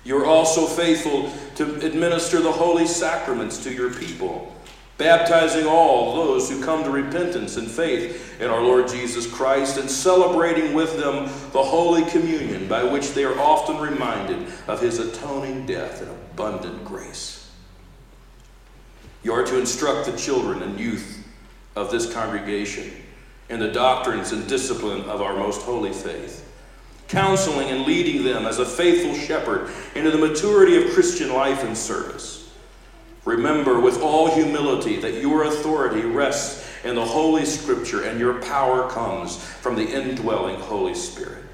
You're 0.05 0.27
also 0.27 0.67
faithful 0.67 1.33
to 1.55 1.87
administer 1.87 2.41
the 2.41 2.51
holy 2.51 2.87
sacraments 2.87 3.63
to 3.65 3.73
your 3.73 3.95
people, 3.95 4.55
baptizing 4.99 5.67
all 5.67 6.15
those 6.15 6.51
who 6.51 6.63
come 6.63 6.85
to 6.85 6.91
repentance 6.91 7.57
and 7.57 7.69
faith 7.69 8.41
in 8.41 8.49
our 8.51 8.63
Lord 8.63 8.89
Jesus 8.89 9.27
Christ, 9.27 9.79
and 9.79 9.91
celebrating 9.91 10.75
with 10.75 10.97
them 10.99 11.25
the 11.53 11.63
Holy 11.63 12.05
Communion, 12.11 12.69
by 12.69 12.85
which 12.85 13.13
they 13.13 13.25
are 13.25 13.39
often 13.39 13.79
reminded 13.79 14.47
of 14.69 14.81
his 14.81 14.99
atoning 14.99 15.67
death 15.67 16.01
and 16.01 16.11
abundant 16.11 16.85
grace. 16.85 17.51
You 19.23 19.33
are 19.33 19.45
to 19.45 19.59
instruct 19.59 20.07
the 20.07 20.17
children 20.17 20.63
and 20.63 20.79
youth 20.79 21.25
of 21.77 21.91
this 21.91 22.13
congregation 22.13 22.93
in 23.49 23.61
the 23.61 23.71
doctrines 23.71 24.33
and 24.33 24.49
discipline 24.49 25.03
of 25.03 25.21
our 25.23 25.37
most 25.37 25.63
holy 25.63 25.93
faith, 25.93 26.49
counseling 27.09 27.69
and 27.69 27.87
leading 27.87 28.25
them 28.25 28.47
as 28.47 28.59
a 28.59 28.67
faithful 28.67 29.15
shepherd 29.15 29.71
into 29.95 30.11
the 30.11 30.19
maturity 30.19 30.83
of 30.83 30.93
Christian 30.93 31.33
life 31.33 31.63
and 31.63 31.77
service. 31.77 32.42
Remember 33.25 33.79
with 33.79 34.03
all 34.03 34.35
humility 34.35 34.97
that 34.97 35.21
your 35.21 35.45
authority 35.45 36.03
rests 36.03 36.69
in 36.85 36.97
the 36.97 37.05
Holy 37.05 37.45
Scripture 37.45 38.03
and 38.05 38.19
your 38.19 38.43
power 38.43 38.91
comes 38.91 39.37
from 39.37 39.77
the 39.77 39.87
indwelling 39.87 40.57
Holy 40.57 40.95
Spirit. 40.95 41.45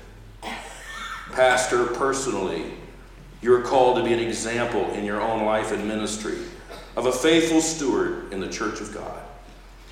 Pastor, 1.32 1.84
personally, 1.84 2.72
you're 3.42 3.62
called 3.62 3.96
to 3.98 4.04
be 4.04 4.12
an 4.12 4.18
example 4.18 4.90
in 4.92 5.04
your 5.04 5.20
own 5.20 5.44
life 5.44 5.70
and 5.70 5.86
ministry 5.86 6.38
of 6.96 7.06
a 7.06 7.12
faithful 7.12 7.60
steward 7.60 8.32
in 8.32 8.40
the 8.40 8.48
church 8.48 8.80
of 8.80 8.92
God. 8.92 9.22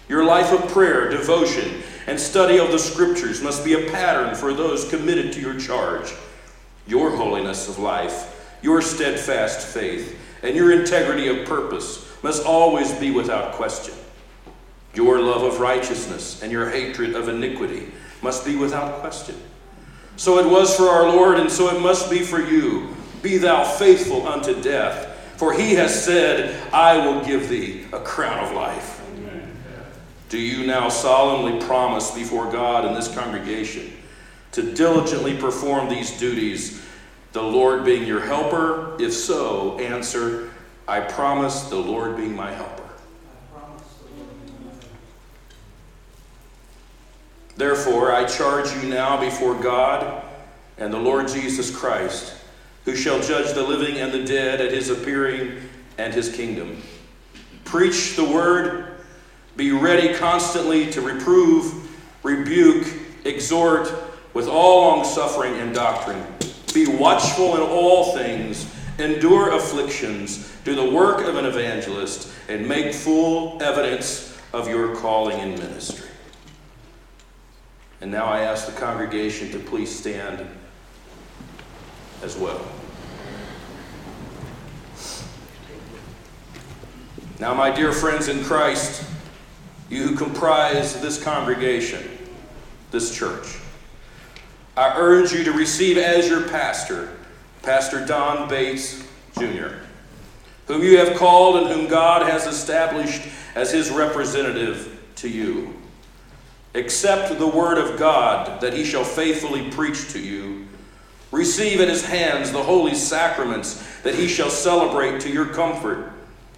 Your 0.09 0.25
life 0.25 0.53
of 0.53 0.71
prayer, 0.71 1.11
devotion, 1.11 1.83
and 2.07 2.19
study 2.19 2.59
of 2.59 2.71
the 2.71 2.79
scriptures 2.79 3.43
must 3.43 3.65
be 3.65 3.75
a 3.75 3.91
pattern 3.91 4.35
for 4.35 4.55
those 4.55 4.89
committed 4.89 5.33
to 5.33 5.41
your 5.41 5.59
charge. 5.59 6.15
Your 6.87 7.11
holiness 7.11 7.69
of 7.69 7.79
life, 7.79 8.59
your 8.63 8.81
steadfast 8.81 9.67
faith, 9.67 10.19
and 10.43 10.57
your 10.57 10.73
integrity 10.73 11.29
of 11.29 11.47
purpose 11.47 12.07
must 12.23 12.45
always 12.45 12.93
be 12.95 13.11
without 13.11 13.53
question. 13.53 13.95
Your 14.95 15.21
love 15.21 15.43
of 15.43 15.61
righteousness 15.61 16.43
and 16.43 16.51
your 16.51 16.71
hatred 16.71 17.15
of 17.15 17.29
iniquity 17.29 17.89
must 18.23 18.45
be 18.45 18.57
without 18.57 19.01
question. 19.01 19.37
So 20.17 20.39
it 20.39 20.51
was 20.51 20.75
for 20.75 20.89
our 20.89 21.09
Lord, 21.09 21.39
and 21.39 21.51
so 21.51 21.69
it 21.75 21.81
must 21.81 22.11
be 22.11 22.21
for 22.21 22.41
you. 22.41 22.95
Be 23.21 23.37
thou 23.37 23.65
faithful 23.65 24.27
unto 24.27 24.61
death, 24.63 25.35
for 25.37 25.53
he 25.53 25.75
has 25.75 26.05
said, 26.05 26.73
I 26.73 27.07
will 27.07 27.23
give 27.23 27.49
thee 27.49 27.87
a 27.93 28.01
crown 28.01 28.43
of 28.43 28.53
life. 28.53 29.03
Do 30.29 30.39
you 30.39 30.67
now 30.67 30.89
solemnly 30.89 31.65
promise 31.67 32.11
before 32.11 32.51
God 32.51 32.85
and 32.85 32.97
this 32.97 33.15
congregation 33.15 33.93
to 34.53 34.73
diligently 34.75 35.37
perform 35.37 35.89
these 35.89 36.19
duties 36.19 36.85
the 37.37 37.43
Lord 37.43 37.85
being 37.85 38.07
your 38.07 38.21
helper? 38.21 38.97
If 38.99 39.13
so, 39.13 39.79
answer, 39.79 40.49
I 40.89 41.01
promise 41.01 41.65
the 41.65 41.77
Lord 41.77 42.17
being 42.17 42.35
my 42.35 42.51
helper. 42.51 42.83
Therefore, 47.59 48.11
I 48.11 48.25
charge 48.25 48.75
you 48.77 48.89
now 48.89 49.21
before 49.21 49.55
God 49.55 50.25
and 50.79 50.91
the 50.91 50.99
Lord 50.99 51.29
Jesus 51.29 51.71
Christ, 51.71 52.35
who 52.87 52.97
shall 52.97 53.21
judge 53.21 53.53
the 53.53 53.63
living 53.63 53.99
and 53.99 54.11
the 54.11 54.25
dead 54.25 54.63
at 54.63 54.73
his 54.73 54.89
appearing 54.89 55.61
and 55.99 56.15
his 56.15 56.35
kingdom. 56.35 56.81
Preach 57.65 58.17
the 58.17 58.25
word, 58.25 58.95
be 59.57 59.73
ready 59.73 60.15
constantly 60.15 60.91
to 60.93 61.03
reprove, 61.03 61.87
rebuke, 62.23 62.87
exhort 63.27 63.93
with 64.33 64.49
all 64.49 64.89
longsuffering 64.89 65.53
and 65.59 65.75
doctrine. 65.75 66.25
Be 66.77 66.87
watchful 66.87 67.57
in 67.57 67.63
all 67.63 68.15
things, 68.15 68.71
endure 68.99 69.57
afflictions, 69.57 70.53
do 70.63 70.75
the 70.75 70.91
work 70.91 71.27
of 71.27 71.37
an 71.37 71.47
evangelist, 71.47 72.31
and 72.51 72.69
make 72.69 72.93
full 72.93 73.63
evidence 73.63 74.39
of 74.53 74.69
your 74.69 74.95
calling 74.97 75.39
in 75.39 75.59
ministry. 75.59 76.07
And 78.03 78.11
now 78.11 78.27
I 78.27 78.41
ask 78.41 78.67
the 78.67 78.79
congregation 78.79 79.51
to 79.53 79.59
please 79.59 79.99
stand 79.99 80.47
as 82.23 82.37
well. 82.37 82.61
Now, 87.41 87.55
my 87.55 87.71
dear 87.71 87.95
friends 87.95 88.29
in 88.29 88.45
Christ, 88.45 89.03
you 89.89 90.09
who 90.09 90.15
comprise 90.15 91.01
this 91.01 91.23
congregation, 91.25 92.07
this 92.91 93.17
church, 93.17 93.61
I 94.77 94.95
urge 94.97 95.33
you 95.33 95.43
to 95.45 95.53
receive 95.53 95.97
as 95.97 96.29
your 96.29 96.43
pastor, 96.49 97.17
Pastor 97.63 98.05
Don 98.05 98.47
Bates 98.49 99.03
Jr., 99.39 99.77
whom 100.67 100.83
you 100.83 100.99
have 100.99 101.17
called 101.17 101.57
and 101.57 101.69
whom 101.69 101.89
God 101.89 102.29
has 102.29 102.47
established 102.47 103.23
as 103.55 103.73
his 103.73 103.91
representative 103.91 105.01
to 105.17 105.31
you. 105.31 105.75
Accept 106.75 107.39
the 107.39 107.47
word 107.47 107.79
of 107.79 107.99
God 107.99 108.61
that 108.61 108.75
he 108.75 108.85
shall 108.85 109.05
faithfully 109.05 109.71
preach 109.71 110.13
to 110.13 110.19
you. 110.19 110.67
Receive 111.31 111.81
at 111.81 111.89
his 111.89 112.05
hands 112.05 112.53
the 112.53 112.63
holy 112.63 112.95
sacraments 112.95 113.83
that 114.03 114.15
he 114.15 114.29
shall 114.29 114.51
celebrate 114.51 115.21
to 115.23 115.31
your 115.31 115.47
comfort, 115.47 116.13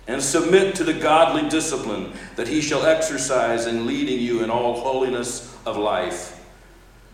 and 0.08 0.20
submit 0.20 0.74
to 0.74 0.84
the 0.84 0.94
godly 0.94 1.48
discipline 1.48 2.12
that 2.34 2.48
he 2.48 2.62
shall 2.62 2.84
exercise 2.84 3.66
in 3.66 3.86
leading 3.86 4.18
you 4.18 4.42
in 4.42 4.50
all 4.50 4.80
holiness 4.80 5.54
of 5.66 5.76
life. 5.76 6.37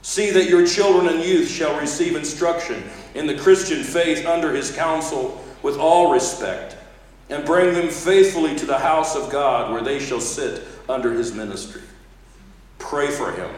See 0.04 0.30
that 0.32 0.50
your 0.50 0.66
children 0.66 1.08
and 1.08 1.24
youth 1.24 1.48
shall 1.48 1.80
receive 1.80 2.14
instruction 2.14 2.84
in 3.14 3.26
the 3.26 3.38
Christian 3.38 3.82
faith 3.82 4.26
under 4.26 4.52
his 4.52 4.70
counsel 4.70 5.42
with 5.62 5.78
all 5.78 6.12
respect, 6.12 6.76
and 7.30 7.42
bring 7.46 7.72
them 7.72 7.88
faithfully 7.88 8.54
to 8.56 8.66
the 8.66 8.78
house 8.78 9.16
of 9.16 9.32
God 9.32 9.72
where 9.72 9.80
they 9.80 9.98
shall 9.98 10.20
sit 10.20 10.62
under 10.90 11.14
his 11.14 11.32
ministry. 11.32 11.80
Pray 12.78 13.10
for 13.10 13.32
him, 13.32 13.50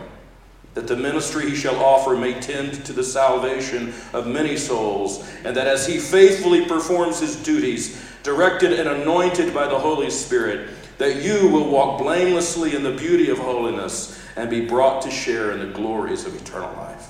that 0.74 0.86
the 0.86 0.94
ministry 0.94 1.50
he 1.50 1.56
shall 1.56 1.82
offer 1.84 2.16
may 2.16 2.40
tend 2.40 2.86
to 2.86 2.92
the 2.92 3.02
salvation 3.02 3.92
of 4.12 4.28
many 4.28 4.56
souls, 4.56 5.28
and 5.44 5.56
that 5.56 5.66
as 5.66 5.84
he 5.84 5.98
faithfully 5.98 6.64
performs 6.64 7.18
his 7.18 7.34
duties, 7.34 8.00
directed 8.22 8.72
and 8.72 8.88
anointed 8.88 9.52
by 9.52 9.66
the 9.66 9.78
Holy 9.78 10.10
Spirit, 10.10 10.70
that 10.98 11.24
you 11.24 11.48
will 11.48 11.68
walk 11.68 11.98
blamelessly 11.98 12.76
in 12.76 12.84
the 12.84 12.92
beauty 12.92 13.30
of 13.30 13.38
holiness 13.38 14.22
and 14.36 14.50
be 14.50 14.64
brought 14.66 15.02
to 15.02 15.10
share 15.10 15.50
in 15.50 15.58
the 15.58 15.66
glories 15.66 16.26
of 16.26 16.36
eternal 16.36 16.72
life. 16.76 17.08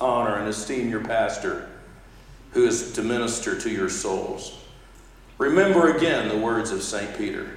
Honor 0.00 0.36
and 0.36 0.48
esteem 0.48 0.88
your 0.88 1.02
pastor 1.02 1.68
who 2.52 2.66
is 2.66 2.92
to 2.92 3.02
minister 3.02 3.58
to 3.58 3.70
your 3.70 3.88
souls. 3.88 4.58
Remember 5.38 5.96
again 5.96 6.28
the 6.28 6.36
words 6.36 6.70
of 6.70 6.82
St. 6.82 7.16
Peter 7.16 7.56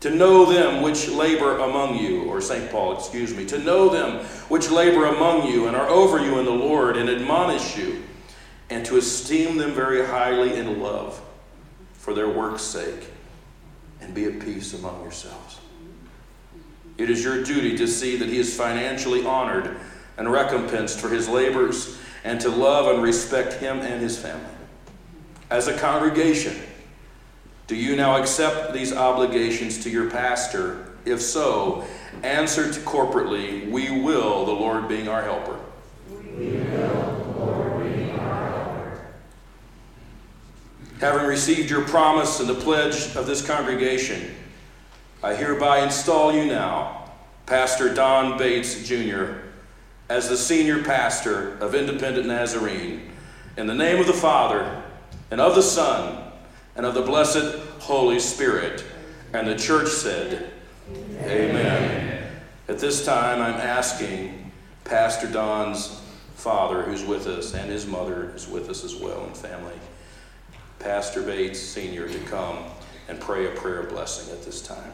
to 0.00 0.10
know 0.10 0.46
them 0.46 0.82
which 0.82 1.08
labor 1.08 1.58
among 1.58 1.98
you, 1.98 2.24
or 2.24 2.40
St. 2.40 2.70
Paul, 2.70 2.96
excuse 2.96 3.34
me, 3.34 3.44
to 3.46 3.58
know 3.58 3.90
them 3.90 4.24
which 4.48 4.70
labor 4.70 5.06
among 5.06 5.46
you 5.46 5.66
and 5.66 5.76
are 5.76 5.88
over 5.88 6.18
you 6.18 6.38
in 6.38 6.46
the 6.46 6.50
Lord 6.50 6.96
and 6.96 7.10
admonish 7.10 7.76
you, 7.76 8.02
and 8.70 8.84
to 8.86 8.96
esteem 8.96 9.58
them 9.58 9.72
very 9.72 10.06
highly 10.06 10.56
in 10.56 10.80
love 10.80 11.20
for 11.92 12.14
their 12.14 12.30
work's 12.30 12.62
sake, 12.62 13.08
and 14.00 14.14
be 14.14 14.24
at 14.24 14.40
peace 14.40 14.72
among 14.72 15.02
yourselves. 15.02 15.59
It 17.00 17.08
is 17.08 17.24
your 17.24 17.42
duty 17.42 17.78
to 17.78 17.88
see 17.88 18.16
that 18.16 18.28
he 18.28 18.38
is 18.38 18.54
financially 18.54 19.24
honored 19.24 19.76
and 20.18 20.30
recompensed 20.30 21.00
for 21.00 21.08
his 21.08 21.28
labors, 21.28 21.98
and 22.24 22.38
to 22.42 22.50
love 22.50 22.92
and 22.92 23.02
respect 23.02 23.54
him 23.54 23.80
and 23.80 24.02
his 24.02 24.18
family. 24.18 24.44
As 25.48 25.66
a 25.66 25.78
congregation, 25.78 26.54
do 27.66 27.74
you 27.74 27.96
now 27.96 28.18
accept 28.18 28.74
these 28.74 28.92
obligations 28.92 29.82
to 29.84 29.88
your 29.88 30.10
pastor? 30.10 30.92
If 31.06 31.22
so, 31.22 31.86
answer 32.22 32.64
corporately, 32.64 33.70
We 33.70 34.02
will, 34.02 34.44
the 34.44 34.52
Lord 34.52 34.86
being 34.86 35.08
our 35.08 35.22
helper. 35.22 35.58
We 36.10 36.16
will, 36.16 36.68
the 36.68 37.38
Lord 37.38 37.82
being 37.82 38.18
our 38.18 38.50
helper. 38.50 39.00
Having 41.00 41.26
received 41.26 41.70
your 41.70 41.86
promise 41.86 42.40
and 42.40 42.48
the 42.48 42.54
pledge 42.54 43.16
of 43.16 43.26
this 43.26 43.40
congregation, 43.40 44.34
I 45.22 45.34
hereby 45.34 45.82
install 45.84 46.32
you 46.32 46.46
now, 46.46 47.10
Pastor 47.44 47.92
Don 47.92 48.38
Bates 48.38 48.86
Jr., 48.86 49.34
as 50.08 50.28
the 50.28 50.36
senior 50.36 50.82
pastor 50.82 51.58
of 51.58 51.74
Independent 51.74 52.26
Nazarene, 52.26 53.10
in 53.56 53.66
the 53.66 53.74
name 53.74 54.00
of 54.00 54.06
the 54.06 54.14
Father, 54.14 54.82
and 55.30 55.40
of 55.40 55.54
the 55.54 55.62
Son, 55.62 56.32
and 56.74 56.86
of 56.86 56.94
the 56.94 57.02
blessed 57.02 57.58
Holy 57.80 58.18
Spirit. 58.18 58.82
And 59.34 59.46
the 59.46 59.56
church 59.56 59.88
said, 59.88 60.50
Amen. 60.90 61.50
Amen. 61.50 62.32
At 62.68 62.78
this 62.78 63.04
time, 63.04 63.42
I'm 63.42 63.60
asking 63.60 64.50
Pastor 64.84 65.30
Don's 65.30 66.00
father, 66.34 66.82
who's 66.82 67.04
with 67.04 67.26
us, 67.26 67.54
and 67.54 67.70
his 67.70 67.86
mother, 67.86 68.30
who's 68.32 68.48
with 68.48 68.70
us 68.70 68.84
as 68.84 68.96
well, 68.96 69.24
and 69.24 69.36
family, 69.36 69.74
Pastor 70.78 71.22
Bates 71.22 71.60
Sr., 71.60 72.08
to 72.08 72.18
come 72.20 72.64
and 73.08 73.20
pray 73.20 73.46
a 73.46 73.50
prayer 73.50 73.80
of 73.80 73.90
blessing 73.90 74.32
at 74.32 74.42
this 74.44 74.62
time. 74.62 74.92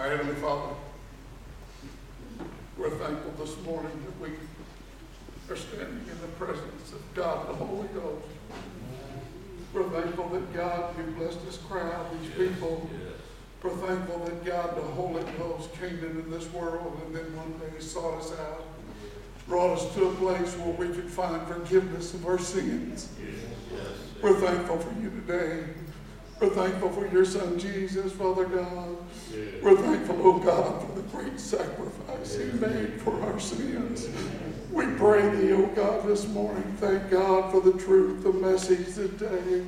Our 0.00 0.08
Heavenly 0.08 0.34
Father, 0.36 0.72
we're 2.78 2.88
thankful 2.88 3.32
this 3.32 3.62
morning 3.66 3.92
that 4.06 4.18
we 4.18 4.34
are 5.52 5.58
standing 5.58 6.06
in 6.10 6.20
the 6.22 6.28
presence 6.38 6.92
of 6.92 7.14
God 7.14 7.50
the 7.50 7.52
Holy 7.52 7.86
Ghost. 7.88 8.26
We're 9.74 9.90
thankful 9.90 10.30
that 10.30 10.54
God, 10.54 10.96
you 10.96 11.04
blessed 11.18 11.44
this 11.44 11.58
crowd, 11.58 12.06
these 12.18 12.30
people. 12.30 12.88
We're 13.62 13.76
thankful 13.76 14.20
that 14.20 14.42
God, 14.42 14.74
the 14.74 14.80
Holy 14.80 15.22
Ghost, 15.36 15.70
came 15.74 16.02
into 16.02 16.22
this 16.30 16.50
world 16.50 16.98
and 17.04 17.14
then 17.14 17.36
one 17.36 17.52
day 17.58 17.78
sought 17.78 18.20
us 18.20 18.32
out, 18.40 18.64
brought 19.46 19.76
us 19.76 19.94
to 19.96 20.06
a 20.06 20.14
place 20.14 20.54
where 20.54 20.88
we 20.88 20.94
could 20.94 21.10
find 21.10 21.46
forgiveness 21.46 22.14
of 22.14 22.24
our 22.24 22.38
sins. 22.38 23.10
We're 24.22 24.40
thankful 24.40 24.78
for 24.78 24.98
you 24.98 25.10
today. 25.10 25.64
We're 26.40 26.48
thankful 26.48 26.90
for 26.92 27.06
your 27.08 27.26
son 27.26 27.58
Jesus, 27.58 28.12
Father 28.12 28.46
God. 28.46 28.96
We're 29.62 29.76
thankful, 29.76 30.16
oh 30.22 30.38
God, 30.38 30.86
for 30.86 30.94
the 30.94 31.02
great 31.08 31.38
sacrifice 31.38 32.34
he 32.34 32.44
made 32.44 32.98
for 33.02 33.20
our 33.24 33.38
sins. 33.38 34.08
We 34.72 34.86
pray 34.96 35.28
thee, 35.36 35.52
oh 35.52 35.66
God, 35.66 36.06
this 36.06 36.26
morning. 36.28 36.64
Thank 36.78 37.10
God 37.10 37.52
for 37.52 37.60
the 37.60 37.78
truth, 37.78 38.22
the 38.22 38.32
message 38.32 38.94
today. 38.94 39.66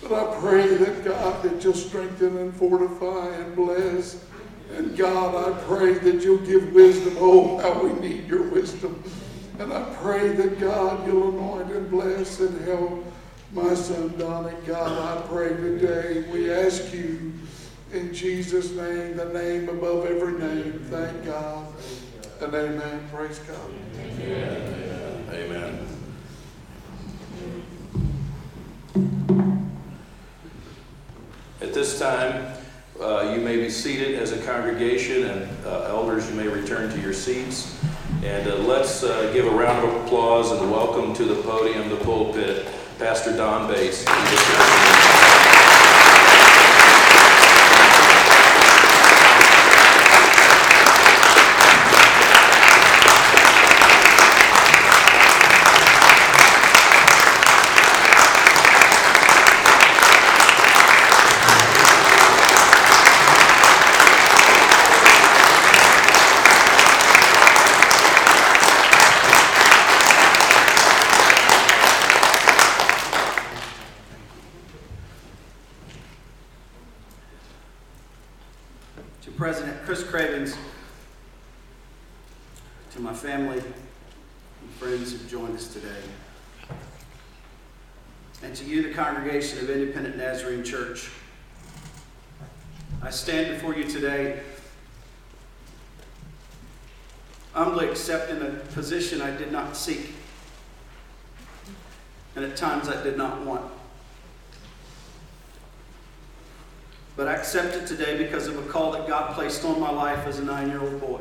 But 0.00 0.12
I 0.12 0.38
pray 0.38 0.76
that 0.76 1.04
God 1.04 1.42
that 1.42 1.64
you'll 1.64 1.74
strengthen 1.74 2.36
and 2.36 2.54
fortify 2.54 3.34
and 3.34 3.56
bless. 3.56 4.24
And 4.76 4.96
God, 4.96 5.34
I 5.34 5.60
pray 5.64 5.94
that 5.94 6.22
you'll 6.22 6.46
give 6.46 6.72
wisdom. 6.72 7.16
Oh, 7.18 7.58
how 7.58 7.82
we 7.82 7.92
need 7.98 8.28
your 8.28 8.48
wisdom. 8.50 9.02
And 9.58 9.72
I 9.72 9.82
pray 9.96 10.28
that 10.28 10.60
God, 10.60 11.04
you'll 11.08 11.30
anoint 11.30 11.72
and 11.72 11.90
bless 11.90 12.38
and 12.38 12.64
help 12.68 13.04
my 13.54 13.72
son 13.74 14.12
Donnie. 14.18 14.52
God, 14.66 14.90
I 14.98 15.26
pray 15.28 15.50
today, 15.50 16.24
we 16.32 16.52
ask 16.52 16.92
you 16.92 17.32
in 17.92 18.12
Jesus' 18.12 18.72
name, 18.72 19.16
the 19.16 19.26
name 19.26 19.68
above 19.68 20.06
every 20.06 20.32
name. 20.32 20.84
Thank 20.90 21.24
God. 21.24 21.72
And 22.40 22.52
amen. 22.52 23.08
Praise 23.12 23.38
God. 23.38 23.70
Amen. 25.30 25.86
At 31.60 31.72
this 31.72 31.98
time, 32.00 32.52
uh, 33.00 33.32
you 33.34 33.40
may 33.40 33.56
be 33.56 33.70
seated 33.70 34.18
as 34.18 34.32
a 34.32 34.42
congregation, 34.42 35.24
and 35.24 35.66
uh, 35.66 35.84
elders, 35.84 36.28
you 36.28 36.34
may 36.34 36.48
return 36.48 36.90
to 36.90 37.00
your 37.00 37.12
seats. 37.12 37.80
And 38.24 38.48
uh, 38.48 38.56
let's 38.56 39.04
uh, 39.04 39.30
give 39.32 39.46
a 39.46 39.50
round 39.50 39.88
of 39.88 40.04
applause 40.04 40.50
and 40.50 40.70
welcome 40.70 41.14
to 41.14 41.24
the 41.24 41.40
podium, 41.42 41.88
the 41.88 41.96
pulpit, 41.96 42.66
Pastor 42.98 43.36
Don 43.36 43.66
Bates. 43.68 44.04
to 79.24 79.30
Cravens, 80.14 80.56
to 82.92 83.00
my 83.00 83.12
family 83.12 83.58
and 83.58 84.70
friends 84.78 85.10
who've 85.10 85.28
joined 85.28 85.56
us 85.56 85.72
today, 85.72 85.88
and 88.44 88.54
to 88.54 88.64
you, 88.64 88.84
the 88.84 88.94
congregation 88.94 89.58
of 89.58 89.68
Independent 89.68 90.16
Nazarene 90.16 90.62
Church. 90.62 91.10
I 93.02 93.10
stand 93.10 93.54
before 93.54 93.74
you 93.74 93.90
today 93.90 94.38
humbly 97.52 97.88
accepting 97.88 98.40
a 98.40 98.50
position 98.72 99.20
I 99.20 99.36
did 99.36 99.50
not 99.50 99.76
seek, 99.76 100.14
and 102.36 102.44
at 102.44 102.56
times 102.56 102.88
I 102.88 103.02
did 103.02 103.16
not 103.16 103.44
want. 103.44 103.73
But 107.16 107.28
I 107.28 107.34
accept 107.34 107.76
it 107.76 107.86
today 107.86 108.18
because 108.18 108.48
of 108.48 108.58
a 108.58 108.68
call 108.70 108.92
that 108.92 109.06
God 109.06 109.34
placed 109.34 109.64
on 109.64 109.78
my 109.78 109.90
life 109.90 110.26
as 110.26 110.40
a 110.40 110.44
nine 110.44 110.68
year 110.68 110.80
old 110.80 111.00
boy. 111.00 111.20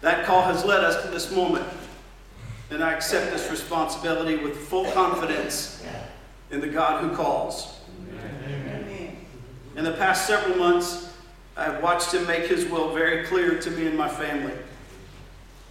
That 0.00 0.24
call 0.24 0.42
has 0.42 0.64
led 0.64 0.84
us 0.84 1.02
to 1.04 1.10
this 1.10 1.32
moment, 1.32 1.66
and 2.70 2.84
I 2.84 2.92
accept 2.92 3.32
this 3.32 3.50
responsibility 3.50 4.36
with 4.36 4.56
full 4.56 4.88
confidence 4.92 5.84
in 6.52 6.60
the 6.60 6.68
God 6.68 7.02
who 7.02 7.16
calls. 7.16 7.80
In 9.74 9.84
the 9.84 9.92
past 9.92 10.26
several 10.26 10.56
months, 10.56 11.12
I 11.56 11.64
have 11.64 11.82
watched 11.82 12.14
him 12.14 12.26
make 12.28 12.46
his 12.46 12.66
will 12.66 12.92
very 12.92 13.24
clear 13.24 13.60
to 13.60 13.70
me 13.72 13.88
and 13.88 13.98
my 13.98 14.08
family. 14.08 14.54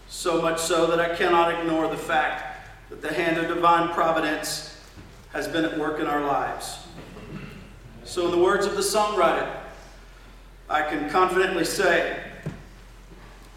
So 0.10 0.42
much 0.42 0.60
so 0.60 0.88
that 0.88 1.00
I 1.00 1.16
cannot 1.16 1.58
ignore 1.58 1.88
the 1.88 1.98
fact 1.98 2.68
that 2.90 3.02
the 3.02 3.14
hand 3.14 3.38
of 3.38 3.48
divine 3.48 3.90
providence 3.94 4.78
has 5.32 5.48
been 5.48 5.64
at 5.64 5.78
work 5.78 6.00
in 6.00 6.08
our 6.08 6.22
lives. 6.22 6.87
So, 8.08 8.24
in 8.24 8.32
the 8.32 8.38
words 8.38 8.66
of 8.66 8.76
the 8.76 8.82
songwriter, 8.82 9.54
I 10.70 10.82
can 10.84 11.10
confidently 11.10 11.66
say, 11.66 12.24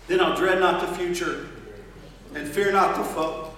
Then 0.09 0.19
I'll 0.19 0.37
dread 0.37 0.59
not 0.59 0.81
the 0.81 0.93
future 0.97 1.49
and 2.35 2.49
fear 2.49 2.73
not 2.73 2.97
the 2.97 3.05
foe. 3.05 3.53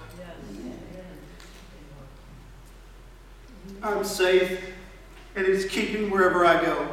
I'm 3.81 4.03
safe 4.03 4.63
and 5.35 5.47
his 5.47 5.65
keeping 5.65 6.11
wherever 6.11 6.45
I 6.45 6.63
go. 6.63 6.87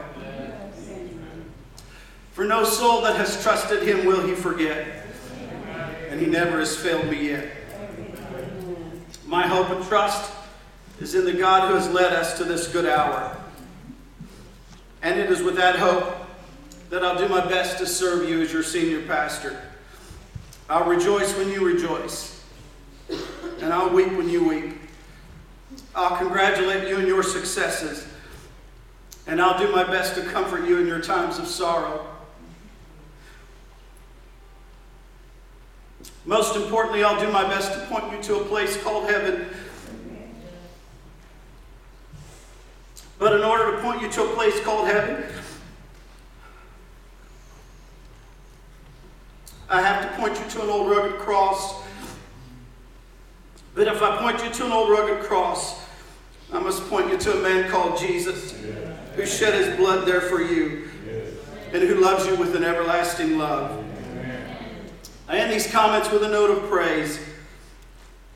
For 2.32 2.46
no 2.46 2.64
soul 2.64 3.02
that 3.02 3.16
has 3.16 3.42
trusted 3.42 3.82
him 3.82 4.06
will 4.06 4.26
he 4.26 4.34
forget, 4.34 5.04
and 6.08 6.18
he 6.18 6.26
never 6.26 6.58
has 6.58 6.74
failed 6.74 7.06
me 7.10 7.28
yet. 7.28 7.50
My 9.26 9.46
hope 9.46 9.68
and 9.68 9.84
trust 9.84 10.32
is 11.00 11.14
in 11.14 11.26
the 11.26 11.34
God 11.34 11.68
who 11.68 11.74
has 11.74 11.88
led 11.90 12.14
us 12.14 12.38
to 12.38 12.44
this 12.44 12.66
good 12.66 12.86
hour. 12.86 13.36
And 15.02 15.18
it 15.18 15.30
is 15.30 15.42
with 15.42 15.56
that 15.56 15.76
hope 15.76 16.14
that 16.90 17.04
I'll 17.04 17.18
do 17.18 17.28
my 17.28 17.46
best 17.46 17.78
to 17.78 17.86
serve 17.86 18.28
you 18.28 18.42
as 18.42 18.52
your 18.52 18.62
senior 18.62 19.02
pastor. 19.06 19.60
I'll 20.68 20.88
rejoice 20.88 21.36
when 21.36 21.48
you 21.48 21.64
rejoice, 21.64 22.44
and 23.60 23.72
I'll 23.72 23.90
weep 23.90 24.12
when 24.12 24.28
you 24.28 24.48
weep. 24.48 24.76
I'll 25.94 26.16
congratulate 26.16 26.88
you 26.88 26.98
in 26.98 27.06
your 27.06 27.22
successes, 27.22 28.06
and 29.26 29.40
I'll 29.40 29.58
do 29.58 29.72
my 29.72 29.84
best 29.84 30.14
to 30.16 30.22
comfort 30.22 30.66
you 30.68 30.78
in 30.78 30.86
your 30.86 31.00
times 31.00 31.38
of 31.38 31.46
sorrow. 31.46 32.06
Most 36.24 36.54
importantly, 36.54 37.02
I'll 37.02 37.18
do 37.18 37.32
my 37.32 37.44
best 37.44 37.72
to 37.72 37.80
point 37.86 38.12
you 38.12 38.22
to 38.24 38.40
a 38.40 38.44
place 38.44 38.80
called 38.82 39.08
heaven. 39.08 39.46
But 43.20 43.34
in 43.34 43.44
order 43.44 43.76
to 43.76 43.82
point 43.82 44.00
you 44.00 44.10
to 44.12 44.24
a 44.24 44.28
place 44.28 44.58
called 44.64 44.88
heaven, 44.88 45.22
I 49.68 49.82
have 49.82 50.10
to 50.10 50.20
point 50.20 50.38
you 50.38 50.50
to 50.52 50.62
an 50.62 50.70
old 50.70 50.90
rugged 50.90 51.20
cross. 51.20 51.82
But 53.74 53.88
if 53.88 54.02
I 54.02 54.16
point 54.16 54.42
you 54.42 54.50
to 54.50 54.64
an 54.64 54.72
old 54.72 54.88
rugged 54.88 55.22
cross, 55.22 55.86
I 56.50 56.60
must 56.60 56.88
point 56.88 57.12
you 57.12 57.18
to 57.18 57.38
a 57.38 57.42
man 57.42 57.70
called 57.70 57.98
Jesus 57.98 58.54
who 59.14 59.26
shed 59.26 59.52
his 59.52 59.76
blood 59.76 60.08
there 60.08 60.22
for 60.22 60.40
you 60.42 60.88
and 61.74 61.82
who 61.82 61.96
loves 61.96 62.26
you 62.26 62.36
with 62.36 62.56
an 62.56 62.64
everlasting 62.64 63.36
love. 63.36 63.84
I 65.28 65.36
end 65.36 65.52
these 65.52 65.70
comments 65.70 66.10
with 66.10 66.24
a 66.24 66.28
note 66.28 66.50
of 66.50 66.70
praise. 66.70 67.20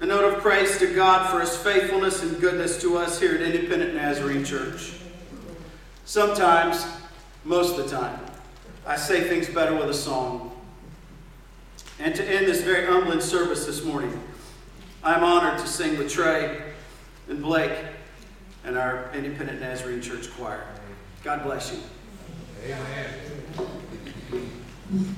A 0.05 0.07
note 0.07 0.35
of 0.35 0.43
praise 0.43 0.77
to 0.81 0.95
God 0.95 1.31
for 1.31 1.41
his 1.41 1.57
faithfulness 1.57 2.23
and 2.23 2.39
goodness 2.39 2.79
to 2.83 2.99
us 2.99 3.19
here 3.19 3.37
at 3.37 3.41
Independent 3.41 3.95
Nazarene 3.95 4.45
Church. 4.45 4.93
Sometimes, 6.05 6.87
most 7.43 7.79
of 7.79 7.89
the 7.89 7.97
time, 7.97 8.21
I 8.87 8.97
say 8.97 9.27
things 9.27 9.49
better 9.49 9.75
with 9.75 9.89
a 9.89 9.95
song. 9.95 10.61
And 11.99 12.15
to 12.17 12.23
end 12.23 12.47
this 12.47 12.61
very 12.61 12.85
humbling 12.85 13.23
service 13.23 13.65
this 13.65 13.83
morning, 13.83 14.23
I'm 15.03 15.25
honored 15.25 15.59
to 15.61 15.67
sing 15.67 15.97
with 15.97 16.13
Trey 16.13 16.61
and 17.31 17.41
Blake 17.41 17.73
and 18.63 18.77
our 18.77 19.11
Independent 19.15 19.63
Nazarene 19.63 20.03
Church 20.03 20.31
choir. 20.33 20.67
God 21.23 21.45
bless 21.45 21.73
you. 21.73 21.79
Amen. 24.93 25.17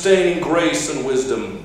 Sustaining 0.00 0.42
grace 0.42 0.88
and 0.88 1.04
wisdom. 1.04 1.62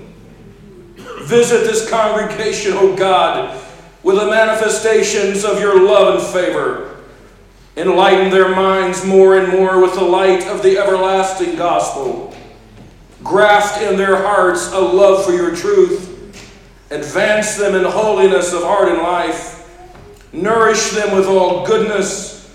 Visit 1.22 1.60
this 1.60 1.90
congregation, 1.90 2.74
O 2.74 2.94
God, 2.94 3.58
with 4.04 4.18
the 4.18 4.26
manifestations 4.26 5.46
of 5.46 5.62
your 5.62 5.82
love 5.82 6.16
and 6.16 6.34
favor. 6.34 6.98
Enlighten 7.78 8.32
their 8.32 8.54
minds 8.54 9.06
more 9.06 9.38
and 9.38 9.54
more 9.54 9.82
with 9.82 9.94
the 9.94 10.04
light 10.04 10.46
of 10.48 10.62
the 10.64 10.78
everlasting 10.78 11.56
gospel. 11.56 12.36
Graft 13.24 13.82
in 13.82 13.96
their 13.96 14.18
hearts 14.18 14.70
a 14.74 14.80
love 14.80 15.24
for 15.24 15.32
your 15.32 15.56
truth. 15.56 16.12
Advance 16.92 17.56
them 17.56 17.74
in 17.74 17.86
holiness 17.86 18.52
of 18.52 18.64
heart 18.64 18.90
and 18.90 18.98
life. 18.98 19.66
Nourish 20.34 20.90
them 20.90 21.16
with 21.16 21.26
all 21.26 21.66
goodness. 21.66 22.54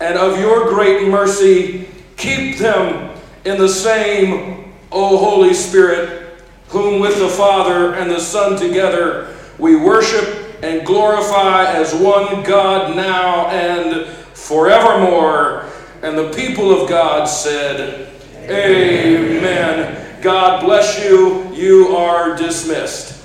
And 0.00 0.18
of 0.18 0.38
your 0.38 0.68
great 0.68 1.08
mercy, 1.08 1.88
keep 2.18 2.58
them 2.58 3.18
in 3.46 3.56
the 3.56 3.70
same, 3.70 4.67
O 4.90 5.16
Holy 5.16 5.54
Spirit, 5.54 6.42
whom 6.68 7.00
with 7.00 7.18
the 7.18 7.28
Father 7.28 7.94
and 7.94 8.10
the 8.10 8.20
Son 8.20 8.58
together 8.58 9.34
we 9.58 9.74
worship 9.74 10.62
and 10.62 10.86
glorify 10.86 11.64
as 11.72 11.94
one 11.94 12.42
God 12.44 12.96
now 12.96 13.48
and 13.48 14.06
forevermore. 14.34 15.68
And 16.02 16.16
the 16.16 16.30
people 16.30 16.80
of 16.80 16.88
God 16.88 17.24
said, 17.24 18.08
Amen. 18.44 20.22
God 20.22 20.64
bless 20.64 21.04
you. 21.04 21.52
You 21.52 21.96
are 21.96 22.36
dismissed. 22.36 23.17